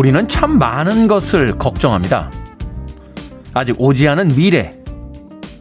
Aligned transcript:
우리는 0.00 0.26
참 0.28 0.58
많은 0.58 1.08
것을 1.08 1.58
걱정합니다. 1.58 2.30
아직 3.52 3.78
오지 3.78 4.08
않은 4.08 4.28
미래, 4.28 4.74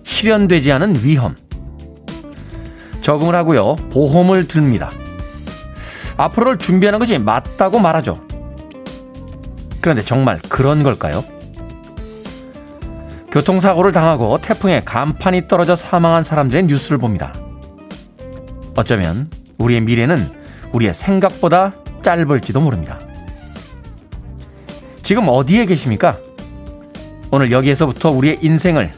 실현되지 0.05 0.71
않은 0.71 1.03
위험. 1.03 1.35
적응을 3.01 3.35
하고요, 3.35 3.75
보험을 3.91 4.47
듭니다. 4.47 4.91
앞으로를 6.15 6.57
준비하는 6.57 6.99
것이 6.99 7.17
맞다고 7.17 7.79
말하죠. 7.79 8.21
그런데 9.81 10.03
정말 10.03 10.39
그런 10.47 10.83
걸까요? 10.83 11.21
교통사고를 13.33 13.91
당하고 13.91 14.37
태풍에 14.37 14.83
간판이 14.85 15.49
떨어져 15.49 15.75
사망한 15.75 16.23
사람들의 16.23 16.63
뉴스를 16.63 16.97
봅니다. 16.97 17.33
어쩌면 18.77 19.29
우리의 19.57 19.81
미래는 19.81 20.31
우리의 20.71 20.93
생각보다 20.93 21.73
짧을지도 22.03 22.61
모릅니다. 22.61 22.99
지금 25.09 25.27
어디에 25.27 25.65
계십니까? 25.65 26.19
오늘 27.31 27.51
여기에서부터 27.51 28.11
우리의 28.11 28.37
인생을 28.43 28.91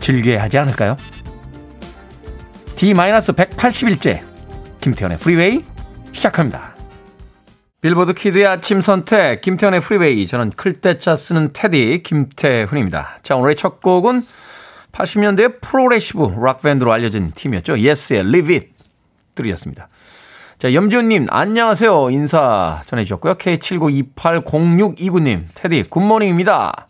즐겨야 0.00 0.42
하지 0.42 0.56
않을까요? 0.56 0.96
D-181째 2.76 4.22
김태현의 4.80 5.18
프리웨이 5.18 5.62
시작합니다. 6.12 6.74
빌보드 7.82 8.14
키드의 8.14 8.46
아침 8.46 8.80
선택 8.80 9.42
김태현의 9.42 9.82
프리웨이 9.82 10.26
저는 10.26 10.48
클때짜 10.48 11.14
쓰는 11.14 11.50
테디 11.52 12.02
김태훈입니다. 12.02 13.18
자 13.22 13.36
오늘의 13.36 13.56
첫 13.56 13.82
곡은 13.82 14.22
80년대 14.92 15.60
프로레시브 15.60 16.36
락 16.40 16.62
밴드로 16.62 16.90
알려진 16.90 17.32
팀이었죠. 17.32 17.80
예스의 17.80 18.20
Live 18.20 18.54
It 18.54 18.70
들이었습니다. 19.34 19.90
자, 20.58 20.72
염지훈님, 20.72 21.26
안녕하세요. 21.30 22.10
인사 22.10 22.80
전해주셨고요. 22.86 23.34
K79280629님, 23.34 25.44
테디, 25.54 25.84
good 25.90 26.12
morning입니다. 26.12 26.88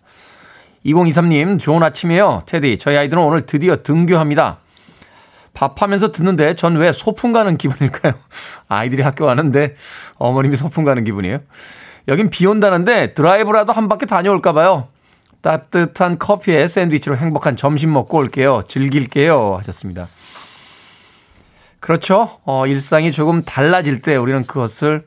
2023님, 0.86 1.58
좋은 1.58 1.82
아침이에요. 1.82 2.42
테디, 2.46 2.78
저희 2.78 2.96
아이들은 2.96 3.22
오늘 3.22 3.46
드디어 3.46 3.76
등교합니다. 3.82 4.58
밥하면서 5.54 6.12
듣는데 6.12 6.54
전 6.54 6.76
왜 6.76 6.92
소풍 6.92 7.32
가는 7.32 7.56
기분일까요? 7.56 8.14
아이들이 8.68 9.02
학교 9.02 9.24
가는데 9.26 9.76
어머님이 10.16 10.56
소풍 10.56 10.84
가는 10.84 11.04
기분이에요. 11.04 11.38
여긴 12.08 12.28
비 12.28 12.44
온다는데 12.46 13.14
드라이브라도 13.14 13.72
한 13.72 13.88
바퀴 13.88 14.06
다녀올까봐요. 14.06 14.88
따뜻한 15.40 16.18
커피에 16.18 16.66
샌드위치로 16.66 17.16
행복한 17.16 17.56
점심 17.56 17.92
먹고 17.92 18.18
올게요. 18.18 18.62
즐길게요. 18.66 19.56
하셨습니다. 19.58 20.08
그렇죠. 21.84 22.40
어, 22.46 22.66
일상이 22.66 23.12
조금 23.12 23.42
달라질 23.42 24.00
때 24.00 24.16
우리는 24.16 24.46
그것을 24.46 25.06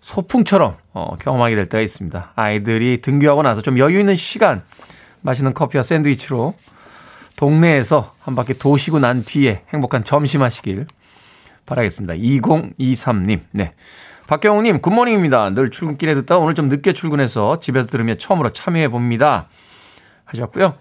소풍처럼 0.00 0.78
어, 0.92 1.16
경험하게 1.20 1.54
될 1.54 1.68
때가 1.68 1.80
있습니다. 1.80 2.32
아이들이 2.34 3.00
등교하고 3.00 3.44
나서 3.44 3.62
좀 3.62 3.78
여유 3.78 4.00
있는 4.00 4.16
시간 4.16 4.64
맛있는 5.20 5.54
커피와 5.54 5.84
샌드위치로 5.84 6.56
동네에서 7.36 8.12
한 8.20 8.34
바퀴 8.34 8.54
도시고 8.54 8.98
난 8.98 9.24
뒤에 9.24 9.62
행복한 9.72 10.02
점심 10.02 10.42
하시길 10.42 10.88
바라겠습니다. 11.66 12.14
2023님. 12.14 13.42
네. 13.52 13.72
박경웅님, 14.26 14.80
good 14.80 14.96
morning입니다. 14.96 15.50
늘 15.50 15.70
출근길에 15.70 16.16
듣다 16.16 16.38
오늘 16.38 16.56
좀 16.56 16.68
늦게 16.68 16.94
출근해서 16.94 17.60
집에서 17.60 17.86
들으며 17.86 18.16
처음으로 18.16 18.50
참여해 18.52 18.88
봅니다. 18.88 19.46
하셨고요. 20.24 20.74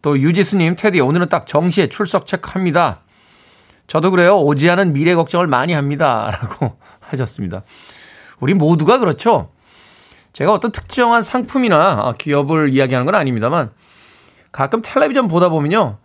또 0.00 0.18
유지수님, 0.18 0.76
테디, 0.76 1.00
오늘은 1.00 1.28
딱 1.28 1.46
정시에 1.46 1.90
출석 1.90 2.26
체크합니다. 2.26 3.02
저도 3.86 4.10
그래요. 4.10 4.38
오지 4.38 4.68
않은 4.70 4.92
미래 4.92 5.14
걱정을 5.14 5.46
많이 5.46 5.72
합니다. 5.72 6.30
라고 6.40 6.76
하셨습니다. 7.00 7.62
우리 8.40 8.54
모두가 8.54 8.98
그렇죠. 8.98 9.50
제가 10.32 10.52
어떤 10.52 10.72
특정한 10.72 11.22
상품이나 11.22 12.14
기업을 12.18 12.72
이야기하는 12.72 13.04
건 13.04 13.14
아닙니다만 13.14 13.70
가끔 14.50 14.80
텔레비전 14.82 15.28
보다 15.28 15.48
보면요. 15.48 15.98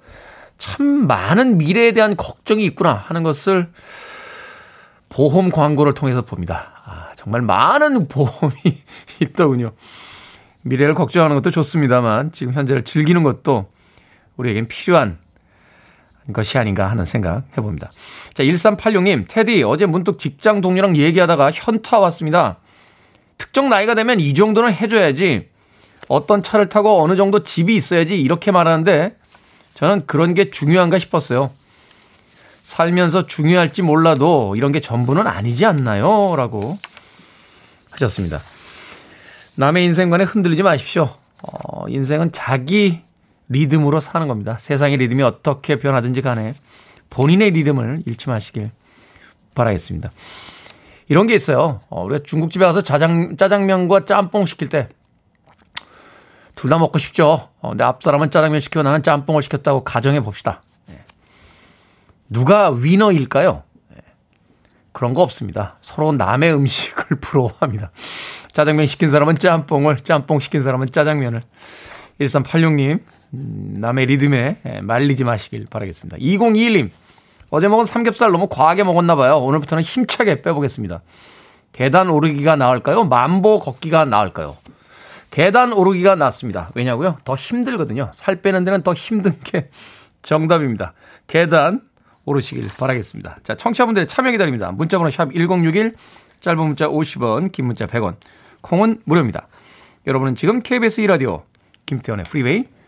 참 0.57 1.07
많은 1.07 1.57
미래에 1.57 1.91
대한 1.91 2.15
걱정이 2.17 2.65
있구나 2.65 2.93
하는 2.93 3.23
것을 3.23 3.69
보험 5.09 5.49
광고를 5.49 5.93
통해서 5.93 6.23
봅니다. 6.23 6.81
아, 6.85 7.09
정말 7.15 7.41
많은 7.41 8.07
보험이 8.07 8.53
있더군요. 9.21 9.71
미래를 10.63 10.95
걱정하는 10.95 11.35
것도 11.37 11.51
좋습니다만 11.51 12.31
지금 12.31 12.53
현재를 12.53 12.83
즐기는 12.83 13.23
것도 13.23 13.71
우리에겐 14.35 14.67
필요한 14.67 15.17
것이 16.33 16.57
아닌가 16.57 16.89
하는 16.89 17.05
생각 17.05 17.43
해봅니다. 17.57 17.91
자, 18.33 18.43
1386님, 18.43 19.25
테디, 19.27 19.63
어제 19.63 19.85
문득 19.85 20.19
직장 20.19 20.61
동료랑 20.61 20.97
얘기하다가 20.97 21.51
현타 21.51 21.99
왔습니다. 21.99 22.57
특정 23.37 23.69
나이가 23.69 23.95
되면 23.95 24.19
이 24.19 24.33
정도는 24.33 24.73
해줘야지. 24.73 25.49
어떤 26.07 26.43
차를 26.43 26.69
타고 26.69 27.01
어느 27.01 27.15
정도 27.15 27.43
집이 27.43 27.75
있어야지. 27.75 28.19
이렇게 28.19 28.51
말하는데 28.51 29.15
저는 29.73 30.05
그런 30.07 30.33
게 30.33 30.49
중요한가 30.49 30.99
싶었어요. 30.99 31.51
살면서 32.63 33.27
중요할지 33.27 33.81
몰라도 33.81 34.55
이런 34.57 34.71
게 34.71 34.79
전부는 34.79 35.27
아니지 35.27 35.65
않나요? 35.65 36.35
라고 36.35 36.77
하셨습니다. 37.91 38.39
남의 39.55 39.85
인생관에 39.85 40.23
흔들리지 40.23 40.63
마십시오. 40.63 41.15
어, 41.41 41.87
인생은 41.87 42.31
자기 42.31 43.01
리듬으로 43.49 43.99
사는 43.99 44.27
겁니다. 44.27 44.57
세상의 44.59 44.97
리듬이 44.97 45.23
어떻게 45.23 45.77
변하든지 45.77 46.21
간에 46.21 46.53
본인의 47.09 47.51
리듬을 47.51 48.03
잃지 48.05 48.29
마시길 48.29 48.71
바라겠습니다. 49.55 50.11
이런 51.09 51.27
게 51.27 51.35
있어요. 51.35 51.79
어, 51.89 52.03
우리가 52.03 52.23
중국집에 52.23 52.65
가서 52.65 52.81
짜장, 52.81 53.37
짜장면과 53.37 54.05
짬뽕 54.05 54.45
시킬 54.45 54.69
때, 54.69 54.89
둘 56.55 56.69
다 56.69 56.77
먹고 56.79 56.97
싶죠. 56.97 57.49
어, 57.61 57.73
내 57.75 57.83
앞사람은 57.83 58.31
짜장면 58.31 58.59
시키고 58.59 58.83
나는 58.83 59.03
짬뽕을 59.03 59.43
시켰다고 59.43 59.83
가정해 59.83 60.19
봅시다. 60.19 60.63
네. 60.87 60.99
누가 62.29 62.71
위너일까요? 62.71 63.63
네. 63.89 63.97
그런 64.91 65.13
거 65.13 65.21
없습니다. 65.21 65.77
서로 65.81 66.11
남의 66.11 66.53
음식을 66.53 67.19
부러워합니다. 67.21 67.91
짜장면 68.51 68.87
시킨 68.87 69.11
사람은 69.11 69.37
짬뽕을, 69.37 70.01
짬뽕 70.01 70.39
시킨 70.39 70.63
사람은 70.63 70.87
짜장면을. 70.87 71.43
1386님, 72.19 72.91
음, 72.93 73.05
남의 73.31 74.05
리듬에 74.07 74.61
말리지 74.81 75.23
마시길 75.23 75.67
바라겠습니다. 75.69 76.17
2021님, 76.17 76.89
어제 77.49 77.67
먹은 77.67 77.85
삼겹살 77.85 78.31
너무 78.31 78.47
과하게 78.47 78.83
먹었나 78.83 79.15
봐요. 79.15 79.37
오늘부터는 79.37 79.83
힘차게 79.83 80.41
빼보겠습니다. 80.41 81.01
계단 81.73 82.09
오르기가 82.09 82.55
나을까요? 82.55 83.03
만보 83.03 83.59
걷기가 83.59 84.05
나을까요? 84.05 84.57
계단 85.29 85.73
오르기가 85.73 86.15
낫습니다. 86.15 86.71
왜냐고요? 86.73 87.17
더 87.23 87.35
힘들거든요. 87.35 88.11
살 88.13 88.37
빼는 88.41 88.63
데는 88.63 88.81
더 88.81 88.93
힘든 88.93 89.37
게 89.43 89.69
정답입니다. 90.23 90.93
계단 91.27 91.81
오르시길 92.25 92.67
바라겠습니다. 92.79 93.37
자, 93.43 93.55
청취자분들의 93.55 94.07
참여 94.07 94.31
기다립니다. 94.31 94.71
문자번호 94.71 95.09
샵 95.09 95.31
1061, 95.33 95.95
짧은 96.41 96.59
문자 96.59 96.87
50원, 96.87 97.51
긴 97.51 97.65
문자 97.65 97.85
100원, 97.85 98.15
콩은 98.61 99.01
무료입니다. 99.05 99.47
여러분은 100.07 100.35
지금 100.35 100.61
KBS 100.61 101.03
2라디오 101.03 101.43
김태훈의 101.85 102.25
Freeway 102.25 102.65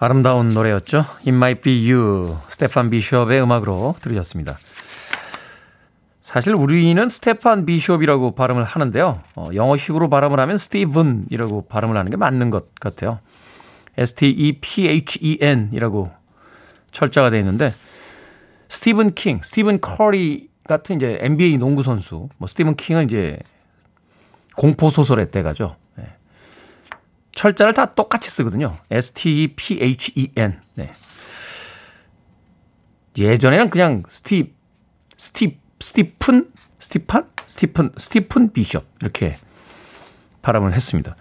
아름다운 0.00 0.50
노래였죠. 0.50 0.98
It 1.20 1.30
Might 1.30 1.62
Be 1.62 1.92
You. 1.92 2.36
스테판 2.48 2.90
비숍의 2.90 3.42
음악으로 3.42 3.96
들으셨습니다. 4.00 4.56
사실 6.22 6.54
우리는 6.54 7.08
스테판 7.08 7.66
비숍이라고 7.66 8.32
발음을 8.34 8.62
하는데요. 8.62 9.20
어, 9.34 9.48
영어식으로 9.52 10.08
발음을 10.08 10.38
하면 10.38 10.58
스티븐이라고 10.58 11.68
발음을 11.68 11.96
하는 11.96 12.10
게 12.10 12.16
맞는 12.16 12.50
것 12.50 12.74
같아요. 12.76 13.18
S-T-E-P-H-E-N 13.96 15.70
이라고 15.72 16.10
철자가 16.92 17.30
되어 17.30 17.40
있는데 17.40 17.74
스티븐 18.68 19.14
킹, 19.14 19.40
스티븐 19.42 19.80
커리 19.80 20.48
같은 20.64 20.96
이제 20.96 21.18
NBA 21.22 21.56
농구 21.56 21.82
선수, 21.82 22.28
뭐 22.36 22.46
스티븐 22.46 22.76
킹은 22.76 23.06
이제 23.06 23.38
공포 24.54 24.90
소설의 24.90 25.30
대가죠. 25.30 25.76
철자를 27.38 27.72
다 27.72 27.94
똑같이 27.94 28.28
쓰거든요. 28.30 28.76
S-T-E-P-H-E-N. 28.90 30.60
네. 30.74 30.90
예전에는 33.16 33.70
그냥 33.70 34.02
스티, 34.08 34.52
스티, 35.16 35.60
스티픈? 35.78 36.50
스티판? 36.80 37.30
스티픈, 37.46 37.92
스티픈 37.96 38.52
비숍. 38.52 38.84
이렇게 39.00 39.36
발음을 40.42 40.72
했습니다. 40.72 41.14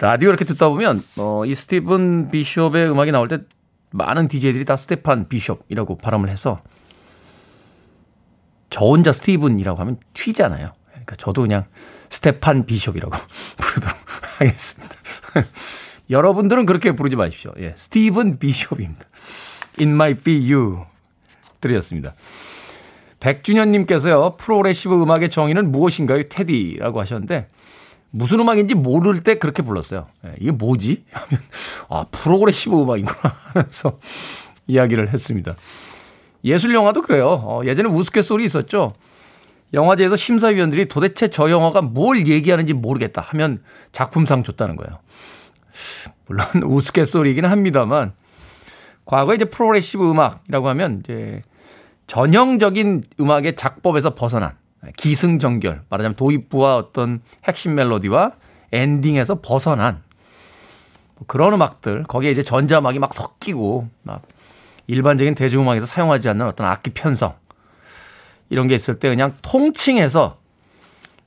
라디오 0.00 0.28
이렇게 0.28 0.44
듣다 0.44 0.68
보면, 0.68 1.02
어, 1.16 1.46
이 1.46 1.54
스티븐 1.54 2.30
비숍의 2.30 2.90
음악이 2.90 3.10
나올 3.10 3.28
때 3.28 3.38
많은 3.90 4.28
DJ들이 4.28 4.66
다 4.66 4.76
스테판 4.76 5.30
비숍이라고 5.30 5.96
발음을 5.96 6.28
해서 6.28 6.60
저 8.68 8.84
혼자 8.84 9.12
스티븐이라고 9.12 9.80
하면 9.80 9.98
튀잖아요. 10.12 10.74
그러니까 10.90 11.16
저도 11.16 11.40
그냥 11.40 11.64
스테판 12.10 12.66
비숍이라고 12.66 13.16
부르도록 13.56 14.07
하겠습니다. 14.40 14.94
여러분들은 16.10 16.66
그렇게 16.66 16.92
부르지 16.92 17.16
마십시오. 17.16 17.52
예, 17.58 17.74
스티븐 17.76 18.38
비숍입니다. 18.38 19.04
It 19.78 19.90
might 19.90 20.24
be 20.24 20.52
you. 20.52 20.84
드렸습니다. 21.60 22.14
백준현님께서요, 23.20 24.36
progressive 24.38 25.02
음악의 25.02 25.28
정의는 25.28 25.72
무엇인가요? 25.72 26.22
테디라고 26.28 27.00
하셨는데, 27.00 27.48
무슨 28.10 28.40
음악인지 28.40 28.74
모를 28.74 29.22
때 29.22 29.38
그렇게 29.38 29.62
불렀어요. 29.62 30.06
예, 30.24 30.34
이게 30.40 30.50
뭐지? 30.50 31.04
하면, 31.12 31.42
아, 31.88 32.06
progressive 32.10 32.80
음악이구나 32.80 33.18
하면서 33.52 33.98
이야기를 34.66 35.12
했습니다. 35.12 35.56
예술 36.44 36.72
영화도 36.74 37.02
그래요. 37.02 37.26
어, 37.26 37.62
예전에 37.64 37.88
우스갯소리 37.88 38.44
있었죠. 38.44 38.94
영화제에서 39.74 40.16
심사위원들이 40.16 40.86
도대체 40.86 41.28
저 41.28 41.50
영화가 41.50 41.82
뭘 41.82 42.26
얘기하는지 42.26 42.72
모르겠다 42.72 43.22
하면 43.22 43.62
작품상 43.92 44.42
줬다는 44.42 44.76
거예요. 44.76 44.98
물론 46.26 46.46
우스갯소리이긴 46.64 47.44
합니다만 47.44 48.12
과거에 49.04 49.36
이제 49.36 49.44
프로그레시브 49.46 50.10
음악이라고 50.10 50.68
하면 50.68 51.00
이제 51.00 51.42
전형적인 52.06 53.04
음악의 53.20 53.56
작법에서 53.56 54.14
벗어난 54.14 54.52
기승전결 54.96 55.82
말하자면 55.88 56.16
도입부와 56.16 56.76
어떤 56.76 57.20
핵심 57.44 57.74
멜로디와 57.74 58.32
엔딩에서 58.72 59.40
벗어난 59.40 60.02
뭐 61.16 61.26
그런 61.26 61.54
음악들 61.54 62.04
거기에 62.04 62.30
이제 62.30 62.42
전자음악이 62.42 62.98
막 62.98 63.12
섞이고 63.14 63.88
막 64.04 64.22
일반적인 64.86 65.34
대중음악에서 65.34 65.86
사용하지 65.86 66.28
않는 66.30 66.46
어떤 66.46 66.66
악기 66.66 66.90
편성 66.90 67.34
이런 68.50 68.68
게 68.68 68.74
있을 68.74 68.98
때 68.98 69.08
그냥 69.08 69.34
통칭해서 69.42 70.38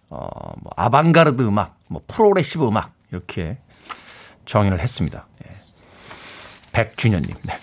어, 0.10 0.28
뭐 0.62 0.72
아방가르드 0.76 1.42
음악, 1.44 1.78
뭐 1.88 2.02
프로그레시브 2.08 2.68
음악 2.68 2.94
이렇게 3.12 3.58
정의를 4.46 4.80
했습니다. 4.80 5.26
예. 5.46 5.52
백준현님. 6.74 7.30
네. 7.44 7.54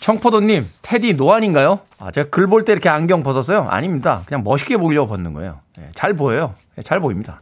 청포도님, 0.00 0.68
테디 0.82 1.14
노안인가요? 1.14 1.80
아, 1.98 2.10
제가 2.10 2.28
글 2.30 2.46
볼 2.48 2.64
때 2.64 2.72
이렇게 2.72 2.88
안경 2.88 3.22
벗었어요? 3.22 3.66
아닙니다. 3.70 4.22
그냥 4.26 4.42
멋있게 4.44 4.76
보이려고 4.76 5.08
벗는 5.08 5.32
거예요. 5.32 5.60
예, 5.78 5.88
잘 5.94 6.14
보여요. 6.14 6.54
예, 6.76 6.82
잘 6.82 7.00
보입니다. 7.00 7.40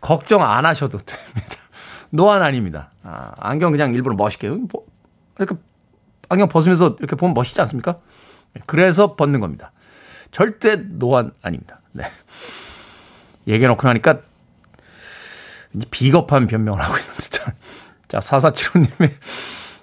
걱정 0.00 0.42
안 0.44 0.64
하셔도 0.64 0.98
됩니다. 0.98 1.56
노안 2.10 2.42
아닙니다. 2.42 2.90
아, 3.02 3.32
안경 3.38 3.72
그냥 3.72 3.94
일부러 3.94 4.14
멋있게. 4.14 4.48
뭐, 4.48 4.86
이렇게 5.38 5.56
안경 6.28 6.48
벗으면서 6.48 6.96
이렇게 7.00 7.16
보면 7.16 7.34
멋있지 7.34 7.60
않습니까? 7.62 7.98
그래서 8.66 9.16
벗는 9.16 9.40
겁니다. 9.40 9.72
절대 10.32 10.76
노안 10.76 11.30
아닙니다. 11.42 11.80
네. 11.92 12.10
얘기해놓고 13.46 13.86
나니까 13.86 14.20
비겁한 15.90 16.46
변명을 16.46 16.80
하고 16.80 16.96
있는 16.96 17.14
듯한. 17.14 17.54
자, 18.08 18.18
4475님의 18.18 19.12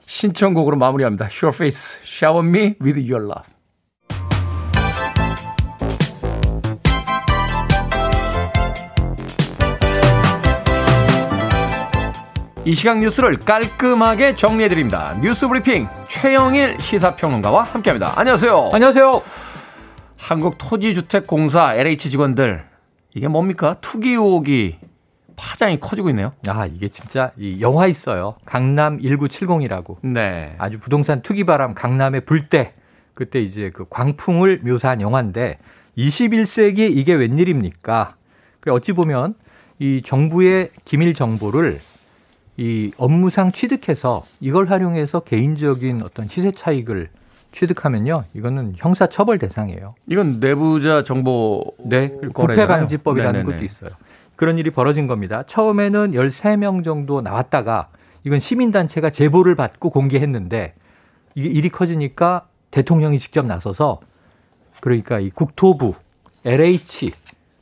신청곡으로 0.05 0.75
마무리합니다. 0.75 1.25
Sure 1.25 1.55
Face, 1.55 2.01
Shower 2.03 2.45
Me 2.45 2.75
with 2.81 2.99
Your 2.99 3.25
Love. 3.25 3.43
이 12.65 12.75
시각 12.75 12.99
뉴스를 12.99 13.39
깔끔하게 13.39 14.35
정리해드립니다. 14.35 15.17
뉴스 15.21 15.47
브리핑 15.47 15.87
최영일 16.07 16.79
시사평론가와 16.79 17.63
함께합니다. 17.63 18.13
안녕하세요. 18.15 18.69
안녕하세요. 18.73 19.48
한국토지주택공사 20.19 21.73
LH 21.75 22.09
직원들 22.11 22.63
이게 23.15 23.27
뭡니까? 23.27 23.75
투기 23.81 24.11
의혹이 24.11 24.77
파장이 25.35 25.79
커지고 25.79 26.09
있네요. 26.09 26.33
아, 26.47 26.65
이게 26.65 26.89
진짜 26.89 27.31
이 27.37 27.61
영화 27.61 27.87
있어요. 27.87 28.35
강남 28.45 28.99
1970이라고. 28.99 29.97
네. 30.01 30.53
아주 30.57 30.79
부동산 30.79 31.21
투기 31.21 31.45
바람 31.45 31.73
강남의 31.73 32.25
불때 32.25 32.73
그때 33.13 33.41
이제 33.41 33.71
그 33.73 33.85
광풍을 33.89 34.59
묘사한 34.63 35.01
영화인데 35.01 35.57
21세기 35.97 36.95
이게 36.95 37.13
웬일입니까? 37.13 38.15
그 38.59 38.71
어찌 38.71 38.91
보면 38.91 39.35
이 39.79 40.01
정부의 40.05 40.71
기밀 40.83 41.13
정보를 41.13 41.79
이 42.57 42.91
업무상 42.97 43.53
취득해서 43.53 44.25
이걸 44.41 44.67
활용해서 44.67 45.21
개인적인 45.21 46.03
어떤 46.03 46.27
시세 46.27 46.51
차익을 46.51 47.09
취득하면요, 47.51 48.23
이거는 48.33 48.73
형사 48.77 49.07
처벌 49.07 49.39
대상이에요. 49.39 49.95
이건 50.07 50.39
내부자 50.39 51.03
정보 51.03 51.63
네, 51.83 52.11
부패 52.33 52.67
방지법이라는 52.67 53.43
것도 53.43 53.63
있어요. 53.63 53.89
그런 54.35 54.57
일이 54.57 54.69
벌어진 54.69 55.07
겁니다. 55.07 55.43
처음에는 55.47 56.11
13명 56.11 56.83
정도 56.83 57.21
나왔다가 57.21 57.89
이건 58.23 58.39
시민단체가 58.39 59.09
제보를 59.09 59.55
받고 59.55 59.89
공개했는데 59.89 60.75
이게 61.35 61.49
일이 61.49 61.69
커지니까 61.69 62.47
대통령이 62.71 63.19
직접 63.19 63.45
나서서 63.45 63.99
그러니까 64.79 65.19
이 65.19 65.29
국토부, 65.29 65.95
LH, 66.45 67.11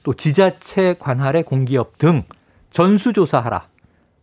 또 0.04 0.14
지자체 0.14 0.96
관할의 1.00 1.44
공기업 1.44 1.98
등 1.98 2.24
전수조사하라. 2.72 3.68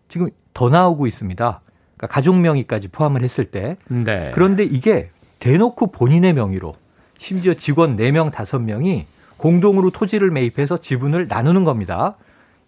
지금 0.09 0.28
더 0.52 0.68
나오고 0.68 1.06
있습니다. 1.06 1.61
그러니까 1.97 2.06
가족 2.06 2.38
명의까지 2.38 2.88
포함을 2.88 3.23
했을 3.23 3.47
때. 3.47 3.76
네. 3.88 4.30
그런데 4.35 4.64
이게 4.64 5.11
대놓고 5.45 5.89
본인의 5.89 6.33
명의로 6.33 6.73
심지어 7.19 7.53
직원 7.53 7.99
4명, 7.99 8.33
5명이 8.33 9.05
공동으로 9.37 9.91
토지를 9.91 10.31
매입해서 10.31 10.79
지분을 10.79 11.29
나누는 11.29 11.65
겁니다. 11.65 12.17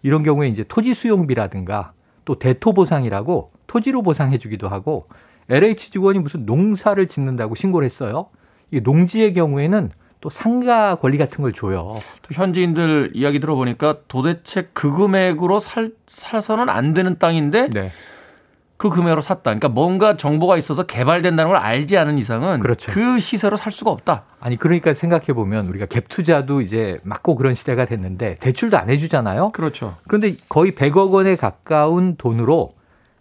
이런 0.03 0.21
경우에 0.21 0.47
이제 0.47 0.63
토지 0.67 0.93
수용비라든가 0.93 1.93
또 2.23 2.37
대토 2.37 2.73
보상이라고 2.73 3.51
토지로 3.65 4.03
보상해 4.03 4.37
주기도 4.37 4.69
하고 4.69 5.07
LH 5.49 5.89
직원이 5.89 6.19
무슨 6.19 6.45
농사를 6.45 7.07
짓는다고 7.07 7.55
신고를 7.55 7.83
했어요. 7.83 8.27
이 8.69 8.79
농지의 8.79 9.33
경우에는 9.33 9.89
또 10.21 10.29
상가 10.29 10.95
권리 10.97 11.17
같은 11.17 11.41
걸 11.41 11.53
줘요. 11.53 11.95
또 12.21 12.29
현지인들 12.31 13.13
이야기 13.15 13.39
들어보니까 13.39 14.01
도대체 14.07 14.69
그 14.73 14.91
금액으로 14.91 15.59
살, 15.59 15.93
살서는 16.05 16.69
안 16.69 16.93
되는 16.93 17.17
땅인데 17.17 17.69
네. 17.69 17.89
그 18.77 18.89
금액으로 18.89 19.21
샀다. 19.21 19.41
그러니까 19.45 19.69
뭔가 19.69 20.17
정보가 20.17 20.55
있어서 20.57 20.83
개발된다는 20.83 21.51
걸 21.51 21.59
알지 21.59 21.97
않은 21.97 22.17
이상은 22.17 22.59
그렇죠. 22.59 22.91
그 22.91 23.19
시세로 23.19 23.57
살 23.57 23.71
수가 23.71 23.91
없다. 23.91 24.25
아니 24.39 24.55
그러니까 24.55 24.93
생각해 24.93 25.27
보면 25.33 25.67
우리가 25.67 25.87
갭 25.87 26.07
투자도 26.09 26.61
이제 26.61 26.99
맞고 27.03 27.35
그런 27.35 27.55
시대가 27.55 27.85
됐는데 27.85 28.37
대출도 28.39 28.77
안 28.77 28.89
해주잖아요. 28.89 29.51
그렇죠. 29.51 29.95
그런데 30.07 30.35
거의 30.47 30.73
100억 30.73 31.11
원에 31.11 31.35
가까운 31.35 32.15
돈으로 32.17 32.75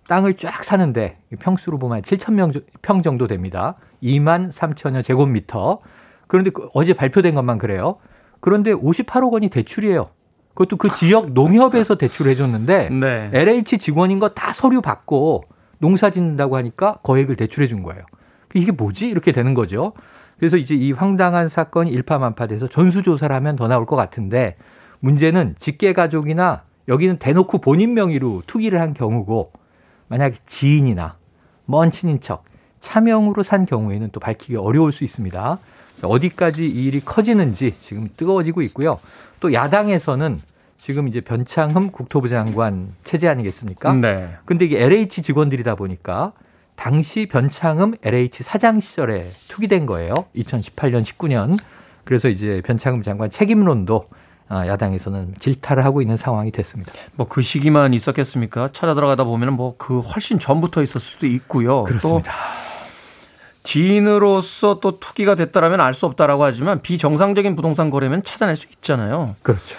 땅을 0.09 0.35
쫙 0.35 0.63
사는데 0.63 1.19
평수로 1.41 1.79
보면 1.79 2.03
7천 2.03 2.35
명평 2.35 3.03
정도 3.03 3.27
됩니다. 3.27 3.77
2만 4.03 4.53
3천여 4.53 5.03
제곱미터. 5.03 5.81
그런데 6.27 6.51
그 6.51 6.69
어제 6.75 6.93
발표된 6.93 7.35
것만 7.35 7.59
그래요. 7.59 7.97
그런데 8.41 8.73
58억 8.73 9.33
원이 9.33 9.49
대출이에요. 9.49 10.11
그것도 10.57 10.79
그 10.79 10.89
지역 10.95 11.33
농협에서 11.33 11.97
대출을 11.97 12.33
해줬는데 12.33 12.89
네. 12.89 13.31
LH 13.33 13.79
직원인 13.79 14.19
거 14.19 14.31
다 14.31 14.53
서류 14.53 14.81
받고 14.81 15.45
농사 15.79 16.11
짓는다고 16.11 16.57
하니까 16.57 16.99
거액을 17.03 17.37
대출해 17.37 17.67
준 17.67 17.83
거예요. 17.83 18.03
이게 18.55 18.73
뭐지? 18.73 19.07
이렇게 19.09 19.33
되는 19.33 19.53
거죠. 19.55 19.93
그래서 20.39 20.57
이제 20.57 20.75
이 20.75 20.93
황당한 20.93 21.49
사건이 21.49 21.91
일파만파돼서 21.91 22.69
전수조사를 22.69 23.35
하면 23.37 23.57
더 23.57 23.69
나올 23.69 23.87
것 23.87 23.97
같은데 23.97 24.57
문제는 25.01 25.57
직계가족이나 25.59 26.63
여기는 26.89 27.19
대놓고 27.19 27.59
본인 27.59 27.93
명의로 27.95 28.43
투기를 28.47 28.81
한 28.81 28.95
경우고 28.95 29.53
만약에 30.09 30.37
지인이나 30.47 31.17
먼 31.67 31.91
친인척 31.91 32.45
차명으로 32.81 33.43
산 33.43 33.67
경우에는 33.67 34.11
또 34.13 34.21
밝히기 34.21 34.57
어려울 34.57 34.93
수 34.93 35.05
있습니다. 35.05 35.59
어디까지 36.03 36.65
이 36.67 36.87
일이 36.87 37.01
커지는지 37.01 37.75
지금 37.81 38.09
뜨거워지고 38.17 38.63
있고요. 38.63 38.99
또 39.41 39.53
야당에서는 39.53 40.41
지금 40.79 41.09
이제 41.09 41.21
변창흠 41.21 41.91
국토부 41.91 42.29
장관 42.29 42.95
체제 43.05 43.29
아니겠습니까? 43.29 43.93
네. 43.95 44.35
근데 44.45 44.67
이게 44.67 44.83
LH 44.83 45.23
직원들이다 45.23 45.75
보니까 45.75 46.33
당시 46.77 47.27
변창흠 47.27 47.95
LH 48.03 48.43
사장 48.43 48.81
시절에 48.81 49.31
투기된 49.49 49.87
거예요. 49.87 50.15
2018년, 50.37 51.03
19년. 51.03 51.59
그래서 52.05 52.29
이제 52.29 52.63
변창흠 52.65 53.03
장관 53.03 53.31
책임론도 53.31 54.09
아, 54.49 54.65
야당에서는 54.69 55.35
질타를 55.41 55.85
하고 55.85 56.01
있는 56.03 56.17
상황이 56.17 56.53
됐습니다. 56.53 56.93
뭐 57.17 57.27
그 57.29 57.43
시기만 57.43 57.93
있었겠습니까? 57.95 58.69
찾아 58.73 58.95
들어가다 58.95 59.25
보면은 59.25 59.55
뭐그 59.55 59.99
훨씬 60.01 60.39
전부터 60.39 60.83
있었을 60.85 61.01
수도 61.01 61.27
있고요. 61.27 61.83
그렇습니다. 61.83 62.33
또 62.33 62.66
지인으로서 63.67 64.81
또 64.81 64.99
투기가 64.99 65.35
됐다라면 65.35 65.81
알 65.81 65.93
수 65.93 66.07
없다라고 66.07 66.45
하지만 66.45 66.81
비정상적인 66.83 67.57
부동산 67.57 67.91
거래면 67.91 68.23
찾아낼 68.23 68.55
수 68.55 68.67
있잖아요. 68.71 69.35
그렇죠. 69.43 69.79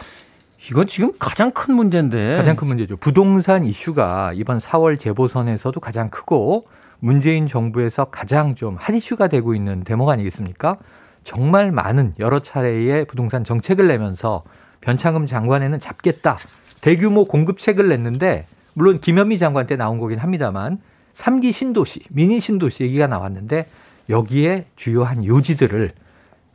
이건 0.70 0.88
지금 0.88 1.12
가장 1.17 1.51
큰 1.51 1.75
문제인데. 1.75 2.38
가장 2.38 2.56
큰 2.56 2.67
문제죠. 2.67 2.98
부동산 2.98 3.63
이슈가 3.63 4.34
이번 4.34 4.58
4월 4.58 5.00
재보선에서도 5.00 5.79
가장 5.79 6.10
크고 6.10 6.65
문재인 7.00 7.48
정부에서 7.48 8.06
가장 8.06 8.56
좀 8.56 8.75
핫 8.79 8.94
이슈가 8.96 9.27
되고 9.27 9.53
있는 9.56 9.84
대목 9.84 10.10
아니겠습니까? 10.10 10.77
정말 11.24 11.72
많은 11.72 12.13
여러 12.20 12.41
차례의 12.41 13.06
부동산 13.06 13.44
정책을 13.44 13.88
내면서 13.88 14.44
변창흠 14.82 15.27
장관에는 15.27 15.79
잡겠다. 15.79 16.38
대규모 16.82 17.25
공급책을 17.25 17.88
냈는데 17.88 18.46
물론 18.74 19.00
김현미 19.00 19.38
장관 19.38 19.67
때 19.67 19.75
나온 19.75 20.00
거긴 20.00 20.20
합니다만 20.20 20.79
3기 21.18 21.52
신도시, 21.52 22.02
미니 22.12 22.40
신도시 22.40 22.84
얘기가 22.84 23.08
나왔는데 23.08 23.68
여기에 24.10 24.68
주요한 24.76 25.26
요지들을 25.26 25.92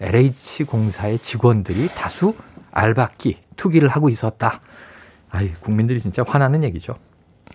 LH공사의 0.01 1.19
직원들이 1.19 1.89
다수 1.89 2.35
알박기, 2.71 3.39
투기를 3.57 3.89
하고 3.89 4.09
있었다. 4.09 4.61
아이, 5.31 5.53
국민들이 5.61 6.01
진짜 6.01 6.25
화나는 6.27 6.65
얘기죠. 6.65 6.95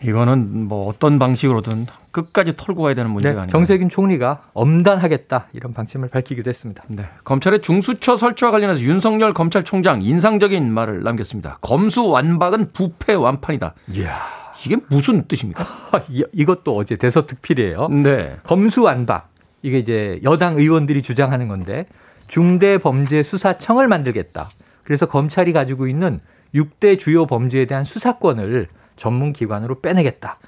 이거는 0.03 0.67
뭐 0.67 0.87
어떤 0.87 1.17
방식으로든 1.17 1.87
끝까지 2.11 2.55
털고 2.55 2.83
가야 2.83 2.93
되는 2.93 3.09
문제가 3.09 3.33
네, 3.33 3.39
아니에요. 3.41 3.51
정세균 3.51 3.89
총리가 3.89 4.43
엄단하겠다 4.53 5.47
이런 5.53 5.73
방침을 5.73 6.09
밝히기도 6.09 6.49
했습니다. 6.49 6.83
네. 6.87 7.05
검찰의 7.23 7.61
중수처 7.61 8.15
설치와 8.15 8.51
관련해서 8.51 8.81
윤석열 8.81 9.33
검찰총장 9.33 10.03
인상적인 10.03 10.71
말을 10.71 11.03
남겼습니다. 11.03 11.57
검수 11.61 12.05
완박은 12.05 12.73
부패 12.73 13.15
완판이다. 13.15 13.73
이야. 13.93 14.46
이게 14.65 14.77
무슨 14.89 15.27
뜻입니까? 15.27 15.63
이- 16.09 16.25
이것도 16.33 16.75
어제 16.75 16.95
대서특필이에요. 16.95 17.87
네. 17.89 18.37
검수완박 18.43 19.29
이게 19.61 19.79
이제 19.79 20.19
여당 20.23 20.57
의원들이 20.57 21.01
주장하는 21.01 21.47
건데 21.47 21.85
중대범죄수사청을 22.27 23.87
만들겠다. 23.87 24.49
그래서 24.83 25.05
검찰이 25.05 25.53
가지고 25.53 25.87
있는 25.87 26.19
6대 26.55 26.97
주요 26.99 27.25
범죄에 27.25 27.65
대한 27.65 27.85
수사권을 27.85 28.67
전문 28.95 29.33
기관으로 29.33 29.81
빼내겠다. 29.81 30.39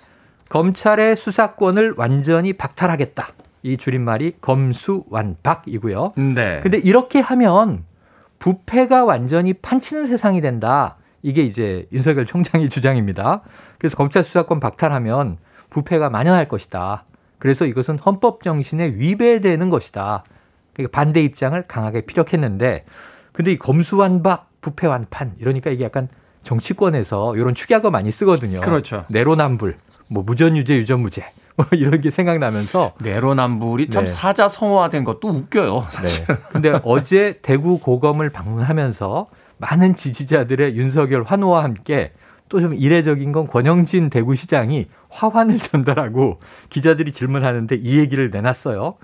검찰의 0.50 1.16
수사권을 1.16 1.94
완전히 1.98 2.54
박탈하겠다. 2.54 3.28
이 3.64 3.78
줄임말이 3.78 4.36
검수완박이고요. 4.42 6.14
네. 6.36 6.60
근데 6.64 6.78
이렇게 6.78 7.20
하면 7.20 7.84
부패가 8.40 9.04
완전히 9.04 9.54
판치는 9.54 10.08
세상이 10.08 10.42
된다. 10.42 10.96
이게 11.22 11.44
이제 11.44 11.86
윤석열 11.92 12.26
총장의 12.26 12.70
주장입니다. 12.70 13.42
그래서 13.80 13.98
검찰 13.98 14.24
수사권 14.24 14.60
박탈하면 14.60 15.38
부패가 15.72 16.10
만연할 16.10 16.48
것이다. 16.48 17.06
그래서 17.40 17.66
이것은 17.66 17.98
헌법 18.00 18.44
정신에 18.44 18.94
위배되는 18.96 19.70
것이다. 19.70 20.24
그러니까 20.74 20.96
반대 20.96 21.22
입장을 21.22 21.60
강하게 21.68 22.02
피력했는데 22.02 22.86
근데 23.32 23.54
이 23.54 23.58
검수완박, 23.58 24.50
부패완판 24.62 25.36
이러니까 25.40 25.72
이게 25.72 25.86
약간 25.86 26.10
정치권에서 26.44 27.36
이런 27.36 27.56
축약어 27.56 27.90
많이 27.90 28.12
쓰거든요. 28.12 28.62
그렇죠. 28.62 29.06
내로남불, 29.08 29.78
뭐 30.10 30.24
무전유죄, 30.24 30.76
유전무죄 30.76 31.32
뭐 31.56 31.66
이런 31.74 32.02
게 32.02 32.12
생각나면서 32.12 32.94
내로남불이 33.02 33.90
참 33.90 34.06
네. 34.06 34.12
사자성어화된 34.12 35.04
것도 35.04 35.28
웃겨요. 35.30 35.86
사실. 35.90 36.26
네. 36.26 36.36
근데 36.52 36.80
어제 36.84 37.40
대구 37.42 37.80
고검을 37.80 38.30
방문하면서 38.30 39.28
많은 39.58 39.96
지지자들의 39.96 40.76
윤석열 40.76 41.24
환호와 41.24 41.64
함께 41.64 42.14
또 42.50 42.60
좀 42.60 42.74
이례적인 42.74 43.32
건 43.32 43.48
권영진 43.48 44.10
대구시장이 44.10 44.88
화환을 45.10 45.60
전달하고 45.60 46.40
기자들이 46.70 47.12
질문하는데 47.12 47.76
이 47.76 48.00
얘기를 48.00 48.30
내놨어요. 48.32 48.96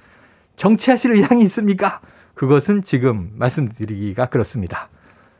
정치하실 0.57 1.13
의향이 1.13 1.43
있습니까? 1.43 2.01
그것은 2.33 2.83
지금 2.83 3.31
말씀드리기가 3.35 4.25
그렇습니다. 4.27 4.89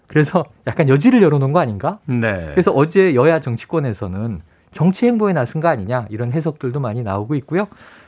그래서 0.07 0.45
약간 0.67 0.87
여지를 0.87 1.21
열어놓은 1.21 1.51
거 1.51 1.59
아닌가? 1.59 1.99
네. 2.05 2.49
그래서 2.51 2.71
어제 2.71 3.15
여야 3.15 3.41
정치권에서는 3.41 4.41
정치 4.71 5.07
행보에 5.07 5.33
나선 5.33 5.61
거 5.61 5.67
아니냐 5.67 6.05
이런 6.09 6.31
해석들도 6.31 6.79
많이 6.79 7.01
나오고 7.01 7.35
있고요. 7.35 7.67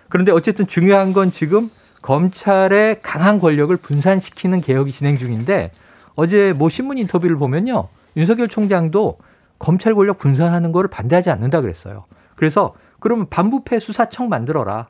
그런데 0.10 0.32
어쨌든 0.32 0.68
중요한 0.68 1.12
건 1.12 1.32
지금 1.32 1.70
검찰의 2.01 3.01
강한 3.01 3.39
권력을 3.39 3.75
분산시키는 3.75 4.62
개혁이 4.62 4.92
진행 4.92 5.18
중인데 5.18 5.72
어제 6.16 6.54
뭐 6.56 6.70
신문 6.70 6.98
인터뷰를 6.98 7.36
보면요. 7.38 7.88
윤석열 8.16 8.48
총장도 8.48 9.18
검찰 9.60 9.96
권력 9.96 10.18
분산하는 10.18 10.72
거를 10.72 10.90
반대하지 10.90 11.30
않는다 11.30 11.62
그랬어요. 11.62 12.06
그래서 12.36 12.76
그러면 13.00 13.28
반부패 13.30 13.80
수사청 13.80 14.30
만들어라. 14.30 14.88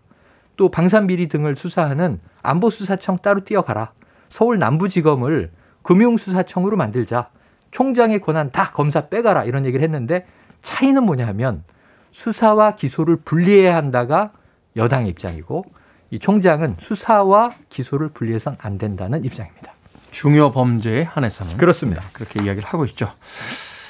또 0.55 0.69
방산비리 0.69 1.29
등을 1.29 1.55
수사하는 1.55 2.19
안보수사청 2.41 3.19
따로 3.19 3.43
띄어가라. 3.45 3.91
서울 4.29 4.59
남부지검을 4.59 5.51
금융수사청으로 5.83 6.75
만들자. 6.77 7.29
총장의 7.71 8.21
권한 8.21 8.51
다 8.51 8.71
검사 8.71 9.07
빼가라. 9.07 9.43
이런 9.45 9.65
얘기를 9.65 9.83
했는데 9.83 10.25
차이는 10.63 11.03
뭐냐 11.03 11.27
하면 11.27 11.63
수사와 12.11 12.75
기소를 12.75 13.17
분리해야 13.17 13.75
한다가 13.75 14.31
여당의 14.75 15.09
입장이고 15.09 15.65
이 16.09 16.19
총장은 16.19 16.77
수사와 16.79 17.51
기소를 17.69 18.09
분리해서는 18.09 18.57
안 18.61 18.77
된다는 18.77 19.23
입장입니다. 19.23 19.73
중요 20.11 20.51
범죄에 20.51 21.03
한해서는 21.03 21.57
그렇습니다. 21.57 22.01
그렇게 22.13 22.43
이야기를 22.43 22.67
하고 22.67 22.85
있죠. 22.85 23.11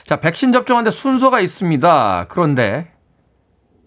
자, 0.07 0.21
백신 0.21 0.53
접종하는데 0.53 0.89
순서가 0.89 1.41
있습니다. 1.41 2.27
그런데 2.29 2.87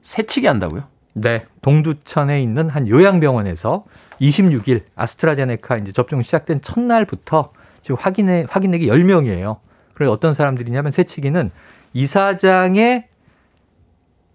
세치기 0.02 0.46
한다고요? 0.46 0.82
네, 1.14 1.46
동두천에 1.62 2.42
있는 2.42 2.68
한 2.68 2.86
요양병원에서 2.86 3.86
26일 4.20 4.82
아스트라제네카 4.94 5.78
이제 5.78 5.92
접종 5.92 6.20
시작된 6.20 6.60
첫날부터 6.60 7.52
지금 7.80 7.96
확인해 7.98 8.44
확인액이 8.50 8.86
10명이에요. 8.86 9.60
그래서 9.94 10.12
어떤 10.12 10.34
사람들이냐면 10.34 10.92
세치기는 10.92 11.50
이사장의 11.94 13.08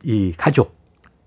이 0.02 0.34
가족 0.38 0.76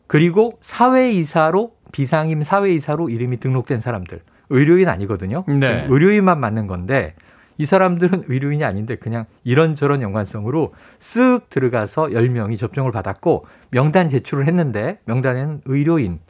그리고 0.09 0.59
사회이사로 0.61 1.77
비상임 1.93 2.43
사회이사로 2.43 3.11
이름이 3.11 3.39
등록된 3.39 3.81
사람들 3.81 4.21
의료인 4.51 4.89
아니거든요. 4.89 5.45
네. 5.47 5.87
의료인만 5.89 6.41
맞는 6.41 6.67
건데 6.67 7.15
이 7.59 7.67
사람들은 7.67 8.25
의료인이 8.29 8.65
아닌데 8.65 8.95
그냥 8.95 9.27
이런저런 9.45 10.01
연관성으로 10.01 10.75
쓱 11.01 11.51
들어가서 11.51 12.07
10명이 12.07 12.57
접종을 12.57 12.93
받았고 12.93 13.47
명단 13.71 14.09
제출을 14.09 14.47
했는데 14.47 15.01
명단에는 15.05 15.63
의료인, 15.67 16.21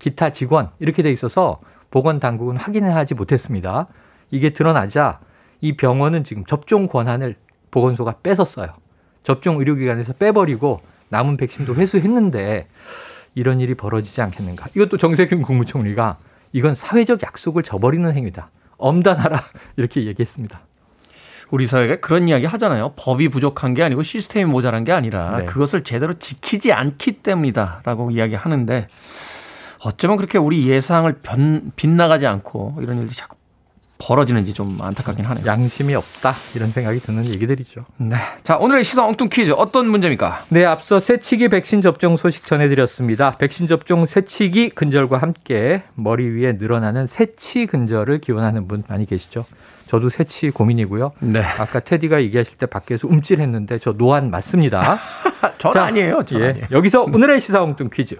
기타 0.00 0.30
직원 0.30 0.70
이렇게 0.80 1.02
돼 1.04 1.12
있어서 1.12 1.60
보건 1.90 2.18
당국은 2.18 2.56
확인을 2.56 2.94
하지 2.94 3.14
못했습니다. 3.14 3.86
이게 4.32 4.50
드러나자 4.50 5.20
이 5.60 5.76
병원은 5.76 6.24
지금 6.24 6.44
접종 6.44 6.88
권한을 6.88 7.36
보건소가 7.70 8.16
뺏었어요. 8.22 8.68
접종 9.22 9.60
의료기관에서 9.60 10.14
빼버리고 10.14 10.80
남은 11.10 11.36
백신도 11.36 11.76
회수했는데 11.76 12.66
이런 13.36 13.60
일이 13.60 13.74
벌어지지 13.74 14.20
않겠는가. 14.20 14.66
이것도 14.74 14.96
정세균 14.96 15.42
국무총리가 15.42 16.18
이건 16.52 16.74
사회적 16.74 17.22
약속을 17.22 17.62
저버리는 17.62 18.12
행위다. 18.12 18.50
엄단하라 18.78 19.44
이렇게 19.76 20.04
얘기했습니다. 20.06 20.60
우리 21.52 21.66
사회가 21.66 21.96
그런 21.96 22.28
이야기 22.28 22.46
하잖아요. 22.46 22.94
법이 22.96 23.28
부족한 23.28 23.74
게 23.74 23.82
아니고 23.82 24.02
시스템이 24.02 24.46
모자란 24.46 24.84
게 24.84 24.92
아니라 24.92 25.36
네. 25.36 25.44
그것을 25.44 25.84
제대로 25.84 26.14
지키지 26.14 26.72
않기 26.72 27.18
때문이다라고 27.22 28.10
이야기 28.10 28.34
하는데 28.34 28.88
어쩌면 29.84 30.16
그렇게 30.16 30.38
우리 30.38 30.66
예상을 30.66 31.12
변, 31.22 31.70
빗나가지 31.76 32.26
않고 32.26 32.78
이런 32.80 33.02
일들이 33.02 33.14
자꾸 33.14 33.36
벌어지는지 33.98 34.54
좀 34.54 34.78
안타깝긴 34.80 35.26
하네요. 35.26 35.44
양심이 35.44 35.94
없다 35.94 36.36
이런 36.54 36.72
생각이 36.72 37.00
드는 37.00 37.26
얘기들이죠. 37.26 37.84
네. 37.98 38.16
자, 38.42 38.56
오늘의 38.56 38.82
시사 38.82 39.04
엉뚱 39.06 39.28
퀴즈 39.28 39.52
어떤 39.54 39.90
문제입니까? 39.90 40.46
네, 40.48 40.64
앞서 40.64 41.00
새치기 41.00 41.48
백신 41.48 41.82
접종 41.82 42.16
소식 42.16 42.46
전해드렸습니다. 42.46 43.32
백신 43.32 43.68
접종 43.68 44.06
새치기 44.06 44.70
근절과 44.70 45.18
함께 45.18 45.82
머리 45.96 46.30
위에 46.30 46.52
늘어나는 46.52 47.08
새치 47.08 47.66
근절을 47.66 48.22
기원하는 48.22 48.66
분 48.66 48.84
많이 48.88 49.04
계시죠. 49.04 49.44
저도 49.92 50.08
새치 50.08 50.48
고민이고요. 50.48 51.12
네. 51.20 51.42
아까 51.42 51.78
테디가 51.78 52.22
얘기하실 52.22 52.56
때 52.56 52.64
밖에서 52.64 53.06
움찔했는데 53.06 53.78
저 53.78 53.92
노안 53.92 54.30
맞습니다. 54.30 54.96
전 55.58 55.74
자, 55.74 55.84
아니에요. 55.84 56.24
전 56.24 56.40
예, 56.40 56.48
아니에요. 56.48 56.66
여기서 56.70 57.02
오늘의 57.02 57.42
시사 57.42 57.62
엉뚱 57.62 57.90
퀴즈. 57.92 58.16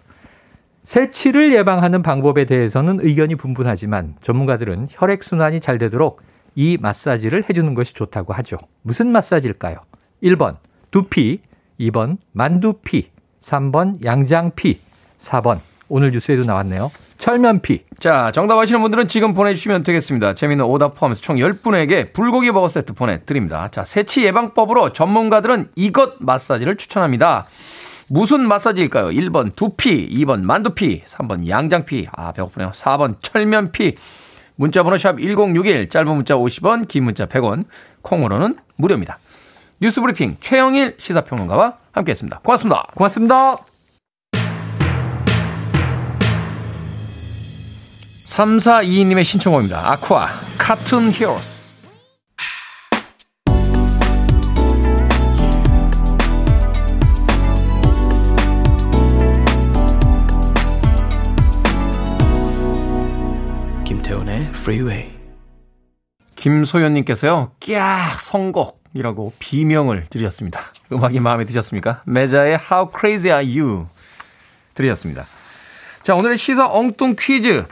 새치를 0.83 1.55
예방하는 1.55 2.03
방법에 2.03 2.45
대해서는 2.45 2.99
의견이 3.01 3.37
분분하지만 3.37 4.17
전문가들은 4.21 4.89
혈액순환이 4.91 5.61
잘 5.63 5.79
되도록 5.79 6.21
이 6.55 6.77
마사지를 6.79 7.45
해주는 7.49 7.73
것이 7.73 7.95
좋다고 7.95 8.35
하죠. 8.35 8.59
무슨 8.83 9.11
마사지일까요? 9.11 9.79
1번 10.23 10.57
두피, 10.91 11.41
2번 11.81 12.19
만두피, 12.33 13.09
3번 13.41 14.05
양장피, 14.05 14.79
4번 15.19 15.61
오늘 15.89 16.11
뉴스에도 16.11 16.45
나왔네요. 16.45 16.91
철면피. 17.23 17.85
자, 18.01 18.33
정답 18.35 18.59
아시는 18.59 18.81
분들은 18.81 19.07
지금 19.07 19.33
보내주시면 19.33 19.85
되겠습니다. 19.85 20.35
재미있는 20.35 20.65
오답 20.65 20.97
포함해서 20.97 21.23
총 21.23 21.37
10분에게 21.37 22.13
불고기 22.13 22.51
버거 22.51 22.67
세트 22.67 22.95
보내드립니다. 22.95 23.69
자, 23.69 23.85
세치 23.85 24.25
예방법으로 24.25 24.93
전문가들은 24.93 25.69
이것 25.77 26.15
마사지를 26.19 26.77
추천합니다. 26.77 27.45
무슨 28.09 28.41
마사지일까요? 28.49 29.11
1번 29.11 29.55
두피, 29.55 30.09
2번 30.09 30.43
만두피, 30.43 31.05
3번 31.05 31.47
양장피, 31.47 32.09
아, 32.11 32.33
배고프네요. 32.33 32.73
4번 32.73 33.15
철면피. 33.23 33.95
문자번호 34.57 34.99
샵 34.99 35.21
1061, 35.21 35.91
짧은 35.91 36.13
문자 36.13 36.35
50원, 36.35 36.89
긴 36.89 37.05
문자 37.05 37.27
100원, 37.27 37.67
콩으로는 38.03 38.57
무료입니다. 38.75 39.21
뉴스브리핑 39.81 40.39
최영일 40.41 40.97
시사평론가와 40.99 41.77
함께했습니다. 41.93 42.41
고맙습니다. 42.41 42.89
고맙습니다. 42.97 43.72
3422님의 48.33 49.25
신청곡입니다. 49.25 49.93
아쿠아, 49.93 50.27
카툰 50.59 51.11
히어로스. 51.11 51.83
김태훈의 63.85 64.45
Freeway. 64.55 65.13
김소연님께서요, 66.37 67.53
꺄, 67.61 68.19
선곡이라고 68.19 69.35
비명을 69.39 70.07
드렸습니다. 70.09 70.73
음악이 70.91 71.21
마음에 71.21 71.45
드셨습니까? 71.45 72.03
메자의 72.07 72.59
How 72.59 72.91
Crazy 72.99 73.39
Are 73.39 73.61
You 73.61 73.87
드렸습니다. 74.73 75.25
자, 76.03 76.15
오늘의 76.15 76.39
시사 76.39 76.67
엉뚱 76.67 77.15
퀴즈. 77.19 77.67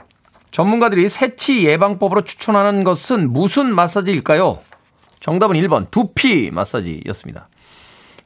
전문가들이 0.51 1.09
새치 1.09 1.65
예방법으로 1.65 2.21
추천하는 2.23 2.83
것은 2.83 3.31
무슨 3.31 3.73
마사지일까요? 3.73 4.59
정답은 5.19 5.55
1번 5.55 5.89
두피 5.91 6.51
마사지였습니다. 6.51 7.47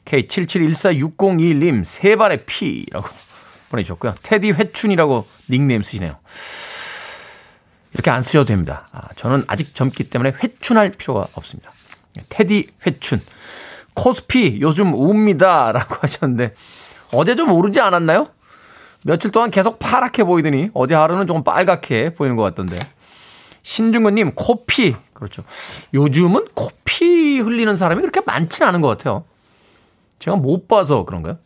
K77146021님 0.04 1.84
세 1.84 2.16
발의 2.16 2.44
피라고 2.46 3.08
보내주셨고요. 3.70 4.14
테디 4.22 4.52
회춘이라고 4.52 5.26
닉네임 5.50 5.82
쓰시네요. 5.82 6.16
이렇게 7.92 8.10
안 8.10 8.22
쓰셔도 8.22 8.44
됩니다. 8.44 8.88
아, 8.92 9.08
저는 9.16 9.44
아직 9.46 9.74
젊기 9.74 10.04
때문에 10.04 10.32
회춘할 10.42 10.90
필요가 10.90 11.26
없습니다. 11.34 11.72
테디 12.28 12.68
회춘. 12.86 13.20
코스피 13.94 14.58
요즘 14.60 14.94
웁니다. 14.94 15.72
라고 15.72 15.96
하셨는데 16.00 16.54
어제 17.12 17.34
좀 17.34 17.50
오르지 17.52 17.80
않았나요? 17.80 18.28
며칠 19.06 19.30
동안 19.30 19.52
계속 19.52 19.78
파랗게 19.78 20.24
보이더니 20.24 20.70
어제 20.74 20.96
하루는 20.96 21.28
조금 21.28 21.44
빨갛게 21.44 22.14
보이는 22.14 22.34
것 22.34 22.42
같던데. 22.42 22.76
신중근님, 23.62 24.32
코피. 24.34 24.96
그렇죠. 25.12 25.44
요즘은 25.94 26.48
코피 26.54 27.38
흘리는 27.38 27.76
사람이 27.76 28.00
그렇게 28.00 28.20
많지는 28.26 28.68
않은 28.68 28.80
것 28.80 28.88
같아요. 28.88 29.24
제가 30.18 30.36
못 30.36 30.66
봐서 30.66 31.04
그런가요? 31.04 31.38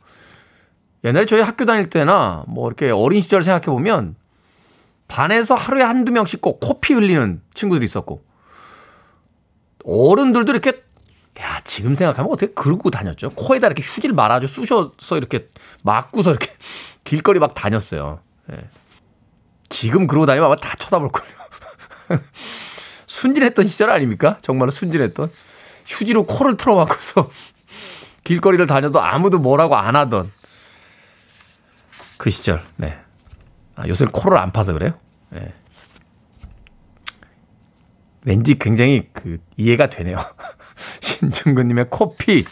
옛날에 1.05 1.27
저희 1.27 1.42
학교 1.42 1.66
다닐 1.66 1.90
때나 1.90 2.44
뭐 2.49 2.66
이렇게 2.66 2.90
어린 2.90 3.20
시절 3.20 3.42
생각해 3.42 3.66
보면 3.66 4.16
반에서 5.07 5.55
하루에 5.55 5.83
한두 5.83 6.12
명씩 6.12 6.40
꼭 6.40 6.61
코피 6.61 6.94
흘리는 6.94 7.42
친구들이 7.53 7.85
있었고 7.85 8.25
어른들도 9.85 10.51
이렇게 10.53 10.83
야 11.40 11.61
지금 11.64 11.94
생각하면 11.94 12.31
어떻게 12.33 12.53
그러고 12.53 12.90
다녔죠? 12.90 13.31
코에다 13.31 13.66
이렇게 13.66 13.83
휴지를 13.83 14.14
말아줘 14.14 14.46
쑤셔서 14.46 15.16
이렇게 15.16 15.49
막고서 15.83 16.31
이렇게 16.31 16.53
길거리 17.05 17.39
막 17.39 17.55
다녔어요. 17.55 18.21
예. 18.53 18.57
지금 19.69 20.07
그러고 20.07 20.27
다니면 20.27 20.47
아마 20.47 20.57
다 20.57 20.75
쳐다볼걸요. 20.77 21.31
순진했던 23.07 23.67
시절 23.67 23.91
아닙니까? 23.91 24.39
정말로 24.43 24.71
순진했던. 24.71 25.31
휴지로 25.87 26.25
코를 26.25 26.57
틀어막고서 26.57 27.31
길거리를 28.25 28.67
다녀도 28.67 29.01
아무도 29.01 29.39
뭐라고 29.39 29.77
안 29.77 29.97
하던 29.97 30.31
그 32.17 32.31
시절. 32.31 32.63
네. 32.77 32.99
아, 33.77 33.89
요새 33.89 34.05
코를 34.05 34.39
안 34.39 34.53
파서 34.53 34.73
그래요? 34.73 34.93
네. 35.31 35.53
왠지 38.23 38.59
굉장히 38.59 39.09
그 39.13 39.39
이해가 39.57 39.89
되네요. 39.89 40.19
신중근님의 41.01 41.87
코피. 41.91 42.45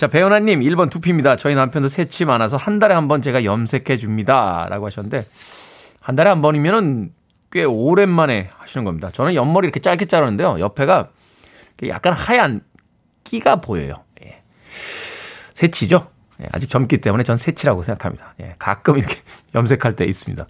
자, 0.00 0.06
배은하님, 0.06 0.60
1번 0.60 0.88
두피입니다. 0.88 1.36
저희 1.36 1.54
남편도 1.54 1.88
새치 1.88 2.24
많아서 2.24 2.56
한 2.56 2.78
달에 2.78 2.94
한 2.94 3.06
번 3.06 3.20
제가 3.20 3.44
염색해 3.44 3.98
줍니다. 3.98 4.66
라고 4.70 4.86
하셨는데, 4.86 5.26
한 6.00 6.16
달에 6.16 6.30
한 6.30 6.40
번이면은 6.40 7.12
꽤 7.52 7.64
오랜만에 7.64 8.48
하시는 8.56 8.86
겁니다. 8.86 9.10
저는 9.12 9.34
옆머리 9.34 9.66
이렇게 9.66 9.80
짧게 9.80 10.06
자르는데요. 10.06 10.58
옆에가 10.58 11.10
약간 11.88 12.14
하얀 12.14 12.62
끼가 13.24 13.56
보여요. 13.56 13.96
예. 14.24 14.40
새치죠? 15.52 16.08
예, 16.40 16.46
아직 16.50 16.70
젊기 16.70 17.02
때문에 17.02 17.22
전 17.22 17.36
새치라고 17.36 17.82
생각합니다. 17.82 18.32
예, 18.40 18.54
가끔 18.58 18.96
이렇게 18.96 19.16
염색할 19.54 19.96
때 19.96 20.06
있습니다. 20.06 20.46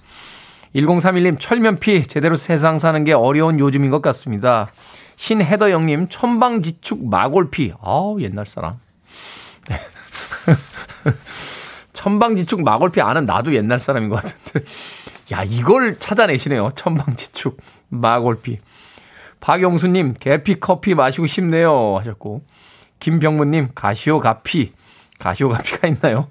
1031님, 0.76 1.40
철면피 1.40 2.06
제대로 2.06 2.36
세상 2.36 2.78
사는 2.78 3.02
게 3.02 3.14
어려운 3.14 3.58
요즘인 3.58 3.90
것 3.90 4.00
같습니다. 4.00 4.68
신혜더 5.16 5.72
영님, 5.72 6.06
천방지축 6.08 7.04
마골피. 7.08 7.72
아우, 7.80 8.20
옛날 8.20 8.46
사람. 8.46 8.78
천방지축 11.92 12.62
마골피 12.62 13.00
아는 13.00 13.26
나도 13.26 13.54
옛날 13.54 13.78
사람인 13.78 14.08
것 14.08 14.22
같은데. 14.22 14.68
야, 15.32 15.44
이걸 15.44 15.98
찾아내시네요. 15.98 16.70
천방지축 16.74 17.58
마골피. 17.88 18.58
박영수님, 19.40 20.14
계피 20.18 20.60
커피 20.60 20.94
마시고 20.94 21.26
싶네요. 21.26 21.96
하셨고. 21.98 22.42
김병문님, 23.00 23.70
가시오 23.74 24.20
가피. 24.20 24.72
가시오 25.18 25.48
가피가 25.48 25.88
있나요? 25.88 26.28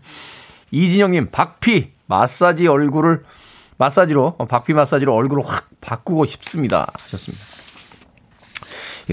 이진영님, 0.71 1.29
박피. 1.31 1.91
마사지 2.05 2.67
얼굴을, 2.67 3.23
마사지로, 3.77 4.35
어, 4.39 4.45
박피 4.45 4.73
마사지로 4.73 5.15
얼굴을 5.15 5.43
확 5.45 5.69
바꾸고 5.79 6.25
싶습니다. 6.25 6.91
하셨습니다. 6.99 7.43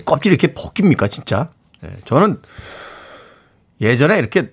껍질이 0.04 0.34
이렇게 0.34 0.54
벗깁니까, 0.54 1.08
진짜? 1.08 1.50
네, 1.82 1.90
저는 2.04 2.40
예전에 3.80 4.18
이렇게 4.18 4.52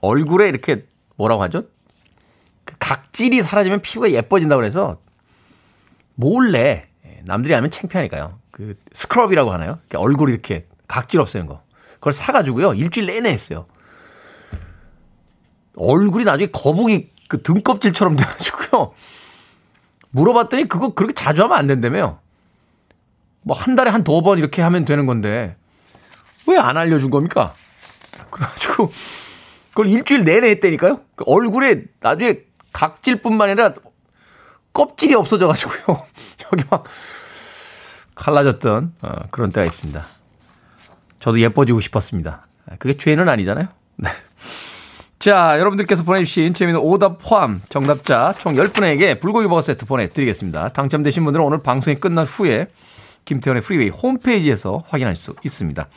얼굴에 0.00 0.48
이렇게 0.48 0.86
뭐라고 1.16 1.42
하죠? 1.44 1.60
그 2.64 2.74
각질이 2.78 3.42
사라지면 3.42 3.82
피부가 3.82 4.10
예뻐진다고 4.10 4.60
그래서 4.60 5.00
몰래 6.14 6.88
예, 7.06 7.20
남들이 7.24 7.54
알면 7.54 7.70
창피하니까요. 7.70 8.38
그 8.50 8.74
스크럽이라고 8.92 9.50
하나요? 9.52 9.78
얼굴 9.94 10.30
이렇게 10.30 10.66
각질 10.88 11.20
없애는 11.20 11.46
거. 11.46 11.62
그걸 11.94 12.12
사가지고요. 12.12 12.74
일주일 12.74 13.06
내내 13.06 13.30
했어요. 13.30 13.66
얼굴이 15.76 16.24
나중에 16.24 16.50
거북이 16.50 17.10
그 17.28 17.42
등껍질처럼 17.42 18.16
돼가지고요. 18.16 18.92
물어봤더니 20.10 20.68
그거 20.68 20.94
그렇게 20.94 21.14
자주 21.14 21.42
하면 21.44 21.56
안 21.56 21.66
된다며요. 21.66 22.18
뭐 23.42 23.56
한 23.56 23.74
달에 23.76 23.90
한 23.90 24.04
두 24.04 24.20
번 24.22 24.38
이렇게 24.38 24.60
하면 24.62 24.84
되는 24.84 25.06
건데 25.06 25.56
왜 26.46 26.56
안 26.58 26.76
알려준 26.76 27.10
겁니까? 27.10 27.54
그래가지고 28.30 28.92
그걸 29.70 29.86
일주일 29.88 30.24
내내 30.24 30.48
했다니까요. 30.50 31.00
그 31.16 31.24
얼굴에 31.26 31.84
나중에 32.00 32.40
각질뿐만 32.72 33.50
아니라 33.50 33.74
껍질이 34.72 35.14
없어져가지고요. 35.14 36.06
여기 36.52 36.64
막 36.70 36.84
갈라졌던 38.14 38.94
어, 39.02 39.12
그런 39.30 39.50
때가 39.50 39.64
있습니다. 39.66 40.04
저도 41.18 41.40
예뻐지고 41.40 41.80
싶었습니다. 41.80 42.46
그게 42.78 42.96
죄는 42.96 43.28
아니잖아요. 43.28 43.68
네. 43.96 44.10
자, 45.18 45.58
여러분들께서 45.58 46.02
보내주신 46.02 46.54
재미있는 46.54 46.80
오답 46.80 47.18
포함 47.20 47.60
정답자 47.68 48.34
총 48.38 48.54
10분에게 48.54 49.20
불고기 49.20 49.48
버거 49.48 49.60
세트 49.60 49.84
보내드리겠습니다. 49.84 50.68
당첨되신 50.68 51.24
분들은 51.24 51.44
오늘 51.44 51.58
방송이 51.62 51.96
끝난 51.96 52.24
후에 52.24 52.68
김태훈의 53.26 53.62
Freeway 53.62 53.90
홈페이지에서 53.90 54.82
확인할 54.88 55.16
수 55.16 55.34
있습니다. 55.44 55.88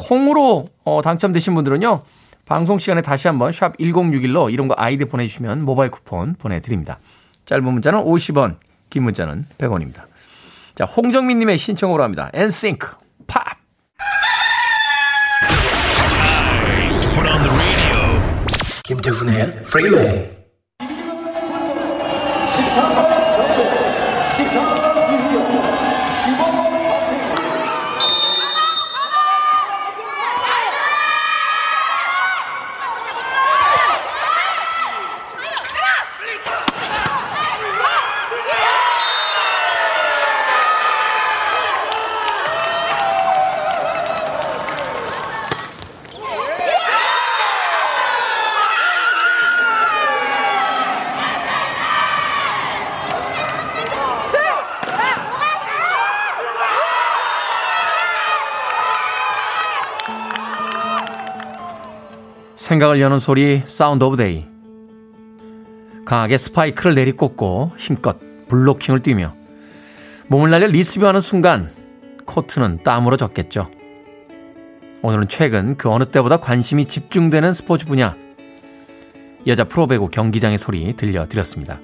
콩으로 0.00 0.66
어, 0.84 1.02
당첨되신 1.02 1.54
분들은요. 1.54 2.02
방송 2.46 2.78
시간에 2.78 3.00
다시 3.02 3.28
한번 3.28 3.52
샵 3.52 3.76
1061로 3.78 4.52
로그인 4.52 4.74
아이디 4.76 5.04
보내주시면 5.04 5.64
모바일 5.64 5.90
쿠폰 5.90 6.34
보내드립니다. 6.34 6.98
짧은 7.46 7.62
문자는 7.64 8.02
50원, 8.04 8.56
긴 8.88 9.04
문자는 9.04 9.46
100원입니다. 9.58 10.02
자, 10.74 10.84
홍정민님의 10.84 11.58
신청으로 11.58 12.02
합니다. 12.02 12.30
NSYNC 12.32 12.88
Pop! 13.26 13.60
김태훈의 18.82 19.42
Freeway. 19.60 20.30
13번 22.50 22.98
정도 23.36 23.62
13번 24.30 25.12
유희영 25.12 26.12
15 26.12 26.49
생각을 62.70 63.00
여는 63.00 63.18
소리 63.18 63.64
Sound 63.66 64.04
of 64.04 64.16
Day 64.16 64.46
강하게 66.04 66.36
스파이크를 66.36 66.94
내리꽂고 66.94 67.72
힘껏 67.76 68.16
블로킹을 68.46 69.00
뛰며 69.00 69.34
몸을 70.28 70.50
날려 70.50 70.68
리시브하는 70.68 71.20
순간 71.20 71.72
코트는 72.26 72.84
땀으로 72.84 73.16
젖겠죠. 73.16 73.68
오늘은 75.02 75.26
최근 75.26 75.76
그 75.76 75.90
어느 75.90 76.04
때보다 76.04 76.36
관심이 76.36 76.84
집중되는 76.84 77.52
스포츠 77.54 77.86
분야 77.86 78.14
여자 79.48 79.64
프로배구 79.64 80.08
경기장의 80.08 80.56
소리 80.56 80.94
들려드렸습니다. 80.94 81.80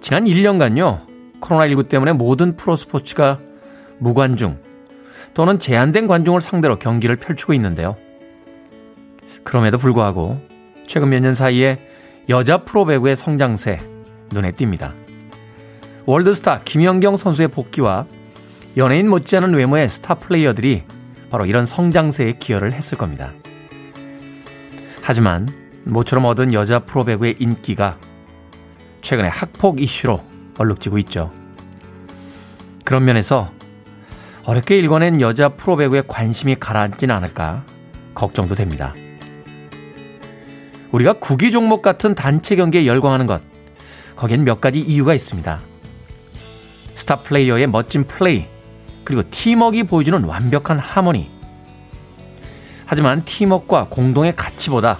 지난 0.00 0.26
1년간요, 0.26 1.40
코로나19 1.40 1.88
때문에 1.88 2.12
모든 2.12 2.56
프로스포츠가 2.56 3.40
무관중 3.98 4.60
또는 5.34 5.58
제한된 5.58 6.06
관중을 6.06 6.40
상대로 6.40 6.78
경기를 6.78 7.16
펼치고 7.16 7.52
있는데요. 7.54 7.96
그럼에도 9.44 9.78
불구하고 9.78 10.40
최근 10.86 11.10
몇 11.10 11.20
년 11.20 11.34
사이에 11.34 11.78
여자 12.28 12.58
프로배구의 12.58 13.16
성장세 13.16 13.78
눈에 14.32 14.52
띕니다. 14.52 14.92
월드스타 16.06 16.62
김연경 16.64 17.16
선수의 17.16 17.48
복귀와 17.48 18.06
연예인 18.76 19.08
못지않은 19.08 19.54
외모의 19.54 19.88
스타 19.88 20.14
플레이어들이 20.14 20.84
바로 21.30 21.46
이런 21.46 21.66
성장세에 21.66 22.34
기여를 22.38 22.72
했을 22.72 22.98
겁니다. 22.98 23.32
하지만 25.02 25.48
모처럼 25.84 26.24
얻은 26.26 26.52
여자 26.52 26.80
프로배구의 26.80 27.36
인기가 27.38 27.98
최근에 29.02 29.28
학폭 29.28 29.80
이슈로 29.80 30.22
얼룩지고 30.58 30.98
있죠. 30.98 31.32
그런 32.84 33.04
면에서 33.04 33.50
어렵게 34.44 34.76
일궈낸 34.78 35.20
여자 35.20 35.50
프로배구에 35.50 36.02
관심이 36.06 36.56
가라앉지는 36.56 37.14
않을까 37.14 37.64
걱정도 38.14 38.54
됩니다. 38.54 38.94
우리가 40.92 41.14
구기 41.14 41.50
종목 41.50 41.82
같은 41.82 42.14
단체 42.14 42.54
경기에 42.54 42.86
열광하는 42.86 43.26
것, 43.26 43.42
거기엔 44.14 44.44
몇 44.44 44.60
가지 44.60 44.80
이유가 44.80 45.14
있습니다. 45.14 45.60
스타 46.94 47.16
플레이어의 47.16 47.66
멋진 47.66 48.06
플레이, 48.06 48.46
그리고 49.04 49.22
팀워크가 49.30 49.84
보여주는 49.84 50.22
완벽한 50.22 50.78
하모니. 50.78 51.30
하지만 52.84 53.24
팀워크와 53.24 53.88
공동의 53.88 54.36
가치보다 54.36 54.98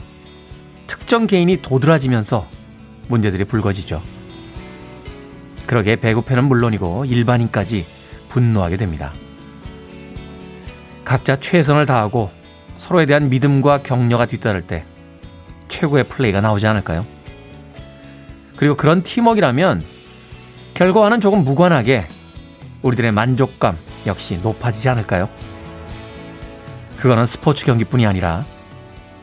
특정 0.87 1.26
개인이 1.26 1.61
도드라지면서 1.61 2.46
문제들이 3.09 3.44
불거지죠. 3.44 4.02
그러게 5.66 5.96
배구팬은 5.96 6.44
물론이고 6.44 7.05
일반인까지 7.05 7.85
분노하게 8.31 8.78
됩니다. 8.78 9.12
각자 11.05 11.37
최선을 11.37 11.85
다하고 11.85 12.31
서로에 12.78 13.05
대한 13.05 13.28
믿음과 13.28 13.83
격려가 13.83 14.24
뒤따를 14.24 14.62
때 14.62 14.85
최고의 15.72 16.04
플레이가 16.04 16.40
나오지 16.40 16.66
않을까요? 16.66 17.06
그리고 18.56 18.76
그런 18.76 19.02
팀워크라면 19.02 19.82
결과와는 20.74 21.20
조금 21.20 21.44
무관하게 21.44 22.08
우리들의 22.82 23.11
만족감 23.12 23.76
역시 24.06 24.38
높아지지 24.42 24.88
않을까요? 24.90 25.28
그거는 26.98 27.24
스포츠 27.24 27.64
경기뿐이 27.64 28.06
아니라 28.06 28.44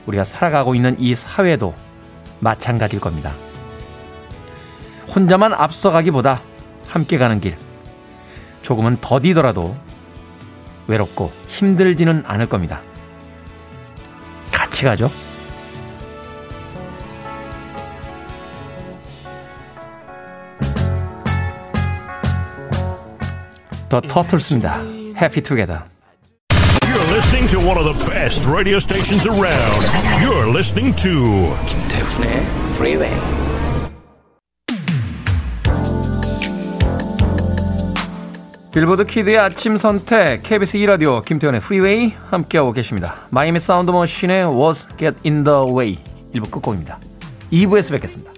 우리가 0.08 0.24
살아가고 0.24 0.76
있는 0.76 0.96
이 1.00 1.14
사회도 1.14 1.76
마찬가지일 2.40 3.00
겁니다. 3.00 3.34
혼자만 5.16 5.54
앞서가기보다 5.54 6.42
함께 6.88 7.18
가는 7.18 7.40
길 7.40 7.56
조금은 8.64 8.98
더디더라도 9.02 9.78
외롭고 10.88 11.32
힘들지는 11.48 12.24
않을 12.26 12.48
겁니다. 12.48 12.82
같이 14.52 14.84
가죠. 14.84 15.12
더 23.90 24.00
터틀스입니다. 24.02 24.76
Happy 25.18 25.42
Together. 25.44 25.84
You're 26.86 27.14
listening 27.14 27.48
to 27.50 27.60
one 27.60 27.78
of 27.78 27.86
the 27.86 27.98
best 28.10 28.46
radio 28.46 28.78
stations 28.78 29.28
around. 29.28 29.86
You're 30.22 30.48
listening 30.50 30.96
to 30.98 31.56
김태훈의 31.68 32.46
Freeway. 32.76 33.14
빌보드 38.72 39.06
키드의 39.06 39.38
아침 39.40 39.78
선택 39.78 40.44
KBS 40.44 40.78
2라디오 40.78 41.26
김태현의 41.26 41.60
프리웨이 41.60 42.14
함께하고 42.30 42.72
계십니다. 42.72 43.16
마이미 43.32 43.60
사운드 43.60 43.90
머신의 43.90 44.46
Was 44.46 44.88
Get 44.98 45.18
In 45.26 45.44
The 45.44 45.60
Way 45.76 45.98
1부 46.36 46.52
끝곡입니다. 46.52 47.00
2부에서 47.52 47.92
뵙겠습니다. 47.94 48.32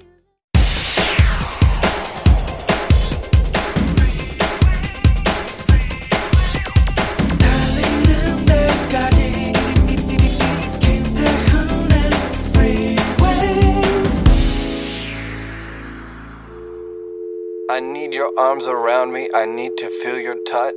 I 17.71 17.79
need 17.79 18.13
your 18.13 18.38
arms 18.38 18.67
around 18.67 19.13
me. 19.13 19.29
I 19.34 19.45
need 19.45 19.77
to 19.77 19.88
feel 19.88 20.19
your 20.19 20.36
touch. 20.43 20.75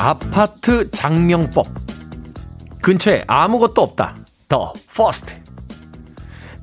아파트 0.00 0.90
작명법. 0.90 1.68
근처에 2.82 3.22
아무것도 3.28 3.82
없다. 3.82 4.16
The 4.48 4.72
First. 4.92 5.36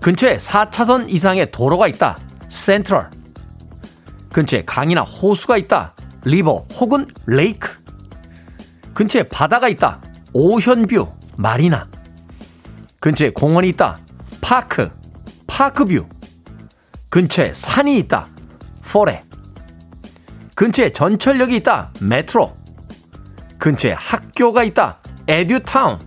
근처에 0.01 0.35
4차선 0.35 1.07
이상의 1.07 1.49
도로가 1.53 1.87
있다. 1.87 2.17
Central. 2.49 3.10
근처에 4.33 4.65
강이나 4.65 5.03
호수가 5.03 5.55
있다. 5.55 5.93
River 6.25 6.67
혹은 6.73 7.07
Lake. 7.27 7.71
근처에 8.93 9.23
바다가 9.23 9.69
있다. 9.69 10.01
Ocean 10.39 10.73
View, 10.73 11.08
Marina. 11.36 11.88
근처에 13.00 13.32
공원이 13.32 13.69
있다. 13.69 13.97
Park, 14.39 14.88
Park 15.47 15.73
View. 15.73 16.06
근처에 17.10 17.56
산이 17.56 17.97
있다. 17.97 18.28
Forêt. 18.84 19.23
근처에 20.54 20.93
전철역이 20.93 21.56
있다. 21.56 21.89
메트로. 22.02 22.56
근처에 23.58 23.93
학교가 23.93 24.63
있다. 24.63 25.00
Edu 25.27 25.54
Town. 25.54 25.97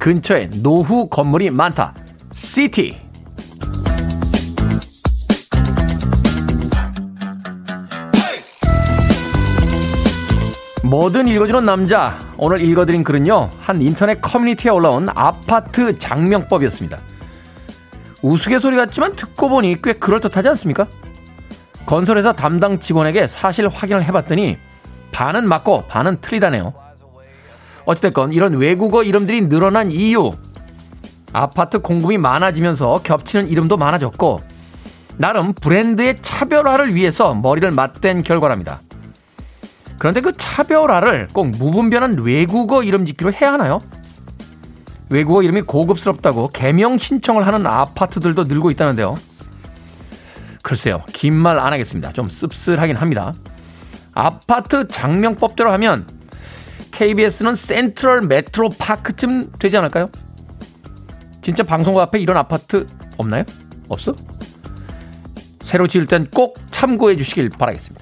근처에 0.00 0.50
노후 0.60 1.08
건물이 1.08 1.50
많다. 1.50 1.94
City. 2.32 3.00
뭐든 10.82 11.28
읽어주는 11.28 11.64
남자. 11.64 12.31
오늘 12.44 12.60
읽어드린 12.60 13.04
글은요, 13.04 13.50
한 13.60 13.80
인터넷 13.80 14.20
커뮤니티에 14.20 14.72
올라온 14.72 15.06
아파트 15.14 15.94
장명법이었습니다. 15.94 16.98
우스갯소리 18.20 18.74
같지만 18.74 19.14
듣고 19.14 19.48
보니 19.48 19.80
꽤 19.80 19.92
그럴듯하지 19.92 20.48
않습니까? 20.48 20.88
건설회사 21.86 22.32
담당 22.32 22.80
직원에게 22.80 23.28
사실 23.28 23.68
확인을 23.68 24.02
해봤더니 24.02 24.58
반은 25.12 25.46
맞고 25.46 25.84
반은 25.86 26.20
틀리다네요. 26.20 26.74
어찌됐건 27.84 28.32
이런 28.32 28.54
외국어 28.54 29.04
이름들이 29.04 29.48
늘어난 29.48 29.92
이유. 29.92 30.32
아파트 31.32 31.78
공급이 31.78 32.18
많아지면서 32.18 33.02
겹치는 33.04 33.50
이름도 33.50 33.76
많아졌고, 33.76 34.40
나름 35.16 35.52
브랜드의 35.52 36.16
차별화를 36.20 36.92
위해서 36.96 37.34
머리를 37.34 37.70
맞댄 37.70 38.24
결과랍니다. 38.24 38.80
그런데 40.02 40.20
그 40.20 40.32
차별화를 40.32 41.28
꼭 41.32 41.50
무분별한 41.50 42.18
외국어 42.24 42.82
이름 42.82 43.06
짓기로 43.06 43.32
해야 43.32 43.52
하나요? 43.52 43.78
외국어 45.10 45.44
이름이 45.44 45.62
고급스럽다고 45.62 46.48
개명 46.48 46.98
신청을 46.98 47.46
하는 47.46 47.64
아파트들도 47.64 48.42
늘고 48.42 48.72
있다는데요. 48.72 49.16
글쎄요, 50.64 51.04
긴 51.12 51.34
말 51.34 51.60
안 51.60 51.72
하겠습니다. 51.72 52.10
좀 52.10 52.26
씁쓸하긴 52.26 52.96
합니다. 52.96 53.32
아파트 54.12 54.88
장명법대로 54.88 55.70
하면 55.74 56.08
KBS는 56.90 57.54
센트럴 57.54 58.22
메트로 58.22 58.70
파크쯤 58.70 59.52
되지 59.60 59.76
않을까요? 59.76 60.10
진짜 61.42 61.62
방송국 61.62 62.00
앞에 62.00 62.18
이런 62.18 62.36
아파트 62.36 62.86
없나요? 63.18 63.44
없어? 63.88 64.16
새로 65.62 65.86
지을 65.86 66.06
땐 66.06 66.26
꼭 66.34 66.58
참고해 66.72 67.16
주시길 67.16 67.50
바라겠습니다. 67.50 68.01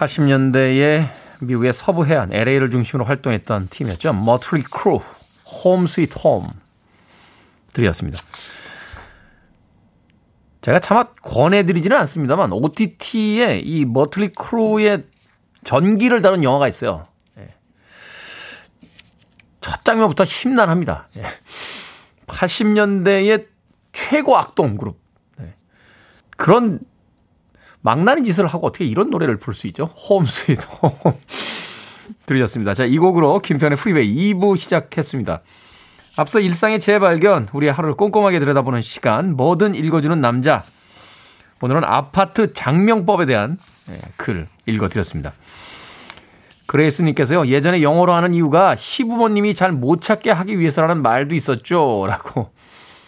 80년대에 0.00 1.10
미국의 1.40 1.72
서부 1.72 2.06
해안 2.06 2.32
LA를 2.32 2.70
중심으로 2.70 3.04
활동했던 3.04 3.68
팀이었죠. 3.68 4.14
Mötley 4.14 4.62
Crüe, 4.62 5.00
Home 5.64 5.86
Sweet 5.86 6.18
Home 6.18 6.48
들으셨습니다. 7.74 8.18
제가 10.62 10.78
차마 10.80 11.04
권해드리지는 11.04 11.96
않습니다만 11.98 12.52
OTT에 12.52 13.60
이 13.60 13.84
Mötley 13.84 14.32
Crüe의 14.32 15.04
전기를 15.64 16.20
다룬 16.22 16.44
영화가 16.44 16.68
있어요. 16.68 17.04
예. 17.38 17.48
첫 19.60 19.84
장면부터 19.84 20.24
심란합니다. 20.24 21.08
예. 21.16 21.24
80년대의 22.26 23.46
최고 23.92 24.36
악동 24.36 24.76
그룹. 24.76 24.98
네. 25.38 25.54
그런 26.36 26.80
망나니 27.82 28.24
짓을 28.24 28.46
하고 28.46 28.66
어떻게 28.66 28.84
이런 28.84 29.10
노래를 29.10 29.38
부를 29.38 29.54
수 29.54 29.66
있죠? 29.68 29.84
Home 29.84 30.24
home. 30.82 31.14
들으셨습니다. 32.26 32.74
자, 32.74 32.84
이 32.84 32.98
곡으로 32.98 33.40
김태훈의 33.40 33.78
Freeway 33.78 34.34
2부 34.34 34.56
시작했습니다. 34.56 35.40
앞서 36.16 36.40
일상의 36.40 36.80
재발견, 36.80 37.48
우리의 37.52 37.72
하루를 37.72 37.96
꼼꼼하게 37.96 38.38
들여다보는 38.40 38.82
시간, 38.82 39.36
뭐든 39.36 39.74
읽어주는 39.74 40.20
남자. 40.20 40.64
오늘은 41.62 41.84
아파트 41.84 42.52
작명법에 42.52 43.26
대한 43.26 43.58
예, 43.90 43.98
글 44.16 44.46
읽어드렸습니다. 44.66 45.32
그레이스님께서요, 46.66 47.46
예전에 47.46 47.82
영어로 47.82 48.12
하는 48.12 48.34
이유가 48.34 48.76
시부모님이 48.76 49.54
잘 49.54 49.72
못 49.72 50.02
찾게 50.02 50.30
하기 50.30 50.58
위해서라는 50.58 51.02
말도 51.02 51.34
있었죠. 51.34 52.04
라고 52.06 52.52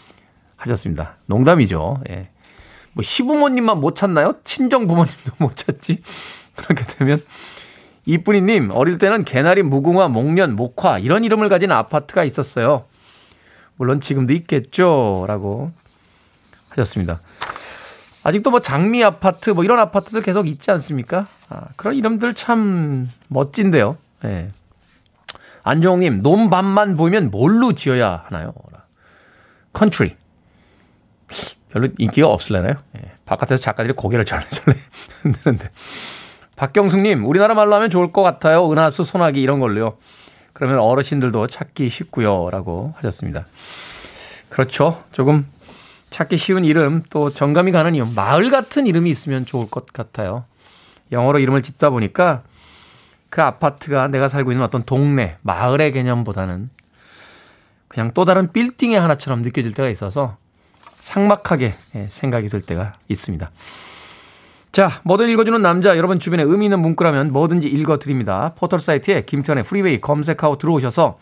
하셨습니다. 0.57 1.17
농담이죠. 1.27 2.03
예. 2.11 2.32
뭐 2.95 3.03
시부모님만 3.03 3.81
못 3.81 3.97
찾나요? 3.97 4.35
친정 4.45 4.87
부모님도 4.87 5.33
못 5.39 5.57
찾지? 5.57 6.03
그렇게 6.57 6.85
되면 6.85 7.23
이쁜이님 8.05 8.71
어릴 8.73 8.99
때는 8.99 9.25
개나리, 9.25 9.63
무궁화, 9.63 10.09
목련, 10.09 10.57
목화 10.57 10.99
이런 10.99 11.25
이름을 11.25 11.49
가진 11.49 11.71
아파트가 11.73 12.25
있었어요. 12.25 12.85
물론 13.77 14.01
지금도 14.01 14.33
있겠죠. 14.35 15.25
라고 15.27 15.73
하셨습니다. 16.71 17.21
아직도 18.25 18.51
뭐 18.51 18.61
장미 18.61 19.03
아파트 19.03 19.51
뭐 19.51 19.65
이런 19.65 19.79
아파트들 19.79 20.23
계속 20.23 20.47
있지 20.47 20.71
않습니까? 20.71 21.27
아, 21.49 21.69
그런 21.77 21.95
이름들 21.95 22.35
참 22.35 23.09
멋진데요. 23.29 23.97
예. 24.25 24.51
안정님, 25.65 26.23
논밭만 26.23 26.97
보이면 26.97 27.31
뭘로 27.31 27.73
지어야 27.73 28.25
하나요? 28.27 28.53
Country. 29.73 30.17
별로 31.73 31.89
인기가 31.99 32.29
없을래나요? 32.29 32.75
예. 32.97 33.13
바깥에서 33.25 33.63
작가들이 33.63 33.95
고개를 33.95 34.25
절레절레 34.25 34.79
흔드는데. 35.23 35.71
박경숙님, 36.57 37.25
우리나라 37.25 37.55
말로 37.55 37.75
하면 37.75 37.89
좋을 37.89 38.13
것 38.13 38.23
같아요. 38.23 38.71
은하수, 38.71 39.05
소나기 39.05 39.41
이런 39.41 39.59
걸로요. 39.59 39.97
그러면 40.53 40.79
어르신들도 40.81 41.47
찾기 41.47 41.89
쉽고요. 41.89 42.51
라고 42.51 42.93
하셨습니다. 42.97 43.47
그렇죠. 44.51 45.03
조금 45.13 45.47
찾기 46.11 46.37
쉬운 46.37 46.67
이름 46.67 47.03
또 47.09 47.31
정감이 47.31 47.73
가는 47.73 47.95
이름 47.95 48.15
마을 48.15 48.51
같은 48.51 48.87
이름이 48.87 49.09
있으면 49.09 49.47
좋을 49.47 49.71
것 49.71 49.87
같아요. 49.87 50.45
영어로 51.11 51.39
이름을 51.39 51.63
짓다 51.63 51.89
보니까 51.89 52.43
그 53.31 53.43
아파트가 53.43 54.09
내가 54.09 54.29
살고 54.29 54.53
있는 54.53 54.63
어떤 54.63 54.83
동네, 54.83 55.39
마을의 55.41 55.93
개념보다는 55.93 56.69
그냥 57.89 58.11
또 58.13 58.27
다른 58.27 58.53
빌딩의 58.53 59.01
하나처럼 59.01 59.41
느껴질 59.41 59.73
때가 59.73 59.89
있어서 59.89 60.37
상막하게 61.03 61.75
예, 61.97 62.07
생각이 62.09 62.47
들 62.47 62.63
때가 62.63 62.95
있습니다. 63.09 63.51
자, 64.71 65.01
뭐든 65.03 65.29
읽어주는 65.31 65.61
남자, 65.61 65.97
여러분 65.99 66.21
주변에 66.21 66.45
의미 66.45 66.67
있는 66.67 66.81
문구라면 66.81 67.33
뭐든지 67.33 67.67
읽어드립니다. 67.69 68.53
포털 68.57 68.79
사이트에 68.79 69.23
김태훈의 69.23 69.65
프리웨이 69.65 70.01
검색하고 70.01 70.59
들어오셔서 70.59 71.19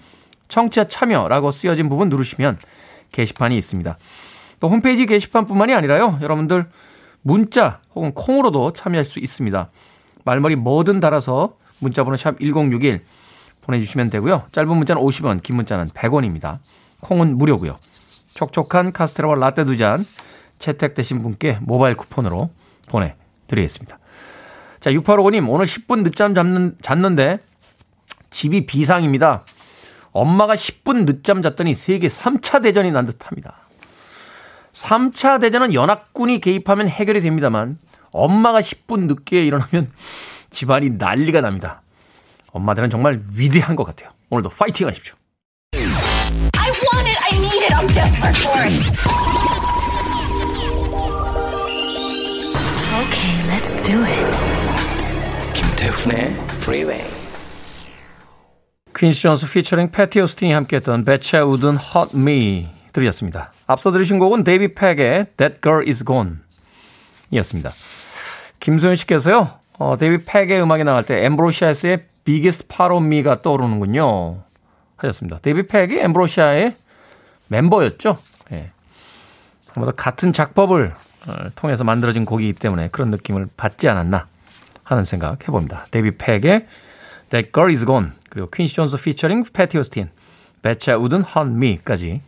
청취자 0.48 0.88
참여라고 0.88 1.50
쓰여진 1.50 1.88
부분 1.88 2.10
누르시면 2.10 2.58
게시판이 3.10 3.56
있습니다. 3.56 3.96
또 4.60 4.68
홈페이지 4.68 5.06
게시판뿐만이 5.06 5.72
아니라요. 5.72 6.18
여러분들 6.20 6.66
문자 7.22 7.80
혹은 7.94 8.12
콩으로도 8.12 8.74
참여할 8.74 9.06
수 9.06 9.18
있습니다. 9.18 9.70
말머리 10.24 10.56
뭐든 10.56 11.00
달아서 11.00 11.56
문자번호 11.78 12.18
샵 12.18 12.38
1061 12.38 13.02
보내주시면 13.62 14.10
되고요. 14.10 14.42
짧은 14.52 14.76
문자는 14.76 15.02
50원, 15.02 15.42
긴 15.42 15.56
문자는 15.56 15.88
100원입니다. 15.88 16.58
콩은 17.00 17.38
무료고요. 17.38 17.78
촉촉한 18.34 18.92
카스테라와 18.92 19.34
라떼 19.36 19.64
두 19.64 19.76
잔 19.76 20.04
채택되신 20.58 21.22
분께 21.22 21.58
모바일 21.62 21.96
쿠폰으로 21.96 22.50
보내드리겠습니다. 22.88 23.98
자, 24.78 24.90
6855님, 24.90 25.48
오늘 25.48 25.66
10분 25.66 26.04
늦잠 26.04 26.34
잡는, 26.34 26.76
잤는데 26.82 27.38
집이 28.30 28.66
비상입니다. 28.66 29.44
엄마가 30.12 30.54
10분 30.54 31.06
늦잠 31.06 31.42
잤더니 31.42 31.74
세계 31.74 32.08
3차 32.08 32.62
대전이 32.62 32.90
난 32.90 33.06
듯합니다. 33.06 33.56
3차 34.72 35.40
대전은 35.40 35.74
연합군이 35.74 36.40
개입하면 36.40 36.88
해결이 36.88 37.20
됩니다만 37.20 37.78
엄마가 38.12 38.60
10분 38.60 39.06
늦게 39.06 39.44
일어나면 39.46 39.90
집안이 40.50 40.90
난리가 40.90 41.40
납니다. 41.40 41.82
엄마들은 42.52 42.90
정말 42.90 43.20
위대한 43.34 43.76
것 43.76 43.84
같아요. 43.84 44.10
오늘도 44.30 44.50
파이팅 44.50 44.86
하십시오. 44.88 45.14
I 46.80 46.86
want 46.94 47.08
it. 47.08 47.18
I 47.20 47.36
need 47.38 47.62
it. 47.62 47.72
I'm 47.76 47.86
desperate 47.88 48.36
for 48.36 48.56
it. 48.64 48.72
Okay, 53.00 53.36
let's 53.48 53.74
do 53.82 54.02
it. 54.02 54.26
김태훈의 55.52 56.32
Freeway. 56.62 57.04
퀸시 58.96 59.22
존스 59.22 59.50
피처링 59.50 59.90
패티 59.90 60.20
오스틴이 60.20 60.52
함께했던 60.52 61.04
배차 61.04 61.44
우든 61.44 61.76
Hot 61.94 62.16
Me 62.16 62.68
들으셨습니다. 62.92 63.52
앞서 63.66 63.90
들으신 63.90 64.18
곡은 64.18 64.44
데이비드 64.44 64.74
팩의 64.74 65.26
That 65.36 65.60
Girl 65.62 65.86
Is 65.86 66.04
Gone 66.04 66.36
이었습니다. 67.30 67.72
김소연 68.60 68.96
씨께서요. 68.96 69.50
어, 69.78 69.96
데이비드 69.98 70.24
팩의 70.24 70.62
음악이 70.62 70.84
나갈 70.84 71.04
때 71.04 71.24
엠브로시아의 71.26 72.04
Biggest 72.24 72.68
Part 72.68 72.94
of 72.94 73.04
Me가 73.04 73.42
떠오르는군요. 73.42 74.44
하셨습니다. 75.02 75.38
데이비드 75.40 75.66
팩이 75.66 75.98
엠브로시아의 75.98 76.76
멤버였죠. 77.48 78.18
예. 78.52 78.70
아무튼 79.74 79.94
같은 79.96 80.32
작법을 80.32 80.92
어, 81.26 81.34
통해서 81.54 81.84
만들어진 81.84 82.24
곡이기 82.24 82.54
때문에 82.54 82.88
그런 82.88 83.10
느낌을 83.10 83.46
받지 83.56 83.88
않았나 83.88 84.26
하는 84.82 85.04
생각 85.04 85.46
해봅니다. 85.46 85.86
데이비드 85.90 86.16
팩의 86.16 86.66
That 87.30 87.52
Girl 87.52 87.70
Is 87.70 87.84
Gone 87.84 88.08
그리고 88.28 88.48
퀸시 88.50 88.74
존스 88.74 88.96
피처링 88.96 89.44
패티 89.52 89.78
오스틴 89.78 90.10
배차 90.62 90.96
우든 90.96 91.22
헌 91.22 91.58
미까지 91.58 92.22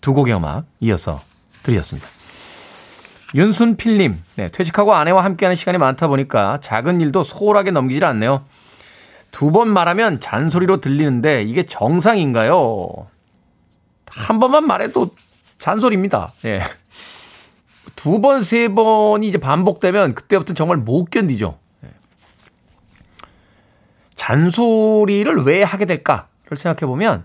두 0.00 0.14
곡의 0.14 0.34
음악 0.34 0.64
이어서 0.80 1.22
들으셨습니다. 1.62 2.08
윤순필님, 3.34 4.22
네, 4.36 4.50
퇴직하고 4.50 4.94
아내와 4.94 5.24
함께하는 5.24 5.56
시간이 5.56 5.78
많다 5.78 6.06
보니까 6.06 6.58
작은 6.60 7.00
일도 7.00 7.22
소홀하게 7.22 7.70
넘기질 7.70 8.04
않네요. 8.04 8.44
두 9.32 9.50
번 9.50 9.68
말하면 9.70 10.20
잔소리로 10.20 10.80
들리는데 10.80 11.42
이게 11.42 11.64
정상인가요? 11.64 13.08
한 14.06 14.38
번만 14.38 14.66
말해도 14.66 15.10
잔소리입니다. 15.58 16.32
예. 16.44 16.62
두 17.96 18.20
번, 18.20 18.44
세 18.44 18.68
번이 18.68 19.26
이제 19.28 19.38
반복되면 19.38 20.14
그때부터 20.14 20.54
정말 20.54 20.76
못 20.76 21.10
견디죠. 21.10 21.58
예. 21.84 21.88
잔소리를 24.14 25.44
왜 25.44 25.62
하게 25.62 25.86
될까를 25.86 26.56
생각해 26.56 26.86
보면 26.86 27.24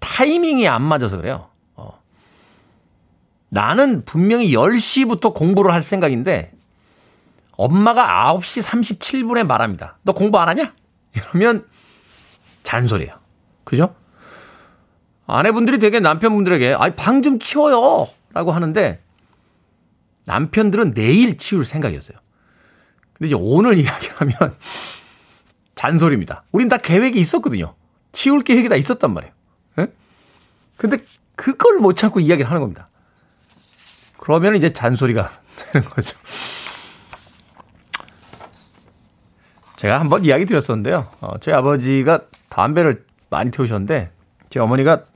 타이밍이 0.00 0.68
안 0.68 0.82
맞아서 0.82 1.16
그래요. 1.16 1.48
어. 1.76 1.98
나는 3.48 4.04
분명히 4.04 4.52
10시부터 4.52 5.34
공부를 5.34 5.72
할 5.72 5.82
생각인데 5.82 6.52
엄마가 7.56 8.34
9시 8.34 8.62
37분에 8.62 9.46
말합니다. 9.46 9.98
너 10.02 10.12
공부 10.12 10.38
안 10.38 10.48
하냐? 10.48 10.74
이러면 11.14 11.66
잔소리예요. 12.62 13.14
그죠? 13.64 13.94
아내분들이 15.26 15.78
되게 15.78 16.00
남편분들에게 16.00 16.74
아이 16.78 16.94
방 16.94 17.22
좀 17.22 17.38
치워요 17.38 18.08
라고 18.32 18.52
하는데 18.52 19.00
남편들은 20.24 20.94
내일 20.94 21.36
치울 21.38 21.64
생각이었어요. 21.64 22.16
근데 23.14 23.26
이제 23.28 23.36
오늘 23.38 23.76
이야기하면 23.78 24.34
잔소리입니다. 25.74 26.44
우린 26.52 26.68
다 26.68 26.76
계획이 26.78 27.18
있었거든요. 27.20 27.74
치울 28.12 28.42
계획이 28.42 28.68
다 28.68 28.76
있었단 28.76 29.12
말이에요. 29.12 29.32
예? 29.78 29.86
근데 30.76 30.98
그걸 31.36 31.78
못 31.78 31.96
참고 31.96 32.20
이야기를 32.20 32.48
하는 32.50 32.60
겁니다. 32.60 32.88
그러면 34.18 34.54
이제 34.56 34.72
잔소리가 34.72 35.30
되는 35.72 35.88
거죠. 35.88 36.16
제가 39.82 39.98
한번 39.98 40.24
이야기 40.24 40.44
드렸었는데요. 40.44 41.08
어, 41.20 41.38
저희 41.40 41.56
아버지가 41.56 42.20
담배를 42.48 43.04
많이 43.30 43.50
태우셨는데 43.50 44.12
제 44.48 44.60
어머니가 44.60 45.06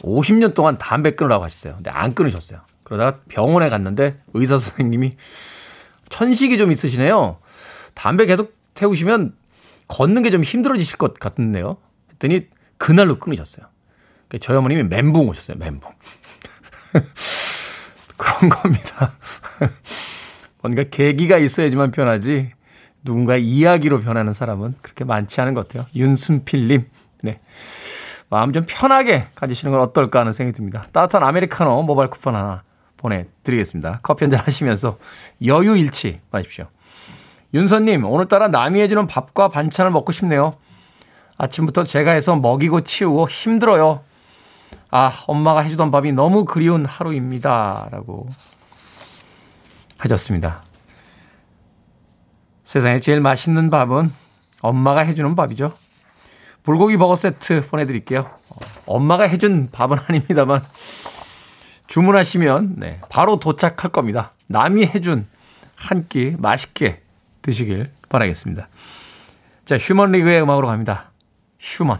50년 0.00 0.54
동안 0.54 0.78
담배 0.78 1.10
끊으라고 1.10 1.44
하셨어요. 1.44 1.74
근데 1.74 1.90
안 1.90 2.14
끊으셨어요. 2.14 2.60
그러다가 2.82 3.18
병원에 3.28 3.68
갔는데 3.68 4.16
의사 4.32 4.58
선생님이 4.58 5.18
천식이 6.08 6.56
좀 6.56 6.72
있으시네요. 6.72 7.40
담배 7.92 8.24
계속 8.24 8.56
태우시면 8.72 9.34
걷는 9.88 10.22
게 10.22 10.30
좀 10.30 10.44
힘들어지실 10.44 10.96
것 10.96 11.12
같은데요. 11.20 11.76
했더니 12.12 12.46
그날로 12.78 13.18
끊으셨어요. 13.18 13.66
저희 14.40 14.56
어머님이 14.56 14.84
멘붕 14.84 15.28
오셨어요. 15.28 15.58
멘붕. 15.58 15.90
그런 18.16 18.48
겁니다. 18.48 19.12
뭔가 20.62 20.84
계기가 20.84 21.36
있어야지만 21.36 21.90
변하지 21.90 22.52
누군가 23.04 23.36
이야기로 23.36 24.00
변하는 24.00 24.32
사람은 24.32 24.74
그렇게 24.82 25.04
많지 25.04 25.40
않은 25.40 25.54
것 25.54 25.68
같아요. 25.68 25.86
윤순필님, 25.94 26.86
네. 27.22 27.38
마음 28.28 28.52
좀 28.52 28.64
편하게 28.66 29.26
가지시는 29.34 29.72
건 29.72 29.80
어떨까 29.80 30.20
하는 30.20 30.32
생각이 30.32 30.54
듭니다. 30.54 30.84
따뜻한 30.92 31.22
아메리카노 31.22 31.82
모바일 31.82 32.08
쿠폰 32.10 32.36
하나 32.36 32.62
보내드리겠습니다. 32.96 34.00
커피 34.02 34.24
한잔 34.24 34.40
하시면서 34.44 34.98
여유 35.44 35.76
일치 35.76 36.20
마십시오. 36.30 36.66
윤선님, 37.52 38.04
오늘따라 38.04 38.48
남이 38.48 38.80
해주는 38.80 39.06
밥과 39.08 39.48
반찬을 39.48 39.90
먹고 39.90 40.12
싶네요. 40.12 40.54
아침부터 41.36 41.84
제가 41.84 42.12
해서 42.12 42.36
먹이고 42.36 42.82
치우고 42.82 43.28
힘들어요. 43.28 44.04
아, 44.90 45.12
엄마가 45.26 45.60
해주던 45.62 45.90
밥이 45.90 46.12
너무 46.12 46.44
그리운 46.44 46.84
하루입니다. 46.84 47.88
라고 47.90 48.28
하셨습니다. 49.98 50.62
세상에 52.70 53.00
제일 53.00 53.20
맛있는 53.20 53.68
밥은 53.68 54.12
엄마가 54.60 55.00
해주는 55.00 55.34
밥이죠. 55.34 55.76
불고기 56.62 56.96
버거 56.98 57.16
세트 57.16 57.66
보내드릴게요. 57.66 58.20
어, 58.20 58.56
엄마가 58.86 59.24
해준 59.24 59.70
밥은 59.72 59.98
아닙니다만 60.06 60.62
주문하시면 61.88 62.74
네, 62.76 63.00
바로 63.08 63.40
도착할 63.40 63.90
겁니다. 63.90 64.34
남이 64.46 64.86
해준 64.86 65.26
한 65.74 66.06
끼 66.08 66.36
맛있게 66.38 67.02
드시길 67.42 67.88
바라겠습니다. 68.08 68.68
자, 69.64 69.76
휴먼 69.76 70.12
리그의 70.12 70.40
음악으로 70.40 70.68
갑니다. 70.68 71.10
휴먼. 71.58 71.98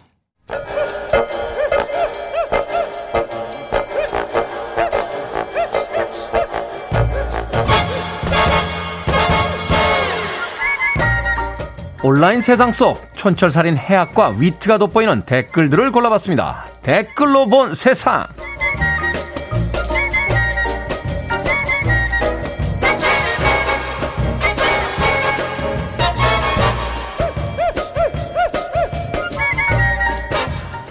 온라인 12.02 12.40
세상 12.40 12.72
속 12.72 13.14
촌철살인 13.14 13.76
해학과 13.76 14.30
위트가 14.30 14.78
돋보이는 14.78 15.22
댓글들을 15.22 15.92
골라봤습니다. 15.92 16.64
댓글로 16.80 17.46
본 17.46 17.74
세상. 17.74 18.26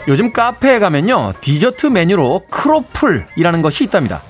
요즘 0.07 0.31
카페에 0.31 0.77
가면요 0.77 1.33
디저트 1.41 1.87
메뉴로 1.87 2.43
크로플이라는 2.51 3.61
것이 3.63 3.83
있답니다. 3.83 4.21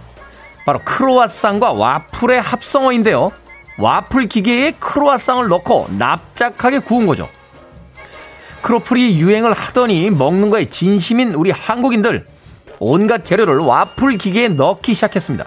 바로 0.66 0.80
크로아상과 0.86 1.74
와플의 1.74 2.42
합성어인데요. 2.42 3.32
와플 3.80 4.28
기계에 4.28 4.72
크로아상을 4.72 5.48
넣고 5.48 5.88
납작하게 5.98 6.80
구운 6.80 7.06
거죠. 7.06 7.30
크로플이 8.62 9.18
유행을 9.20 9.54
하더니 9.54 10.10
먹는 10.12 10.50
거에 10.50 10.66
진심인 10.66 11.34
우리 11.34 11.52
한국인들 11.52 12.26
온갖 12.80 13.26
재료를 13.26 13.58
와플 13.60 14.18
기계에 14.18 14.50
넣기 14.50 14.94
시작했습니다. 14.94 15.46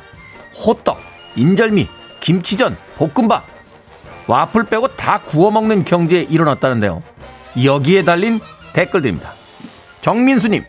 호떡, 0.66 0.98
인절미, 1.36 1.88
김치전, 2.20 2.76
볶음밥 2.96 3.44
와플 4.26 4.64
빼고 4.64 4.88
다 4.88 5.18
구워 5.18 5.50
먹는 5.50 5.84
경제에 5.84 6.22
일어났다는데요. 6.22 7.02
여기에 7.62 8.04
달린 8.04 8.40
댓글들입니다. 8.72 9.30
정민수님, 10.00 10.64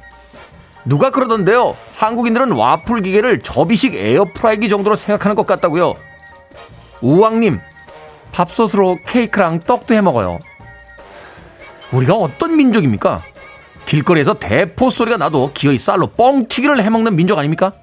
누가 0.84 1.12
그러던데요? 1.12 1.78
한국인들은 1.96 2.52
와플 2.52 3.04
기계를 3.04 3.42
접이식 3.42 3.96
에어프라이기 3.96 4.68
정도로 4.68 4.98
생각하는 4.98 5.36
것 5.36 5.46
같다고요. 5.48 5.96
우왕님, 7.04 7.60
밥솥으로 8.32 8.98
케이크랑 9.06 9.60
떡도 9.60 9.94
해 9.94 10.00
먹어요. 10.00 10.40
우리가 11.92 12.16
어떤 12.16 12.56
민족입니까? 12.56 13.22
길거리에서 13.86 14.36
대포 14.36 14.90
소리가 14.90 15.18
나도 15.18 15.52
기어이 15.54 15.78
쌀로 15.78 16.08
뻥튀기를 16.08 16.82
해 16.82 16.90
먹는 16.90 17.18
민족 17.18 17.38
아닙니까? 17.38 17.74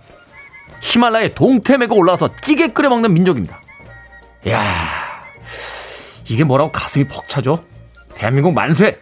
히말라야에 0.80 1.34
동태 1.34 1.76
메고 1.76 1.96
올라와서 1.96 2.30
찌개 2.40 2.68
끓여 2.68 2.88
먹는 2.88 3.12
민족입니다. 3.12 3.60
야 4.48 4.64
이게 6.26 6.42
뭐라고 6.42 6.72
가슴이 6.72 7.06
벅차죠? 7.06 7.62
대한민국 8.14 8.54
만세! 8.54 8.98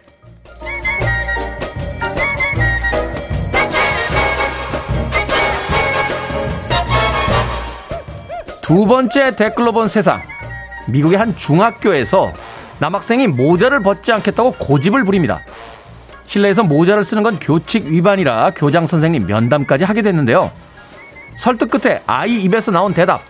두 8.69 8.85
번째 8.85 9.35
댓글로 9.35 9.71
본 9.71 9.87
세상. 9.87 10.21
미국의 10.89 11.17
한 11.17 11.35
중학교에서 11.35 12.31
남학생이 12.77 13.25
모자를 13.25 13.81
벗지 13.81 14.11
않겠다고 14.11 14.51
고집을 14.59 15.05
부립니다. 15.05 15.39
실내에서 16.25 16.61
모자를 16.61 17.03
쓰는 17.03 17.23
건 17.23 17.39
교칙 17.39 17.87
위반이라 17.87 18.51
교장 18.51 18.85
선생님 18.85 19.25
면담까지 19.25 19.85
하게 19.85 20.03
됐는데요. 20.03 20.51
설득 21.35 21.71
끝에 21.71 22.03
아이 22.05 22.43
입에서 22.43 22.69
나온 22.69 22.93
대답. 22.93 23.21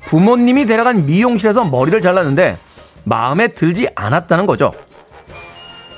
부모님이 0.00 0.66
데려간 0.66 1.06
미용실에서 1.06 1.62
머리를 1.62 2.00
잘랐는데 2.00 2.56
마음에 3.04 3.46
들지 3.46 3.86
않았다는 3.94 4.46
거죠. 4.46 4.72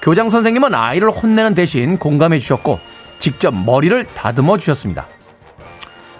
교장 0.02 0.28
선생님은 0.28 0.74
아이를 0.74 1.10
혼내는 1.10 1.54
대신 1.54 1.96
공감해 1.96 2.38
주셨고 2.38 2.78
직접 3.18 3.54
머리를 3.54 4.04
다듬어 4.04 4.58
주셨습니다. 4.58 5.06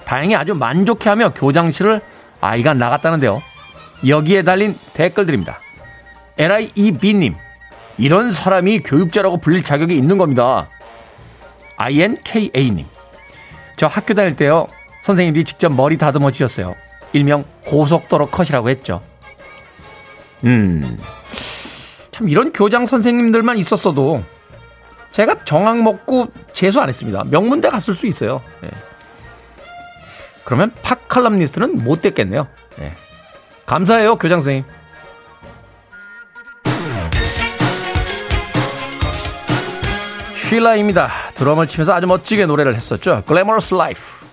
다행히 0.06 0.34
아주 0.34 0.54
만족해하며 0.54 1.34
교장실을 1.34 2.00
아이가 2.44 2.74
나갔다는데요. 2.74 3.42
여기에 4.06 4.42
달린 4.42 4.76
댓글들입니다. 4.92 5.60
LIEB님, 6.36 7.34
이런 7.96 8.30
사람이 8.30 8.80
교육자라고 8.80 9.38
불릴 9.38 9.64
자격이 9.64 9.96
있는 9.96 10.18
겁니다. 10.18 10.68
INKA님, 11.76 12.86
저 13.76 13.86
학교 13.86 14.12
다닐 14.12 14.36
때요, 14.36 14.66
선생님들이 15.00 15.44
직접 15.44 15.72
머리 15.72 15.96
다듬어 15.96 16.30
주셨어요. 16.32 16.74
일명 17.14 17.44
고속도로 17.64 18.26
컷이라고 18.26 18.68
했죠. 18.68 19.00
음, 20.44 20.98
참 22.10 22.28
이런 22.28 22.52
교장 22.52 22.84
선생님들만 22.84 23.56
있었어도 23.56 24.22
제가 25.12 25.44
정학 25.44 25.82
먹고 25.82 26.26
재수 26.52 26.80
안 26.80 26.88
했습니다. 26.90 27.24
명문대 27.24 27.70
갔을 27.70 27.94
수 27.94 28.06
있어요. 28.06 28.42
네. 28.60 28.68
그러면 30.44 30.72
팟 30.82 30.96
칼럼니스트는 31.08 31.82
못 31.82 32.02
됐겠네요. 32.02 32.46
네. 32.76 32.92
감사해요, 33.66 34.16
교장 34.16 34.40
선생님. 34.40 34.64
쉴라입니다. 40.36 41.10
드럼을 41.34 41.66
치면서 41.66 41.94
아주 41.94 42.06
멋지게 42.06 42.46
노래를 42.46 42.76
했었죠. 42.76 43.22
Glamorous 43.26 43.74
Life. 43.74 44.24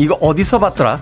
이거 0.00 0.14
어디서 0.14 0.58
봤더라? 0.60 0.98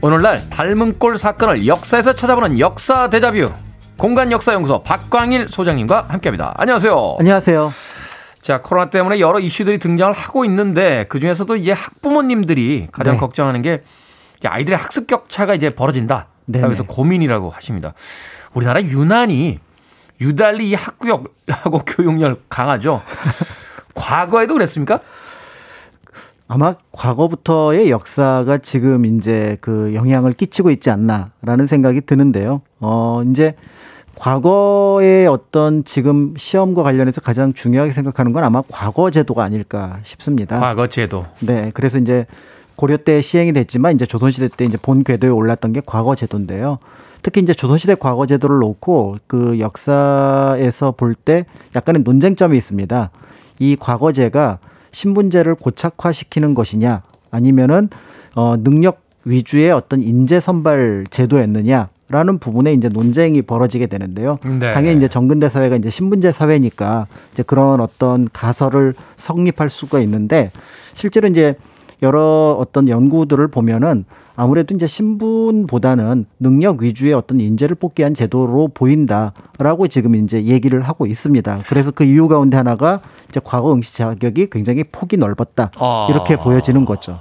오늘날 0.00 0.48
닮은 0.48 1.00
꼴 1.00 1.18
사건을 1.18 1.66
역사에서 1.66 2.12
찾아보는 2.12 2.60
역사 2.60 3.10
대자뷰. 3.10 3.50
공간 3.96 4.30
역사 4.30 4.54
연구소 4.54 4.84
박광일 4.84 5.48
소장님과 5.48 6.06
함께합니다. 6.08 6.54
안녕하세요. 6.56 7.16
안녕하세요. 7.18 7.72
자, 8.40 8.62
코로나 8.62 8.90
때문에 8.90 9.18
여러 9.18 9.40
이슈들이 9.40 9.78
등장을 9.78 10.12
하고 10.12 10.44
있는데 10.44 11.04
그 11.08 11.18
중에서도 11.18 11.56
이제 11.56 11.72
학부모님들이 11.72 12.86
가장 12.92 13.14
네. 13.14 13.18
걱정하는 13.20 13.60
게 13.60 13.82
아이들의 14.44 14.78
학습 14.78 15.08
격차가 15.08 15.56
이제 15.56 15.70
벌어진다. 15.70 16.28
네네. 16.46 16.62
그래서 16.64 16.84
고민이라고 16.84 17.50
하십니다. 17.50 17.92
우리나라 18.54 18.80
유난히 18.82 19.58
유달리 20.20 20.70
이 20.70 20.74
학구역하고 20.74 21.80
교육열 21.86 22.36
강하죠. 22.48 23.02
과거에도 23.96 24.54
그랬습니까? 24.54 25.00
아마 26.48 26.74
과거부터의 26.92 27.90
역사가 27.90 28.58
지금 28.58 29.04
이제 29.06 29.56
그 29.60 29.92
영향을 29.94 30.32
끼치고 30.32 30.70
있지 30.70 30.90
않나라는 30.90 31.66
생각이 31.66 32.02
드는데요. 32.02 32.60
어, 32.80 33.22
이제 33.30 33.54
과거의 34.16 35.26
어떤 35.26 35.84
지금 35.84 36.34
시험과 36.36 36.82
관련해서 36.82 37.20
가장 37.20 37.54
중요하게 37.54 37.92
생각하는 37.92 38.32
건 38.32 38.44
아마 38.44 38.62
과거 38.70 39.10
제도가 39.10 39.42
아닐까 39.42 39.98
싶습니다. 40.02 40.60
과거 40.60 40.86
제도. 40.86 41.24
네. 41.40 41.70
그래서 41.74 41.98
이제 41.98 42.26
고려 42.76 42.96
때 42.98 43.20
시행이 43.20 43.52
됐지만 43.52 43.94
이제 43.94 44.04
조선시대 44.06 44.48
때 44.56 44.64
이제 44.64 44.76
본 44.82 45.04
궤도에 45.04 45.30
올랐던 45.30 45.72
게 45.72 45.80
과거 45.84 46.14
제도인데요. 46.14 46.78
특히 47.22 47.40
이제 47.40 47.54
조선시대 47.54 47.94
과거 47.96 48.26
제도를 48.26 48.58
놓고 48.58 49.16
그 49.26 49.58
역사에서 49.58 50.92
볼 50.92 51.14
때 51.14 51.46
약간의 51.74 52.02
논쟁점이 52.02 52.56
있습니다. 52.58 53.10
이 53.60 53.76
과거제가 53.76 54.58
신분제를 54.92 55.54
고착화시키는 55.56 56.54
것이냐 56.54 57.02
아니면은 57.30 57.88
어 58.34 58.56
능력 58.62 59.02
위주의 59.24 59.70
어떤 59.70 60.02
인재 60.02 60.40
선발 60.40 61.06
제도였느냐 61.10 61.88
라는 62.08 62.38
부분에 62.38 62.74
이제 62.74 62.90
논쟁이 62.90 63.40
벌어지게 63.40 63.86
되는데요. 63.86 64.38
네. 64.44 64.74
당연히 64.74 64.98
이제 64.98 65.08
정근대 65.08 65.48
사회가 65.48 65.76
이제 65.76 65.88
신분제 65.88 66.32
사회니까 66.32 67.06
이제 67.32 67.42
그런 67.42 67.80
어떤 67.80 68.28
가설을 68.30 68.94
성립할 69.16 69.70
수가 69.70 69.98
있는데 70.00 70.50
실제로 70.92 71.26
이제 71.28 71.56
여러 72.02 72.56
어떤 72.58 72.88
연구들을 72.88 73.48
보면은 73.48 74.04
아무래도 74.34 74.74
이제 74.74 74.86
신분보다는 74.86 76.26
능력 76.40 76.82
위주의 76.82 77.12
어떤 77.12 77.38
인재를 77.38 77.76
뽑기 77.76 78.00
위한 78.00 78.14
제도로 78.14 78.68
보인다라고 78.74 79.88
지금 79.88 80.14
이제 80.16 80.44
얘기를 80.44 80.80
하고 80.82 81.06
있습니다. 81.06 81.58
그래서 81.68 81.90
그 81.90 82.04
이유 82.04 82.28
가운데 82.28 82.56
하나가 82.56 83.00
이제 83.28 83.40
과거 83.42 83.72
응시 83.72 83.96
자격이 83.96 84.48
굉장히 84.50 84.84
폭이 84.84 85.16
넓었다. 85.16 85.70
아. 85.76 86.06
이렇게 86.10 86.36
보여지는 86.36 86.84
거죠. 86.84 87.16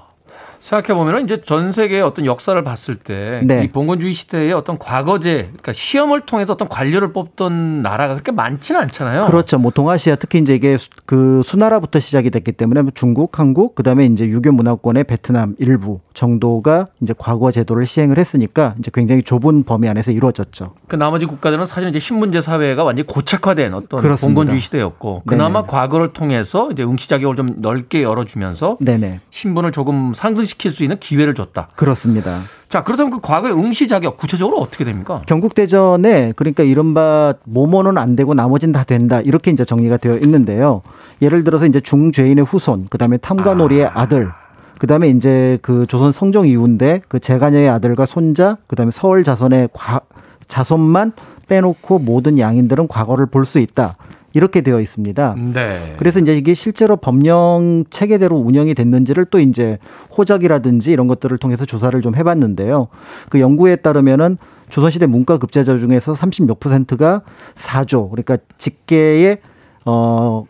생각해 0.62 0.96
보면은 0.98 1.24
이제 1.26 1.42
전 1.42 1.72
세계의 1.72 2.02
어떤 2.04 2.26
역사를 2.26 2.64
봤을 2.64 2.96
때이 2.96 3.46
네. 3.46 3.68
봉건주의 3.72 4.14
시대의 4.14 4.54
어떤 4.54 4.78
과거제, 4.78 5.48
그러니까 5.48 5.74
시험을 5.74 6.22
통해서 6.22 6.54
어떤 6.54 6.70
관료를 6.70 7.12
뽑던 7.14 7.82
나라가 7.82 8.14
그렇게 8.14 8.32
많지는 8.32 8.80
않잖아요. 8.82 9.26
그렇죠. 9.26 9.58
뭐 9.58 9.72
동아시아 9.72 10.16
특히 10.16 10.40
이제 10.40 10.54
이게 10.56 10.78
수- 10.78 10.90
그 11.06 11.42
수나라부터 11.44 12.00
시작이 12.00 12.30
됐기 12.30 12.52
때문에 12.54 12.84
뭐 12.84 12.92
중국, 12.94 13.40
한국, 13.40 13.74
그다음에 13.76 14.06
이제 14.06 14.26
유교 14.26 14.52
문화권의 14.52 15.06
베트남 15.06 15.56
일부 15.58 16.00
정도가 16.14 16.88
이제 17.02 17.14
과거 17.18 17.52
제도를 17.52 17.88
시행을 17.88 18.18
했으니까 18.20 18.76
이제 18.80 18.92
굉장히 18.94 19.24
좁은 19.24 19.64
범위 19.64 19.90
안에서 19.90 20.12
이루어졌죠. 20.12 20.74
그 20.88 20.96
나머지 20.96 21.26
국가들은 21.26 21.66
사실 21.66 21.90
이제 21.90 21.98
신분제 22.00 22.40
사회가 22.42 22.84
완전히 22.84 23.08
고착화된 23.08 23.74
어떤 23.74 24.00
그렇습니다. 24.02 24.28
봉건주의 24.28 24.62
시대였고 24.62 25.24
그나마 25.26 25.62
네네. 25.62 25.72
과거를 25.72 26.14
통해서 26.14 26.70
이제 26.72 26.84
응시 26.84 27.10
자격을 27.10 27.36
좀 27.36 27.48
넓게 27.58 28.04
열어주면서 28.04 28.78
네네. 28.80 29.22
신분을 29.32 29.72
조금 29.72 30.14
상승 30.14 30.46
시킬 30.52 30.72
수 30.72 30.84
있는 30.84 31.00
기회를 31.00 31.34
줬다. 31.34 31.70
그렇습니다. 31.76 32.40
자 32.68 32.84
그렇다면 32.84 33.10
그 33.12 33.20
과거의 33.22 33.54
응시 33.54 33.88
자격 33.88 34.18
구체적으로 34.18 34.58
어떻게 34.60 34.84
됩니까? 34.84 35.22
경국대전에 35.26 36.34
그러니까 36.36 36.64
이른바 36.64 37.34
모모는 37.46 37.98
안 37.98 38.16
되고 38.16 38.34
나머진 38.34 38.72
다 38.72 38.84
된다 38.84 39.22
이렇게 39.22 39.52
이제 39.52 39.66
정리가 39.66 39.98
되어 39.98 40.18
있는데요. 40.18 40.82
예를 41.22 41.44
들어서 41.44 41.66
이제 41.66 41.80
중죄인의 41.80 42.46
후손, 42.46 42.88
그다음에 42.90 43.18
탐관오리의 43.18 43.86
아들, 43.94 44.32
그다음에 44.80 45.10
이제 45.10 45.60
그 45.62 45.86
조선 45.88 46.12
성종 46.12 46.48
이후인데 46.48 47.02
그 47.08 47.20
재가녀의 47.20 47.70
아들과 47.70 48.06
손자, 48.06 48.58
그다음에 48.68 48.92
서울 48.92 49.24
자손의 49.24 49.70
과, 49.74 50.02
자손만 50.48 51.14
빼놓고 51.48 52.00
모든 52.00 52.40
양인들은 52.40 52.88
과거를 52.88 53.28
볼 53.28 53.46
수 53.46 53.60
있다. 53.60 53.96
이렇게 54.34 54.62
되어 54.62 54.80
있습니다. 54.80 55.36
네. 55.54 55.96
그래서 55.98 56.20
이제 56.20 56.36
이게 56.36 56.54
실제로 56.54 56.96
법령 56.98 57.86
체계대로 57.90 58.38
운영이 58.38 58.74
됐는지를 58.74 59.26
또 59.26 59.40
이제 59.40 59.78
호적이라든지 60.18 60.92
이런 60.92 61.08
것들을 61.08 61.38
통해서 61.38 61.66
조사를 61.66 62.00
좀 62.02 62.16
해봤는데요. 62.16 62.88
그 63.30 63.40
연구에 63.40 63.78
따르면은 63.78 64.38
조선시대 64.70 65.06
문과 65.06 65.38
급제자 65.38 65.78
중에서 65.78 66.14
36%가 66.14 67.24
사조, 67.56 68.10
그러니까 68.10 68.38
직계의 68.58 69.40
어 69.86 70.46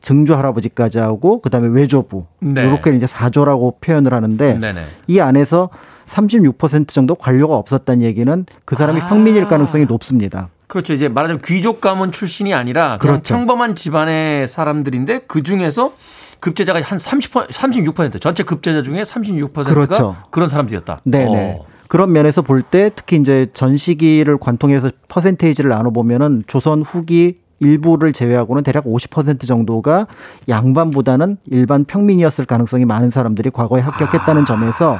증조 0.00 0.34
할아버지까지 0.34 0.98
하고 0.98 1.40
그다음에 1.40 1.68
외조부 1.68 2.24
네. 2.40 2.64
이렇게 2.64 2.90
이제 2.94 3.06
사조라고 3.06 3.78
표현을 3.80 4.12
하는데 4.12 4.58
네네. 4.58 4.84
이 5.06 5.20
안에서 5.20 5.70
36% 6.08 6.88
정도 6.88 7.14
관료가 7.14 7.56
없었다는 7.56 8.02
얘기는 8.02 8.46
그 8.64 8.74
사람이 8.74 9.00
아. 9.00 9.08
평민일 9.08 9.46
가능성이 9.46 9.86
높습니다. 9.86 10.48
그렇죠. 10.72 10.94
이제 10.94 11.06
말하자면 11.06 11.42
귀족 11.44 11.82
가문 11.82 12.12
출신이 12.12 12.54
아니라 12.54 12.96
그냥 12.96 13.16
그렇죠. 13.16 13.34
평범한 13.34 13.74
집안의 13.74 14.48
사람들인데 14.48 15.24
그 15.26 15.42
중에서 15.42 15.92
급제자가 16.40 16.80
한 16.80 16.96
30%, 16.96 17.50
36% 17.50 18.22
전체 18.22 18.42
급제자 18.42 18.82
중에 18.82 19.02
36%가 19.02 19.64
그렇죠. 19.64 20.16
그런 20.30 20.48
사람들이었다. 20.48 21.00
네네. 21.04 21.56
어. 21.60 21.66
그런 21.88 22.10
면에서 22.12 22.40
볼 22.40 22.62
때 22.62 22.90
특히 22.96 23.18
이제 23.18 23.50
전 23.52 23.76
시기를 23.76 24.38
관통해서 24.38 24.90
퍼센테이지를 25.08 25.68
나눠 25.68 25.90
보면은 25.90 26.42
조선 26.46 26.80
후기 26.80 27.38
일부를 27.60 28.14
제외하고는 28.14 28.62
대략 28.62 28.86
50% 28.86 29.46
정도가 29.46 30.06
양반보다는 30.48 31.36
일반 31.50 31.84
평민이었을 31.84 32.46
가능성이 32.46 32.86
많은 32.86 33.10
사람들이 33.10 33.50
과거에 33.50 33.82
합격했다는 33.82 34.46
점에서 34.46 34.96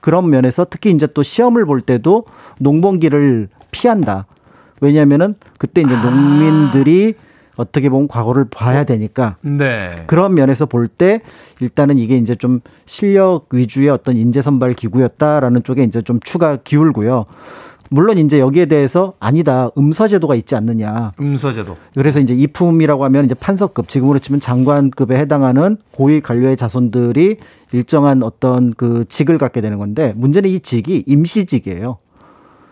그런 0.00 0.30
면에서 0.30 0.66
특히 0.70 0.92
이제 0.92 1.06
또 1.12 1.22
시험을 1.22 1.66
볼 1.66 1.82
때도 1.82 2.24
농번기를 2.58 3.48
피한다. 3.70 4.24
왜냐면은 4.84 5.34
그때 5.58 5.80
이제 5.80 5.94
농민들이 5.96 7.14
어떻게 7.56 7.88
보면 7.88 8.08
과거를 8.08 8.46
봐야 8.50 8.84
되니까 8.84 9.36
네. 9.42 10.02
그런 10.06 10.34
면에서 10.34 10.66
볼 10.66 10.88
때 10.88 11.20
일단은 11.60 11.98
이게 11.98 12.16
이제 12.16 12.34
좀 12.34 12.60
실력 12.84 13.46
위주의 13.52 13.88
어떤 13.88 14.16
인재 14.16 14.42
선발 14.42 14.74
기구였다라는 14.74 15.62
쪽에 15.62 15.84
이제 15.84 16.02
좀 16.02 16.18
추가 16.20 16.56
기울고요. 16.56 17.26
물론 17.90 18.18
이제 18.18 18.40
여기에 18.40 18.66
대해서 18.66 19.12
아니다 19.20 19.70
음서 19.78 20.08
제도가 20.08 20.34
있지 20.34 20.56
않느냐. 20.56 21.12
음서 21.20 21.52
제도. 21.52 21.76
그래서 21.94 22.18
이제 22.18 22.34
이품이라고 22.34 23.04
하면 23.04 23.26
이제 23.26 23.34
판서급 23.34 23.88
지금으로 23.88 24.18
치면 24.18 24.40
장관급에 24.40 25.16
해당하는 25.16 25.76
고위 25.92 26.20
관료의 26.20 26.56
자손들이 26.56 27.36
일정한 27.72 28.22
어떤 28.24 28.72
그 28.74 29.04
직을 29.08 29.38
갖게 29.38 29.60
되는 29.60 29.78
건데 29.78 30.12
문제는 30.16 30.50
이 30.50 30.58
직이 30.60 31.04
임시직이에요. 31.06 31.98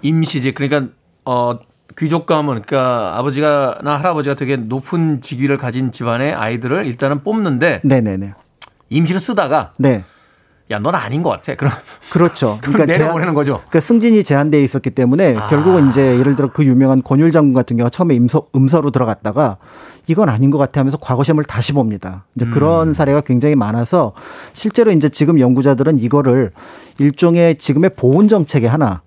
임시직 0.02 0.54
그러니까 0.56 0.92
어 1.24 1.58
귀족 1.98 2.26
가문 2.26 2.62
그러니까 2.62 3.18
아버지가나 3.18 3.98
할아버지가 3.98 4.34
되게 4.36 4.56
높은 4.56 5.20
직위를 5.20 5.56
가진 5.56 5.92
집안의 5.92 6.34
아이들을 6.34 6.86
일단은 6.86 7.22
뽑는데 7.22 7.80
네네네. 7.84 8.34
임시로 8.90 9.18
쓰다가 9.18 9.72
네. 9.78 10.04
야 10.70 10.78
넌 10.78 10.94
아닌 10.94 11.22
것 11.22 11.28
같아. 11.30 11.54
그럼 11.54 11.72
그렇죠. 12.12 12.58
제한- 12.62 12.86
내려보내는 12.86 13.34
거죠. 13.34 13.56
그러니까 13.68 13.80
승진이 13.80 14.24
제한돼 14.24 14.62
있었기 14.62 14.90
때문에 14.90 15.34
아. 15.36 15.48
결국은 15.48 15.90
이제 15.90 16.18
예를 16.18 16.34
들어 16.34 16.48
그 16.50 16.64
유명한 16.64 17.02
권율 17.02 17.30
장군 17.30 17.52
같은 17.52 17.76
경우가 17.76 17.90
처음에 17.90 18.14
임서, 18.14 18.46
음서로 18.54 18.90
들어갔다가 18.90 19.58
이건 20.06 20.28
아닌 20.30 20.50
것 20.50 20.56
같아 20.58 20.80
하면서 20.80 20.96
과거 20.98 21.24
시험을 21.24 21.44
다시 21.44 21.72
봅니다. 21.72 22.24
이제 22.36 22.46
음. 22.46 22.50
그런 22.52 22.94
사례가 22.94 23.20
굉장히 23.22 23.54
많아서 23.54 24.14
실제로 24.54 24.90
이제 24.92 25.10
지금 25.10 25.38
연구자들은 25.38 25.98
이거를 25.98 26.52
일종의 26.98 27.58
지금의 27.58 27.90
보훈 27.96 28.28
정책의 28.28 28.68
하나 28.70 29.02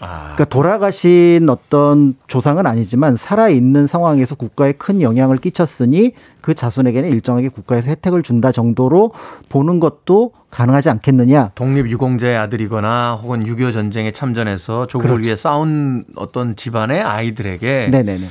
아, 0.00 0.32
그러니까 0.34 0.44
돌아가신 0.46 1.48
어떤 1.48 2.14
조상은 2.26 2.66
아니지만 2.66 3.16
살아 3.16 3.48
있는 3.48 3.86
상황에서 3.86 4.34
국가에 4.34 4.72
큰 4.72 5.00
영향을 5.00 5.36
끼쳤으니 5.36 6.14
그 6.40 6.54
자손에게는 6.54 7.10
일정하게 7.10 7.48
국가에서 7.50 7.90
혜택을 7.90 8.22
준다 8.22 8.50
정도로 8.52 9.12
보는 9.48 9.80
것도 9.80 10.32
가능하지 10.50 10.90
않겠느냐. 10.90 11.52
독립 11.54 11.88
유공자의 11.88 12.36
아들이거나 12.36 13.20
혹은 13.22 13.44
6.25 13.44 13.72
전쟁에 13.72 14.10
참전해서 14.10 14.86
조국을 14.86 15.16
그렇죠. 15.16 15.26
위해 15.26 15.36
싸운 15.36 16.04
어떤 16.16 16.56
집안의 16.56 17.02
아이들에게 17.02 17.88
네네네. 17.90 18.26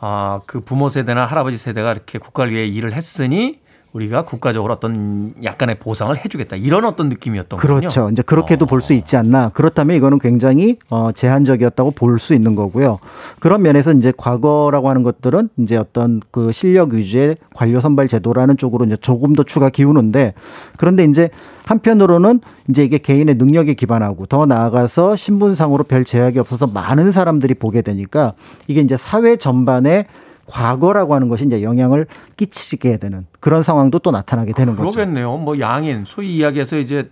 아, 0.00 0.40
그 0.46 0.60
부모 0.60 0.88
세대나 0.88 1.24
할아버지 1.24 1.56
세대가 1.56 1.92
이렇게 1.92 2.18
국가를 2.18 2.52
위해 2.52 2.66
일을 2.66 2.92
했으니 2.92 3.60
우리가 3.96 4.24
국가적으로 4.24 4.74
어떤 4.74 5.32
약간의 5.42 5.78
보상을 5.78 6.14
해주겠다 6.16 6.56
이런 6.56 6.84
어떤 6.84 7.08
느낌이었던 7.08 7.58
거군요. 7.58 7.78
그렇죠. 7.78 8.10
이제 8.10 8.22
그렇게도 8.22 8.66
어. 8.66 8.68
볼수 8.68 8.92
있지 8.92 9.16
않나. 9.16 9.50
그렇다면 9.54 9.96
이거는 9.96 10.18
굉장히 10.18 10.78
어, 10.90 11.12
제한적이었다고 11.12 11.92
볼 11.92 12.16
수 12.18 12.34
있는 12.34 12.54
거고요. 12.54 12.98
그런 13.40 13.60
면에서 13.60 13.92
이제 13.92 14.10
과거라고 14.16 14.88
하는 14.88 15.02
것들은 15.02 15.50
이제 15.58 15.76
어떤 15.76 16.22
그 16.30 16.50
실력 16.50 16.92
위주의 16.92 17.36
관료 17.54 17.78
선발 17.80 18.08
제도라는 18.08 18.56
쪽으로 18.56 18.86
이제 18.86 18.96
조금 18.96 19.34
더 19.34 19.42
추가 19.42 19.68
기우는데 19.68 20.32
그런데 20.78 21.04
이제 21.04 21.28
한편으로는 21.66 22.40
이제 22.70 22.84
이게 22.84 22.96
개인의 22.98 23.34
능력에 23.34 23.74
기반하고 23.74 24.26
더 24.26 24.46
나아가서 24.46 25.16
신분상으로 25.16 25.84
별 25.84 26.04
제약이 26.04 26.38
없어서 26.38 26.66
많은 26.66 27.12
사람들이 27.12 27.54
보게 27.54 27.82
되니까 27.82 28.32
이게 28.66 28.80
이제 28.80 28.96
사회 28.96 29.36
전반에 29.36 30.06
과거라고 30.46 31.14
하는 31.14 31.28
것이 31.28 31.44
이제 31.44 31.62
영향을 31.62 32.06
끼치게 32.36 32.98
되는 32.98 33.26
그런 33.40 33.62
상황도 33.62 33.98
또 34.00 34.10
나타나게 34.10 34.52
되는 34.52 34.76
거죠. 34.76 34.90
그러겠네요. 34.90 35.36
뭐 35.36 35.58
양인 35.60 36.04
소위 36.04 36.36
이야기해서 36.36 36.78
이제 36.78 37.10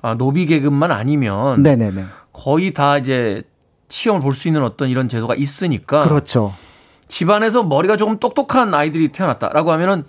아, 0.00 0.14
노비 0.14 0.46
계급만 0.46 0.90
아니면 0.90 1.62
네네네. 1.62 2.04
거의 2.32 2.74
다 2.74 2.98
이제 2.98 3.42
시험을 3.88 4.20
볼 4.20 4.34
수 4.34 4.48
있는 4.48 4.64
어떤 4.64 4.88
이런 4.88 5.08
제도가 5.08 5.34
있으니까 5.34 6.04
그렇죠. 6.04 6.54
집안에서 7.08 7.62
머리가 7.62 7.96
조금 7.96 8.18
똑똑한 8.18 8.72
아이들이 8.74 9.08
태어났다라고 9.08 9.70
하면은 9.72 10.04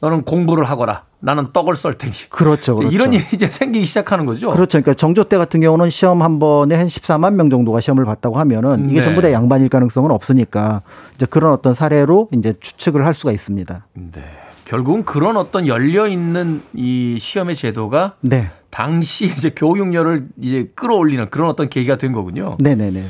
너는 0.00 0.22
공부를 0.24 0.64
하거라. 0.64 1.04
나는 1.20 1.52
떡을 1.52 1.76
썰 1.76 1.94
테니. 1.94 2.12
그렇죠. 2.30 2.76
그렇죠. 2.76 2.94
이런 2.94 3.12
일이 3.12 3.24
이제 3.32 3.46
생기기 3.46 3.86
시작하는 3.86 4.26
거죠. 4.26 4.50
그렇죠. 4.52 4.80
그러니까 4.80 4.94
정조 4.94 5.24
때 5.24 5.36
같은 5.36 5.60
경우는 5.60 5.90
시험 5.90 6.22
한 6.22 6.38
번에 6.38 6.74
한 6.74 6.86
14만 6.86 7.34
명 7.34 7.50
정도가 7.50 7.80
시험을 7.80 8.04
봤다고 8.04 8.38
하면은 8.38 8.90
이게 8.90 9.00
네. 9.00 9.02
전부 9.02 9.20
다 9.22 9.30
양반일 9.30 9.68
가능성은 9.68 10.10
없으니까 10.10 10.82
이제 11.16 11.26
그런 11.26 11.52
어떤 11.52 11.74
사례로 11.74 12.28
이제 12.32 12.54
추측을 12.58 13.04
할 13.04 13.14
수가 13.14 13.32
있습니다. 13.32 13.86
네. 13.94 14.22
결국은 14.64 15.04
그런 15.04 15.36
어떤 15.36 15.66
열려 15.66 16.06
있는 16.06 16.62
이 16.74 17.18
시험의 17.20 17.56
제도가 17.56 18.14
네. 18.20 18.50
당시 18.70 19.26
이제 19.26 19.50
교육열을 19.50 20.28
이제 20.40 20.70
끌어올리는 20.74 21.28
그런 21.28 21.48
어떤 21.48 21.68
계기가 21.68 21.96
된 21.96 22.12
거군요. 22.12 22.56
네 22.60 22.74
네 22.74 22.90
네. 22.90 23.04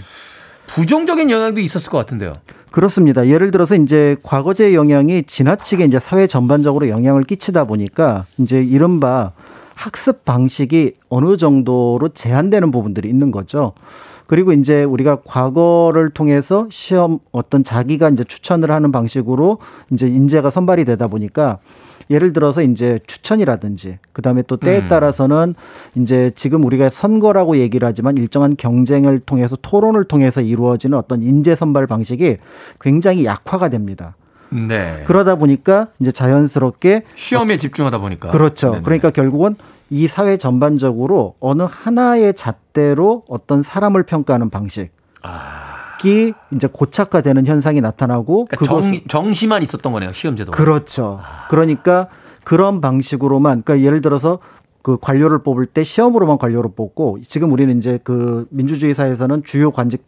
부정적인 0.67 1.31
영향도 1.31 1.61
있었을 1.61 1.91
것 1.91 1.99
같은데요. 1.99 2.33
그렇습니다. 2.71 3.27
예를 3.27 3.51
들어서 3.51 3.75
이제 3.75 4.17
과거제 4.23 4.75
영향이 4.75 5.25
지나치게 5.25 5.85
이제 5.85 5.99
사회 5.99 6.27
전반적으로 6.27 6.89
영향을 6.89 7.25
끼치다 7.25 7.65
보니까 7.65 8.27
이제 8.39 8.63
이른바 8.63 9.33
학습 9.75 10.25
방식이 10.25 10.93
어느 11.09 11.37
정도로 11.37 12.11
제한되는 12.11 12.71
부분들이 12.71 13.09
있는 13.09 13.31
거죠. 13.31 13.73
그리고 14.27 14.53
이제 14.53 14.85
우리가 14.85 15.23
과거를 15.25 16.11
통해서 16.11 16.69
시험 16.71 17.19
어떤 17.33 17.65
자기가 17.65 18.11
이제 18.11 18.23
추천을 18.23 18.71
하는 18.71 18.93
방식으로 18.93 19.59
이제 19.91 20.07
인재가 20.07 20.51
선발이 20.51 20.85
되다 20.85 21.09
보니까 21.09 21.59
예를 22.11 22.33
들어서 22.33 22.63
이제 22.63 22.99
추천이라든지 23.07 23.99
그다음에 24.13 24.43
또 24.43 24.57
때에 24.57 24.81
음. 24.81 24.89
따라서는 24.89 25.55
이제 25.95 26.33
지금 26.35 26.65
우리가 26.65 26.91
선거라고 26.91 27.57
얘기를 27.59 27.87
하지만 27.87 28.17
일정한 28.17 28.57
경쟁을 28.57 29.21
통해서 29.21 29.57
토론을 29.63 30.05
통해서 30.05 30.41
이루어지는 30.41 30.99
어떤 30.99 31.23
인재 31.23 31.55
선발 31.55 31.87
방식이 31.87 32.39
굉장히 32.81 33.25
약화가 33.25 33.69
됩니다. 33.69 34.17
네. 34.51 35.05
그러다 35.07 35.37
보니까 35.37 35.89
이제 36.01 36.11
자연스럽게 36.11 37.05
시험에 37.15 37.57
집중하다 37.57 37.99
보니까. 37.99 38.31
그렇죠. 38.31 38.73
네네. 38.73 38.83
그러니까 38.83 39.11
결국은 39.11 39.55
이 39.91 40.09
사회 40.09 40.37
전반적으로 40.37 41.35
어느 41.41 41.63
하나의 41.69 42.35
잣대로 42.35 43.25
어떤 43.29 43.63
사람을 43.63 44.03
평가하는 44.05 44.51
방식 44.51 44.91
이 46.05 46.33
이제 46.53 46.67
고착화되는 46.71 47.47
현상이 47.47 47.81
나타나고 47.81 48.47
아. 48.51 48.57
그러니까 48.57 48.75
그것을- 48.75 49.09
정, 49.09 49.25
정시만 49.25 49.63
있었던 49.63 49.93
거네요. 49.93 50.13
시험 50.13 50.37
제도. 50.37 50.53
그렇죠. 50.53 51.21
그러니까 51.49 52.09
그런 52.45 52.81
방식으로만 52.81 53.63
그러니까 53.65 53.87
예를 53.87 54.01
들어서 54.01 54.39
그 54.83 54.97
관료를 54.99 55.43
뽑을 55.43 55.67
때 55.67 55.85
시험으로만 55.85 56.39
관료를 56.39 56.71
뽑고 56.75 57.19
지금 57.29 57.53
우리는 57.53 57.77
이제 57.79 57.99
그 58.03 58.47
민주주의 58.51 58.95
사회에서는 58.95 59.45
주요 59.45 59.71
관직 59.71 60.03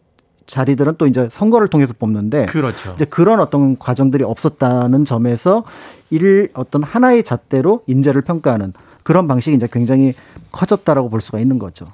자리들은 0.47 0.95
또 0.97 1.07
이제 1.07 1.27
선거를 1.31 1.67
통해서 1.69 1.93
뽑는데 1.97 2.47
그렇죠. 2.47 2.91
이제 2.95 3.05
그런 3.05 3.39
어떤 3.39 3.77
과정들이 3.77 4.23
없었다는 4.23 5.05
점에서 5.05 5.63
일 6.09 6.49
어떤 6.53 6.83
하나의 6.83 7.23
잣대로 7.23 7.83
인재를 7.87 8.23
평가하는 8.23 8.73
그런 9.03 9.27
방식이 9.27 9.55
이제 9.55 9.67
굉장히 9.71 10.13
커졌다라고 10.51 11.09
볼 11.09 11.21
수가 11.21 11.39
있는 11.39 11.59
거죠. 11.59 11.85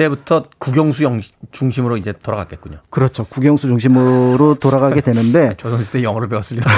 그때부터 0.00 0.44
국영수 0.58 1.04
영 1.04 1.20
중심으로 1.50 1.96
이제 1.96 2.12
돌아갔겠군요. 2.22 2.76
그렇죠. 2.90 3.24
국영수 3.24 3.66
중심으로 3.66 4.56
돌아가게 4.60 5.00
되는데 5.00 5.54
조선시대 5.56 6.02
영어를 6.02 6.28
배웠을 6.28 6.58
리는. 6.58 6.68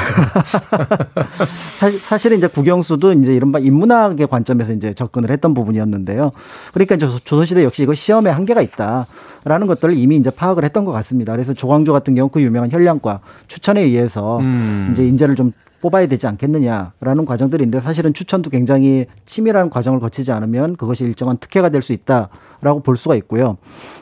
사- 1.80 1.90
사실은 2.06 2.38
이제 2.38 2.46
국영수도 2.46 3.12
이제 3.14 3.34
이른바 3.34 3.58
인문학의 3.58 4.28
관점에서 4.28 4.72
이제 4.72 4.94
접근을 4.94 5.30
했던 5.30 5.52
부분이었는데요. 5.52 6.30
그러니까 6.72 6.96
조선시대 7.24 7.64
역시 7.64 7.82
이거 7.82 7.92
시험에 7.94 8.30
한계가 8.30 8.62
있다라는 8.62 9.66
것들을 9.66 9.96
이미 9.98 10.16
이제 10.16 10.30
파악을 10.30 10.64
했던 10.64 10.84
것 10.84 10.92
같습니다. 10.92 11.32
그래서 11.32 11.52
조광조 11.52 11.92
같은 11.92 12.14
경우 12.14 12.28
그 12.28 12.40
유명한 12.40 12.70
현량과 12.70 13.20
추천에 13.48 13.82
의해서 13.82 14.38
음. 14.38 14.90
이제 14.92 15.04
인재를 15.06 15.34
좀 15.34 15.52
뽑아야 15.80 16.06
되지 16.06 16.26
않겠느냐라는 16.28 17.24
과정들인데 17.24 17.80
사실은 17.80 18.12
추천도 18.14 18.50
굉장히 18.50 19.06
치밀한 19.26 19.70
과정을 19.70 19.98
거치지 20.00 20.30
않으면 20.32 20.76
그것이 20.76 21.04
일정한 21.04 21.36
특혜가 21.38 21.68
될 21.68 21.82
수 21.82 21.92
있다 21.92 22.28
라고 22.60 22.80
볼 22.80 22.96
수가 22.96 23.14
있고요. 23.16 23.56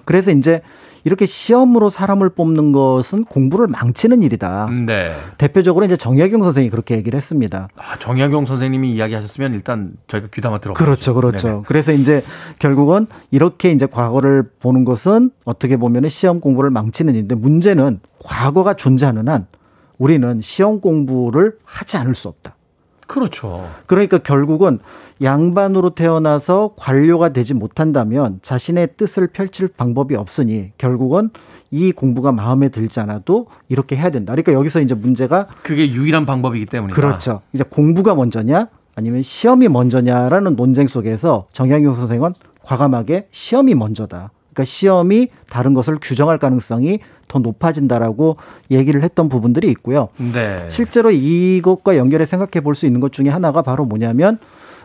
그래서 0.05 0.31
이제 0.31 0.63
이렇게 1.07 1.25
시험으로 1.25 1.89
사람을 1.89 2.31
뽑는 2.31 2.73
것은 2.73 3.27
공부를 3.27 3.69
망치는 3.69 4.25
일이다. 4.25 4.69
네. 4.87 5.15
대표적으로 5.39 5.87
이제 5.87 5.97
정약용 5.97 6.43
선생이 6.43 6.69
그렇게 6.69 6.97
얘기를 6.97 7.17
했습니다. 7.17 7.69
아, 7.77 7.97
정약용 7.97 8.45
선생님이 8.45 8.91
이야기하셨으면 8.91 9.55
일단 9.55 9.93
저희가 10.09 10.27
귀담아 10.35 10.59
들어보죠. 10.59 10.85
그렇죠, 10.85 11.15
그렇죠. 11.15 11.63
그래서 11.69 11.93
이제 11.93 12.25
결국은 12.59 13.07
이렇게 13.31 13.71
이제 13.71 13.87
과거를 13.87 14.51
보는 14.59 14.85
것은 14.85 15.31
어떻게 15.45 15.77
보면은 15.77 16.09
시험 16.09 16.41
공부를 16.41 16.71
망치는 16.71 17.15
일인데 17.15 17.37
문제는 17.37 18.01
과거가 18.19 18.75
존재하는 18.75 19.29
한 19.29 19.47
우리는 19.99 20.41
시험 20.43 20.81
공부를 20.81 21.57
하지 21.63 21.99
않을 21.99 22.17
수 22.17 22.27
없다. 22.27 22.57
그렇죠. 23.07 23.69
그러니까 23.87 24.19
결국은 24.19 24.79
양반으로 25.23 25.91
태어나서 25.91 26.75
관료가 26.77 27.31
되지 27.31 27.55
못한다면 27.55 28.41
자신의 28.43 28.91
뜻을 28.97 29.29
펼칠 29.29 29.69
방법이 29.69 30.15
없으니 30.15 30.73
결국은 30.77 31.31
이 31.71 31.93
공부가 31.93 32.33
마음에 32.33 32.69
들지 32.69 33.01
않아도 33.01 33.47
이렇게 33.69 33.97
해야 33.97 34.11
된다. 34.11 34.33
그러니까 34.33 34.53
여기서 34.53 34.81
이제 34.81 34.95
문제가 34.95 35.47
그게 35.63 35.91
유일한 35.91 36.27
방법이기 36.27 36.67
때문이다. 36.67 36.95
그렇죠. 36.95 37.41
이제 37.53 37.65
공부가 37.69 38.15
먼저냐 38.15 38.69
아니면 38.95 39.23
시험이 39.23 39.69
먼저냐라는 39.69 40.57
논쟁 40.57 40.87
속에서 40.87 41.47
정약용 41.53 41.95
선생은 41.95 42.35
과감하게 42.63 43.29
시험이 43.31 43.75
먼저다. 43.75 44.31
그러니까 44.57 44.65
시험이 44.65 45.29
다른 45.51 45.75
것을 45.75 45.99
규정할 46.01 46.39
가능성이 46.39 47.01
더 47.29 47.39
높아진다라고 47.39 48.39
얘기를 48.71 49.03
했던 49.03 49.29
부분들이 49.29 49.69
있고요. 49.71 50.09
네. 50.17 50.67
실제로 50.71 51.11
이것과 51.11 51.99
연결해 51.99 52.25
생각해 52.25 52.63
볼 52.65 52.75
수 52.75 52.87
있는 52.87 53.01
것 53.01 53.13
중에 53.13 53.29
하나가 53.29 53.61
바로 53.63 53.85
뭐냐면 53.85 54.39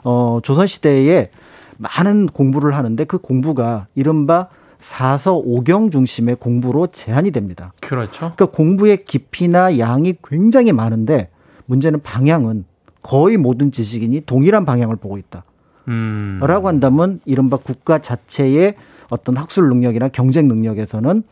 어 0.03 0.39
조선 0.43 0.67
시대에 0.67 1.30
많은 1.78 2.28
공부를 2.28 2.76
하는데 2.76 3.03
그 3.05 3.17
공부가 3.17 3.88
이른바 3.95 4.47
사서 4.80 5.36
오경 5.36 5.91
중심의 5.91 6.36
공부로 6.36 6.88
제한이 6.88 7.32
됩니다. 7.32 7.72
그렇죠. 7.82 8.34
그러니까 8.36 8.45
공부의 8.47 9.05
깊이나 9.05 9.78
양이 9.78 10.15
굉장히 10.28 10.74
많은데 10.74 11.30
문제는 11.65 12.01
방향은 12.01 12.65
거의 13.01 13.38
모든 13.38 13.72
지식인이 13.72 14.24
동일한 14.26 14.65
방향을 14.65 14.97
보고 14.97 15.17
있다. 15.17 15.43
음. 15.88 16.39
라고 16.41 16.67
한다면 16.67 17.19
이른바 17.26 17.57
국가 17.57 17.99
자체의 17.99 18.76
어떤 19.12 19.38
학술 19.38 19.68
능력이나 19.70 20.07
경쟁 20.07 20.47
능력에서는 20.47 21.24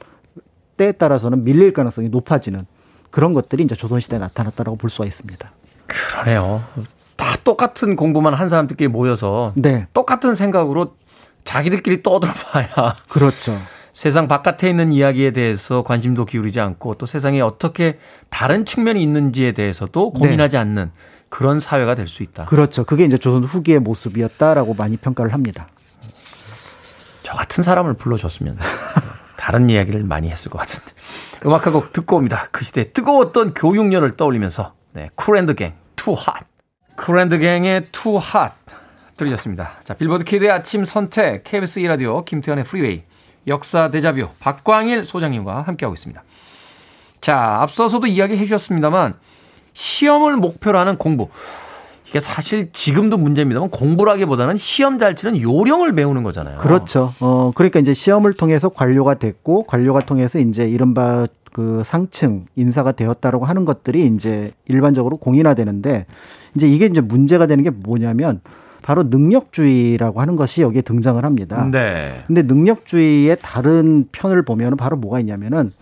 때에 0.78 0.92
따라서는 0.92 1.44
밀릴 1.44 1.74
가능성이 1.74 2.10
높아지는 2.10 2.66
그런 3.10 3.34
것들이 3.34 3.64
이제 3.64 3.74
조선시대에 3.76 4.20
나타났다라고 4.20 4.78
볼 4.78 4.90
수가 4.90 5.06
있습니다. 5.06 5.52
그러네요. 5.88 6.62
다 7.16 7.36
똑같은 7.44 7.96
공부만 7.96 8.34
한 8.34 8.50
사람들끼리 8.50 8.90
모여서 8.90 9.54
네. 9.56 9.88
똑같은 9.94 10.36
생각으로 10.36 10.96
자기들끼리 11.46 12.04
떠들어봐야 12.04 12.96
그렇죠. 13.08 13.58
세상 13.94 14.28
바깥에 14.28 14.70
있는 14.70 14.92
이야기에 14.92 15.32
대해서 15.32 15.82
관심도 15.84 16.26
기울이지 16.26 16.60
않고 16.60 16.96
또 16.96 17.06
세상에 17.06 17.42
어떻게 17.42 17.98
다른 18.30 18.66
측면이 18.66 19.02
있는지에 19.02 19.54
대해서도 19.54 20.12
고민하지 20.12 20.58
않는 20.58 20.92
그런 21.30 21.60
사회가 21.60 21.96
될 21.96 22.08
수 22.08 22.24
있다. 22.24 22.46
그렇죠. 22.46 22.84
그게 22.84 23.06
이제 23.06 23.18
조선 23.18 23.44
후기의 23.44 23.80
모습이었다라고 23.80 24.74
많이 24.76 24.98
평가를 24.98 25.34
합니다. 25.34 25.68
저 27.30 27.36
같은 27.36 27.64
사람을 27.64 27.94
불러줬으면 27.94 28.58
다른 29.38 29.70
이야기를 29.70 30.04
많이 30.04 30.30
했을 30.32 30.50
것 30.50 30.58
같은데. 30.58 30.92
음악 31.46 31.68
한 31.68 31.74
곡 31.74 31.92
듣고 31.92 32.16
옵니다. 32.16 32.48
그 32.52 32.64
시대의 32.66 32.92
뜨거웠던 32.92 33.54
교육열을 33.54 34.18
떠올리면서 34.18 34.74
네, 34.94 35.12
쿨앤더갱 35.14 35.76
Too 35.96 36.14
Hot. 36.14 36.48
쿨앤더갱의 36.96 37.84
Too 37.92 38.18
Hot. 38.18 38.54
들으셨습니다. 39.16 39.74
자, 39.84 39.94
빌보드 39.94 40.24
키드의 40.24 40.50
아침 40.50 40.86
선택, 40.86 41.44
KBS 41.44 41.82
2라디오, 41.82 42.26
김태훈의 42.26 42.64
프리웨이, 42.64 43.04
역사 43.46 43.92
데자뷰, 43.92 44.30
박광일 44.40 45.06
소장님과 45.06 45.62
함께하고 45.62 45.94
있습니다. 45.94 46.24
자, 47.22 47.58
앞서서도 47.62 48.08
이야기해 48.08 48.44
주셨습니다만, 48.44 49.14
시험을 49.74 50.38
목표로 50.38 50.80
하는 50.80 50.98
공부. 50.98 51.30
이게 52.10 52.20
사실 52.20 52.72
지금도 52.72 53.18
문제입니다만, 53.18 53.70
공부라기보다는 53.70 54.57
시험 54.57 54.97
잘 54.97 55.16
치는 55.16 55.41
요령을 55.41 55.93
배우는 55.93 56.24
거잖아요. 56.24 56.57
그렇죠. 56.57 57.14
어, 57.20 57.51
그러니까 57.53 57.80
이제 57.80 57.93
시험을 57.93 58.34
통해서 58.34 58.70
관료가 58.70 59.16
됐고, 59.16 59.64
관료가 59.64 59.99
통해서 60.01 60.39
이제 60.39 60.68
이른바 60.68 61.28
그 61.53 61.84
상층 61.86 62.45
인사가 62.55 62.91
되었다라고 62.91 63.45
하는 63.45 63.64
것들이 63.66 64.07
이제 64.07 64.51
일반적으로 64.68 65.18
공인화되는데, 65.18 66.07
이제 66.55 66.68
이게 66.68 66.88
이제 66.88 66.99
문제가 66.99 67.45
되는 67.45 67.64
게 67.64 67.70
뭐냐면, 67.70 68.41
바로 68.82 69.03
능력주의라고 69.03 70.20
하는 70.20 70.36
것이 70.36 70.64
여기에 70.64 70.82
등장을 70.82 71.24
합니다. 71.24 71.70
네. 71.72 72.24
근데 72.26 72.41
능력주의의 72.41 73.38
다른 73.39 74.07
편을 74.12 74.43
보면 74.43 74.78
바로 74.78 74.97
뭐가 74.97 75.20
있냐면은 75.20 75.74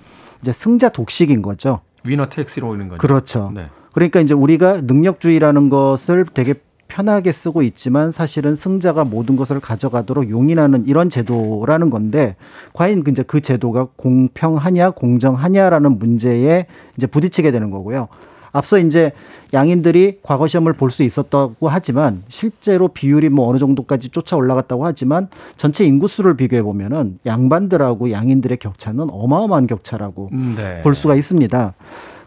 이제 0.42 0.52
승자 0.52 0.90
독식인 0.90 1.42
거죠. 1.42 1.80
위너 2.04 2.28
택시로 2.28 2.70
오는 2.70 2.90
거죠. 2.90 2.98
그렇죠. 2.98 3.52
네. 3.54 3.68
그러니까 3.98 4.20
이제 4.22 4.36
우리가 4.36 4.82
능력주의라는 4.84 5.70
것을 5.70 6.28
되게 6.32 6.54
편하게 6.88 7.32
쓰고 7.32 7.64
있지만 7.64 8.12
사실은 8.12 8.56
승자가 8.56 9.04
모든 9.06 9.36
것을 9.36 9.60
가져가도록 9.60 10.30
용인하는 10.30 10.86
이런 10.86 11.10
제도라는 11.10 11.90
건데 11.90 12.36
과연 12.74 13.04
이제 13.08 13.24
그 13.24 13.42
제도가 13.42 13.88
공평하냐 13.96 14.92
공정하냐라는 14.92 15.98
문제에 15.98 16.68
이제 16.96 17.08
부딪히게 17.08 17.50
되는 17.50 17.72
거고요. 17.72 18.08
앞서 18.52 18.78
이제 18.78 19.14
양인들이 19.54 20.20
과거 20.22 20.46
시험을 20.46 20.74
볼 20.74 20.92
수 20.92 21.02
있었다고 21.02 21.68
하지만 21.68 22.22
실제로 22.30 22.90
비율이 22.90 23.30
뭐 23.30 23.50
어느 23.50 23.58
정도까지 23.58 24.10
쫓아 24.10 24.36
올라갔다고 24.36 24.86
하지만 24.86 25.28
전체 25.58 25.86
인구수를 25.86 26.38
비교해 26.38 26.62
보면은 26.62 27.18
양반들하고 27.26 28.12
양인들의 28.12 28.60
격차는 28.60 29.08
어마어마한 29.10 29.66
격차라고 29.66 30.30
네. 30.56 30.84
볼 30.84 30.94
수가 30.94 31.16
있습니다. 31.16 31.74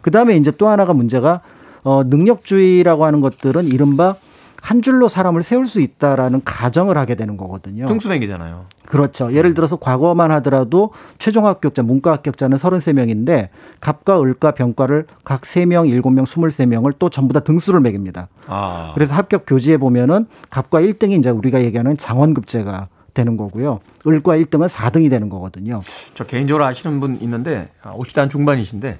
그 0.01 0.11
다음에 0.11 0.35
이제 0.35 0.51
또 0.51 0.67
하나가 0.67 0.91
문제가 0.93 1.39
어, 1.83 2.03
능력주의라고 2.05 3.05
하는 3.05 3.21
것들은 3.21 3.65
이른바 3.65 4.15
한 4.61 4.83
줄로 4.83 5.07
사람을 5.07 5.41
세울 5.41 5.65
수 5.65 5.81
있다라는 5.81 6.43
가정을 6.45 6.95
하게 6.95 7.15
되는 7.15 7.35
거거든요. 7.35 7.87
등수맥이잖아요. 7.87 8.65
그렇죠. 8.85 9.33
예를 9.33 9.55
들어서 9.55 9.77
과거만 9.77 10.29
하더라도 10.31 10.91
최종 11.17 11.47
합격자, 11.47 11.81
문과 11.81 12.11
합격자는 12.11 12.57
33명인데 12.57 13.49
갑과 13.79 14.21
을과 14.21 14.51
병과를 14.51 15.07
각 15.23 15.41
3명, 15.41 15.89
7명, 15.89 16.25
23명을 16.25 16.93
또 16.99 17.09
전부 17.09 17.33
다 17.33 17.39
등수를 17.39 17.79
매깁니다. 17.79 18.27
아. 18.45 18.91
그래서 18.93 19.15
합격 19.15 19.45
교지에 19.47 19.77
보면은 19.77 20.27
갑과 20.51 20.81
1등이 20.81 21.17
이제 21.19 21.29
우리가 21.31 21.63
얘기하는 21.63 21.97
장원급제가 21.97 22.87
되는 23.15 23.37
거고요. 23.37 23.79
을과 24.05 24.37
1등은 24.37 24.69
4등이 24.69 25.09
되는 25.09 25.27
거거든요. 25.29 25.81
저 26.13 26.23
개인적으로 26.25 26.65
아시는 26.65 26.99
분 26.99 27.17
있는데 27.21 27.69
아, 27.81 27.93
50대 27.95 28.19
한 28.19 28.29
중반이신데 28.29 28.99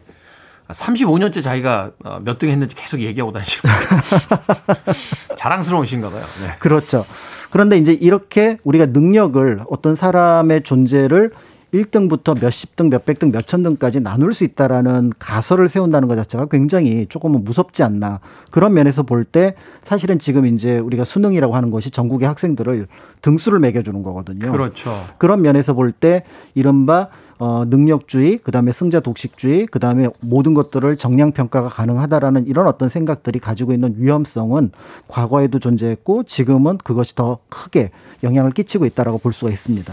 35년째 0.71 1.43
자기가 1.43 1.91
어, 2.03 2.19
몇등 2.23 2.49
했는지 2.49 2.75
계속 2.75 2.99
얘기하고 2.99 3.31
다니시고 3.31 3.67
자랑스러우신가 5.37 6.09
봐요. 6.09 6.21
네. 6.41 6.55
그렇죠. 6.59 7.05
그런데 7.49 7.77
이제 7.77 7.91
이렇게 7.93 8.57
우리가 8.63 8.87
능력을 8.87 9.61
어떤 9.69 9.95
사람의 9.95 10.63
존재를 10.63 11.31
1등부터 11.73 12.37
몇십 12.41 12.75
등, 12.75 12.89
몇백 12.89 13.17
등, 13.19 13.31
몇천 13.31 13.63
등까지 13.63 14.01
나눌 14.01 14.33
수 14.33 14.43
있다라는 14.43 15.13
가설을 15.19 15.69
세운다는 15.69 16.09
것 16.09 16.17
자체가 16.17 16.47
굉장히 16.47 17.05
조금은 17.07 17.45
무섭지 17.45 17.81
않나. 17.81 18.19
그런 18.51 18.73
면에서 18.73 19.03
볼 19.03 19.23
때 19.23 19.55
사실은 19.83 20.19
지금 20.19 20.45
이제 20.47 20.77
우리가 20.79 21.05
수능이라고 21.05 21.55
하는 21.55 21.71
것이 21.71 21.89
전국의 21.89 22.27
학생들을 22.27 22.87
등수를 23.21 23.59
매겨주는 23.59 24.03
거거든요. 24.03 24.51
그렇죠. 24.51 24.91
그런 25.17 25.41
면에서 25.41 25.73
볼 25.73 25.93
때 25.93 26.23
이른바 26.55 27.07
어, 27.43 27.65
능력주의, 27.65 28.37
그 28.43 28.51
다음에 28.51 28.71
승자 28.71 28.99
독식주의, 28.99 29.65
그 29.65 29.79
다음에 29.79 30.07
모든 30.19 30.53
것들을 30.53 30.95
정량 30.97 31.31
평가가 31.31 31.69
가능하다라는 31.69 32.45
이런 32.45 32.67
어떤 32.67 32.87
생각들이 32.87 33.39
가지고 33.39 33.73
있는 33.73 33.95
위험성은 33.97 34.71
과거에도 35.07 35.57
존재했고 35.57 36.21
지금은 36.25 36.77
그것이 36.77 37.15
더 37.15 37.39
크게 37.49 37.89
영향을 38.21 38.51
끼치고 38.51 38.85
있다라고 38.85 39.17
볼 39.17 39.33
수가 39.33 39.49
있습니다. 39.49 39.91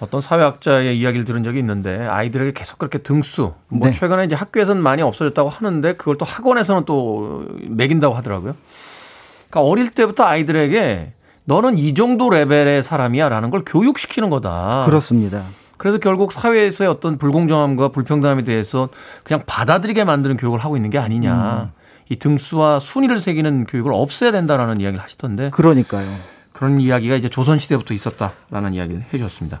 어떤 0.00 0.20
사회학자의 0.20 0.98
이야기를 0.98 1.24
들은 1.24 1.44
적이 1.44 1.60
있는데 1.60 2.08
아이들에게 2.08 2.50
계속 2.50 2.80
그렇게 2.80 2.98
등수 2.98 3.52
뭐 3.68 3.86
네. 3.86 3.92
최근에 3.92 4.24
이제 4.24 4.34
학교에서는 4.34 4.82
많이 4.82 5.00
없어졌다고 5.00 5.48
하는데 5.48 5.92
그걸 5.92 6.18
또 6.18 6.24
학원에서는 6.24 6.86
또 6.86 7.46
매긴다고 7.68 8.16
하더라고요. 8.16 8.56
그러니까 9.48 9.70
어릴 9.70 9.90
때부터 9.90 10.24
아이들에게 10.24 11.12
너는 11.44 11.78
이 11.78 11.94
정도 11.94 12.30
레벨의 12.30 12.82
사람이야라는 12.82 13.50
걸 13.50 13.62
교육시키는 13.64 14.28
거다. 14.28 14.86
그렇습니다. 14.86 15.44
그래서 15.76 15.98
결국 15.98 16.32
사회에서의 16.32 16.88
어떤 16.88 17.18
불공정함과 17.18 17.88
불평등함에 17.88 18.42
대해서 18.42 18.88
그냥 19.22 19.42
받아들이게 19.46 20.04
만드는 20.04 20.36
교육을 20.36 20.60
하고 20.60 20.76
있는 20.76 20.90
게 20.90 20.98
아니냐. 20.98 21.72
이 22.10 22.16
등수와 22.16 22.80
순위를 22.80 23.18
새기는 23.18 23.64
교육을 23.64 23.90
없애야 23.92 24.30
된다라는 24.30 24.80
이야기를 24.80 25.02
하시던데 25.02 25.50
그러니까요. 25.50 26.06
그런 26.52 26.78
이야기가 26.78 27.16
이제 27.16 27.28
조선 27.28 27.58
시대부터 27.58 27.94
있었다라는 27.94 28.74
이야기를 28.74 29.04
해 29.12 29.18
주셨습니다. 29.18 29.60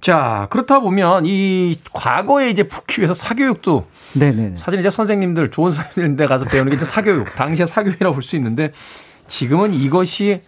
자 0.00 0.46
그렇다 0.50 0.80
보면 0.80 1.24
이 1.26 1.76
과거에 1.92 2.50
이제 2.50 2.62
위해서 3.02 3.14
사교육도 3.14 3.86
네네. 4.14 4.56
사실 4.56 4.80
이제 4.80 4.90
선생님들 4.90 5.50
좋은 5.50 5.72
선생님들 5.72 6.26
가서 6.26 6.44
배우는 6.46 6.70
게 6.70 6.76
이제 6.76 6.84
사교육 6.84 7.34
당시에 7.34 7.66
사교육이라고 7.66 8.14
볼 8.14 8.22
수 8.22 8.36
있는데 8.36 8.72
지금은 9.28 9.74
이것이 9.74 10.42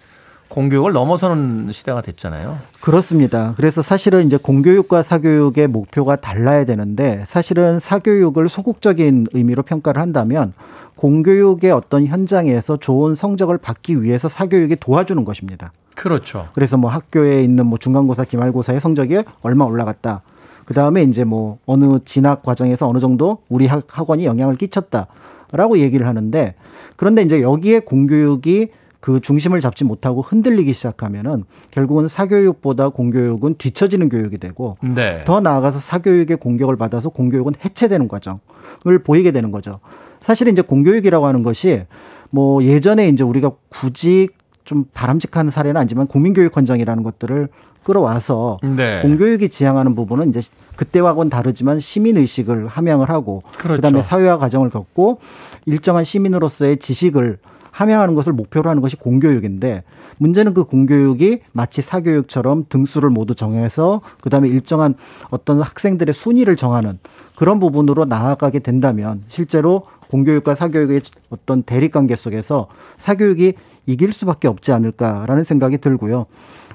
공교육을 0.49 0.93
넘어서는 0.93 1.71
시대가 1.73 2.01
됐잖아요. 2.01 2.59
그렇습니다. 2.81 3.53
그래서 3.57 3.83
사실은 3.83 4.27
이제 4.27 4.37
공교육과 4.37 5.03
사교육의 5.03 5.67
목표가 5.69 6.17
달라야 6.17 6.65
되는데 6.65 7.25
사실은 7.29 7.81
사교육을 7.81 8.49
소극적인 8.49 9.27
의미로 9.35 9.63
평가를 9.63 10.01
한다면 10.01 10.55
공교육의 10.97 11.71
어떤 11.71 12.07
현장에서 12.07 12.79
좋은 12.79 13.15
성적을 13.15 13.59
받기 13.59 14.03
위해서 14.03 14.29
사교육이 14.29 14.77
도와주는 14.77 15.25
것입니다. 15.25 15.71
그렇죠. 15.95 16.49
그래서 16.55 16.77
뭐 16.77 16.91
학교에 16.91 17.43
있는 17.43 17.67
뭐 17.67 17.79
중간고사, 17.79 18.25
기말고사의 18.25 18.81
성적이 18.81 19.23
얼마 19.43 19.65
올라갔다. 19.65 20.23
그 20.65 20.75
다음에 20.75 21.03
이제 21.03 21.25
뭐 21.25 21.59
어느 21.67 21.99
진학 22.05 22.43
과정에서 22.43 22.89
어느 22.89 22.99
정도 23.01 23.39
우리 23.49 23.67
학- 23.67 23.85
학원이 23.89 24.25
영향을 24.25 24.57
끼쳤다라고 24.57 25.79
얘기를 25.79 26.07
하는데 26.07 26.55
그런데 26.97 27.23
이제 27.23 27.41
여기에 27.43 27.81
공교육이 27.81 28.69
그 29.01 29.21
중심을 29.21 29.61
잡지 29.61 29.85
못하고 29.85 30.23
흔들리기 30.23 30.73
시작하면은 30.73 31.45
결국은 31.71 32.09
사교육보다 32.09 32.89
공교육은 32.89 33.57
뒤처지는 33.59 34.09
교육이 34.09 34.39
되고 34.39 34.77
네. 34.81 35.23
더 35.25 35.41
나아가서 35.41 35.79
사교육의 35.79 36.39
공격을 36.39 36.77
받아서 36.77 37.09
공교육은 37.09 37.55
해체되는 37.65 38.09
과정을 38.09 39.03
보이게 39.05 39.31
되는 39.31 39.53
거죠. 39.53 39.81
사실 40.21 40.49
이제 40.49 40.63
공교육이라고 40.63 41.27
하는 41.27 41.43
것이 41.43 41.85
뭐 42.31 42.63
예전에 42.65 43.09
이제 43.09 43.23
우리가 43.23 43.53
굳이 43.69 44.29
좀 44.65 44.85
바람직한 44.93 45.49
사례는 45.51 45.81
아니지만 45.81 46.07
국민교육 46.09 46.55
헌정이라는 46.55 47.03
것들을 47.03 47.49
끌어와서 47.85 48.59
네. 48.63 49.01
공교육이 49.01 49.49
지향하는 49.49 49.95
부분은 49.95 50.29
이제 50.29 50.43
그때와는 50.77 51.31
다르지만 51.31 51.81
시민 51.81 52.19
의식을 52.19 52.67
함양을 52.67 53.09
하고 53.09 53.43
그렇죠. 53.57 53.81
그다음에 53.81 54.03
사회화 54.03 54.39
과정을 54.39 54.69
겪고 54.71 55.21
일정한 55.65 56.05
시민으로서의 56.05 56.79
지식을 56.79 57.39
함양하는 57.79 58.17
것을 58.17 58.33
목표로 58.33 58.69
하는 58.69 58.83
것이 58.83 58.97
공교육인데 58.97 59.85
문제는 60.17 60.53
그 60.53 60.65
공교육이 60.65 61.43
마치 61.53 61.81
사교육처럼 61.81 62.65
등수를 62.69 63.09
모두 63.09 63.37
정해서 63.37 64.01
그다음에 64.21 64.49
일정한 64.49 64.97
어떤 65.31 65.63
학생들의 65.63 66.13
순위를 66.13 66.57
정하는 66.57 66.99
그런 67.37 67.61
부분으로 67.61 68.05
나아가게 68.05 68.59
된다면 68.59 69.23
실제로 69.29 69.87
공교육과 70.11 70.57
사교육의 70.57 71.03
어떤 71.31 71.63
대립 71.63 71.93
관계 71.93 72.17
속에서 72.17 72.67
사교육이 72.97 73.55
이길 73.87 74.13
수밖에 74.13 74.49
없지 74.49 74.73
않을까라는 74.73 75.45
생각이 75.45 75.79
들고요. 75.79 76.27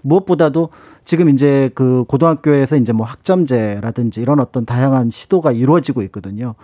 무엇보다도 0.04 0.70
지금 1.06 1.30
이제 1.30 1.70
그 1.76 2.06
고등학교에서 2.08 2.78
이제 2.78 2.94
뭐 2.94 3.06
학점제라든지 3.06 4.22
이런 4.22 4.40
어떤 4.40 4.66
다양한 4.66 5.12
시도가 5.12 5.52
이루어지고 5.52 6.02
있거든요. 6.04 6.56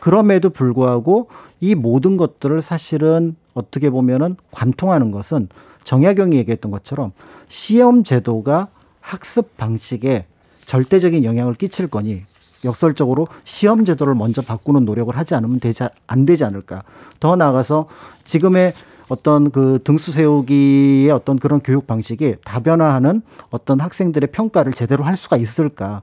그럼에도 0.00 0.50
불구하고 0.50 1.28
이 1.60 1.74
모든 1.74 2.16
것들을 2.16 2.60
사실은 2.60 3.36
어떻게 3.54 3.90
보면은 3.90 4.36
관통하는 4.50 5.10
것은 5.10 5.48
정약용이 5.84 6.36
얘기했던 6.36 6.70
것처럼 6.70 7.12
시험 7.48 8.04
제도가 8.04 8.68
학습 9.00 9.56
방식에 9.56 10.26
절대적인 10.66 11.24
영향을 11.24 11.54
끼칠 11.54 11.88
거니 11.88 12.22
역설적으로 12.64 13.28
시험 13.44 13.84
제도를 13.84 14.14
먼저 14.14 14.40
바꾸는 14.40 14.84
노력을 14.84 15.14
하지 15.16 15.34
않으면 15.34 15.60
되지 15.60 15.84
안 16.06 16.24
되지 16.26 16.44
않을까. 16.44 16.82
더 17.20 17.36
나아가서 17.36 17.88
지금의 18.24 18.72
어떤 19.08 19.50
그 19.50 19.80
등수 19.84 20.12
세우기의 20.12 21.10
어떤 21.10 21.38
그런 21.38 21.60
교육 21.60 21.86
방식이 21.86 22.36
다변화하는 22.44 23.22
어떤 23.50 23.80
학생들의 23.80 24.30
평가를 24.32 24.72
제대로 24.72 25.04
할 25.04 25.16
수가 25.16 25.36
있을까. 25.36 26.02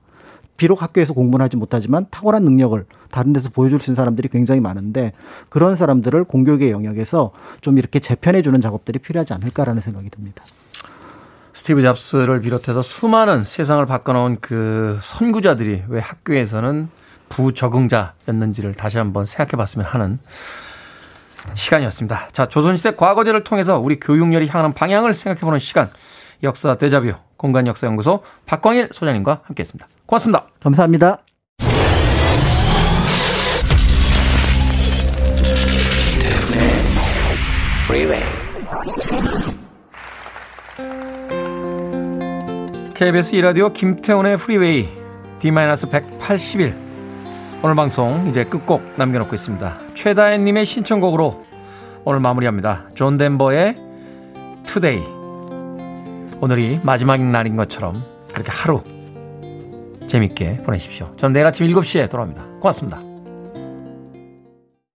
비록 0.58 0.84
학교에서 0.84 1.14
공부는 1.14 1.44
하지 1.44 1.58
못하지만 1.58 2.06
탁월한 2.12 2.44
능력을 2.44 2.86
다른 3.10 3.34
데서 3.34 3.50
보여줄 3.50 3.80
수 3.80 3.90
있는 3.90 3.96
사람들이 3.96 4.28
굉장히 4.28 4.62
많은데 4.62 5.14
그런 5.50 5.76
사람들을 5.76 6.24
공교육의 6.26 6.70
영역에서 6.70 7.32
좀 7.62 7.80
이렇게 7.80 8.00
재편해 8.00 8.44
주는 8.44 8.62
작업들이 8.62 9.00
필요하지 9.00 9.34
않을까라는 9.34 9.82
생각이 9.82 10.12
듭니다. 10.12 10.44
스티브 11.54 11.82
잡스를 11.82 12.42
비롯해서 12.42 12.84
수많은 12.84 13.44
세상을 13.44 13.84
바꿔놓은 13.88 14.38
그 14.40 15.00
선구자들이 15.02 15.84
왜 15.88 16.00
학교에서는 16.00 16.90
부적응자였는지를 17.30 18.76
다시 18.76 18.98
한번 18.98 19.26
생각해 19.26 19.58
봤으면 19.58 19.88
하는 19.88 20.20
시간이었습니다. 21.54 22.30
자, 22.32 22.46
조선시대 22.48 22.96
과거제를 22.96 23.44
통해서 23.44 23.80
우리 23.80 24.00
교육열이 24.00 24.48
향하는 24.48 24.74
방향을 24.74 25.14
생각해 25.14 25.42
보는 25.42 25.60
시간. 25.60 25.90
역사 26.44 26.76
대자뷰 26.76 27.14
공간역사연구소 27.38 28.24
박광일 28.46 28.90
소장님과 28.92 29.42
함께 29.44 29.62
했습니다. 29.62 29.88
고맙습니다. 30.06 30.48
감사합니다. 30.62 31.20
KBS 42.94 43.36
이라디오 43.36 43.74
김태훈의 43.74 44.38
프리웨이 44.38 44.88
D-180일 45.40 46.91
오늘 47.64 47.76
방송 47.76 48.28
이제 48.28 48.44
끝곡 48.44 48.94
남겨놓고 48.98 49.36
있습니다. 49.36 49.80
최다혜님의 49.94 50.66
신청곡으로 50.66 51.44
오늘 52.04 52.20
마무리합니다. 52.20 52.90
존 52.96 53.18
덴버의 53.18 53.76
Today 54.66 55.06
오늘이 56.42 56.80
마지막 56.84 57.22
날인 57.22 57.56
것처럼 57.56 58.04
그렇게 58.34 58.50
하루 58.50 58.82
재밌게 60.08 60.64
보내십시오. 60.64 61.14
저는 61.18 61.34
내일 61.34 61.46
아침 61.46 61.68
7시에 61.68 62.10
돌아옵니다. 62.10 62.44
고맙습니다. 62.60 63.11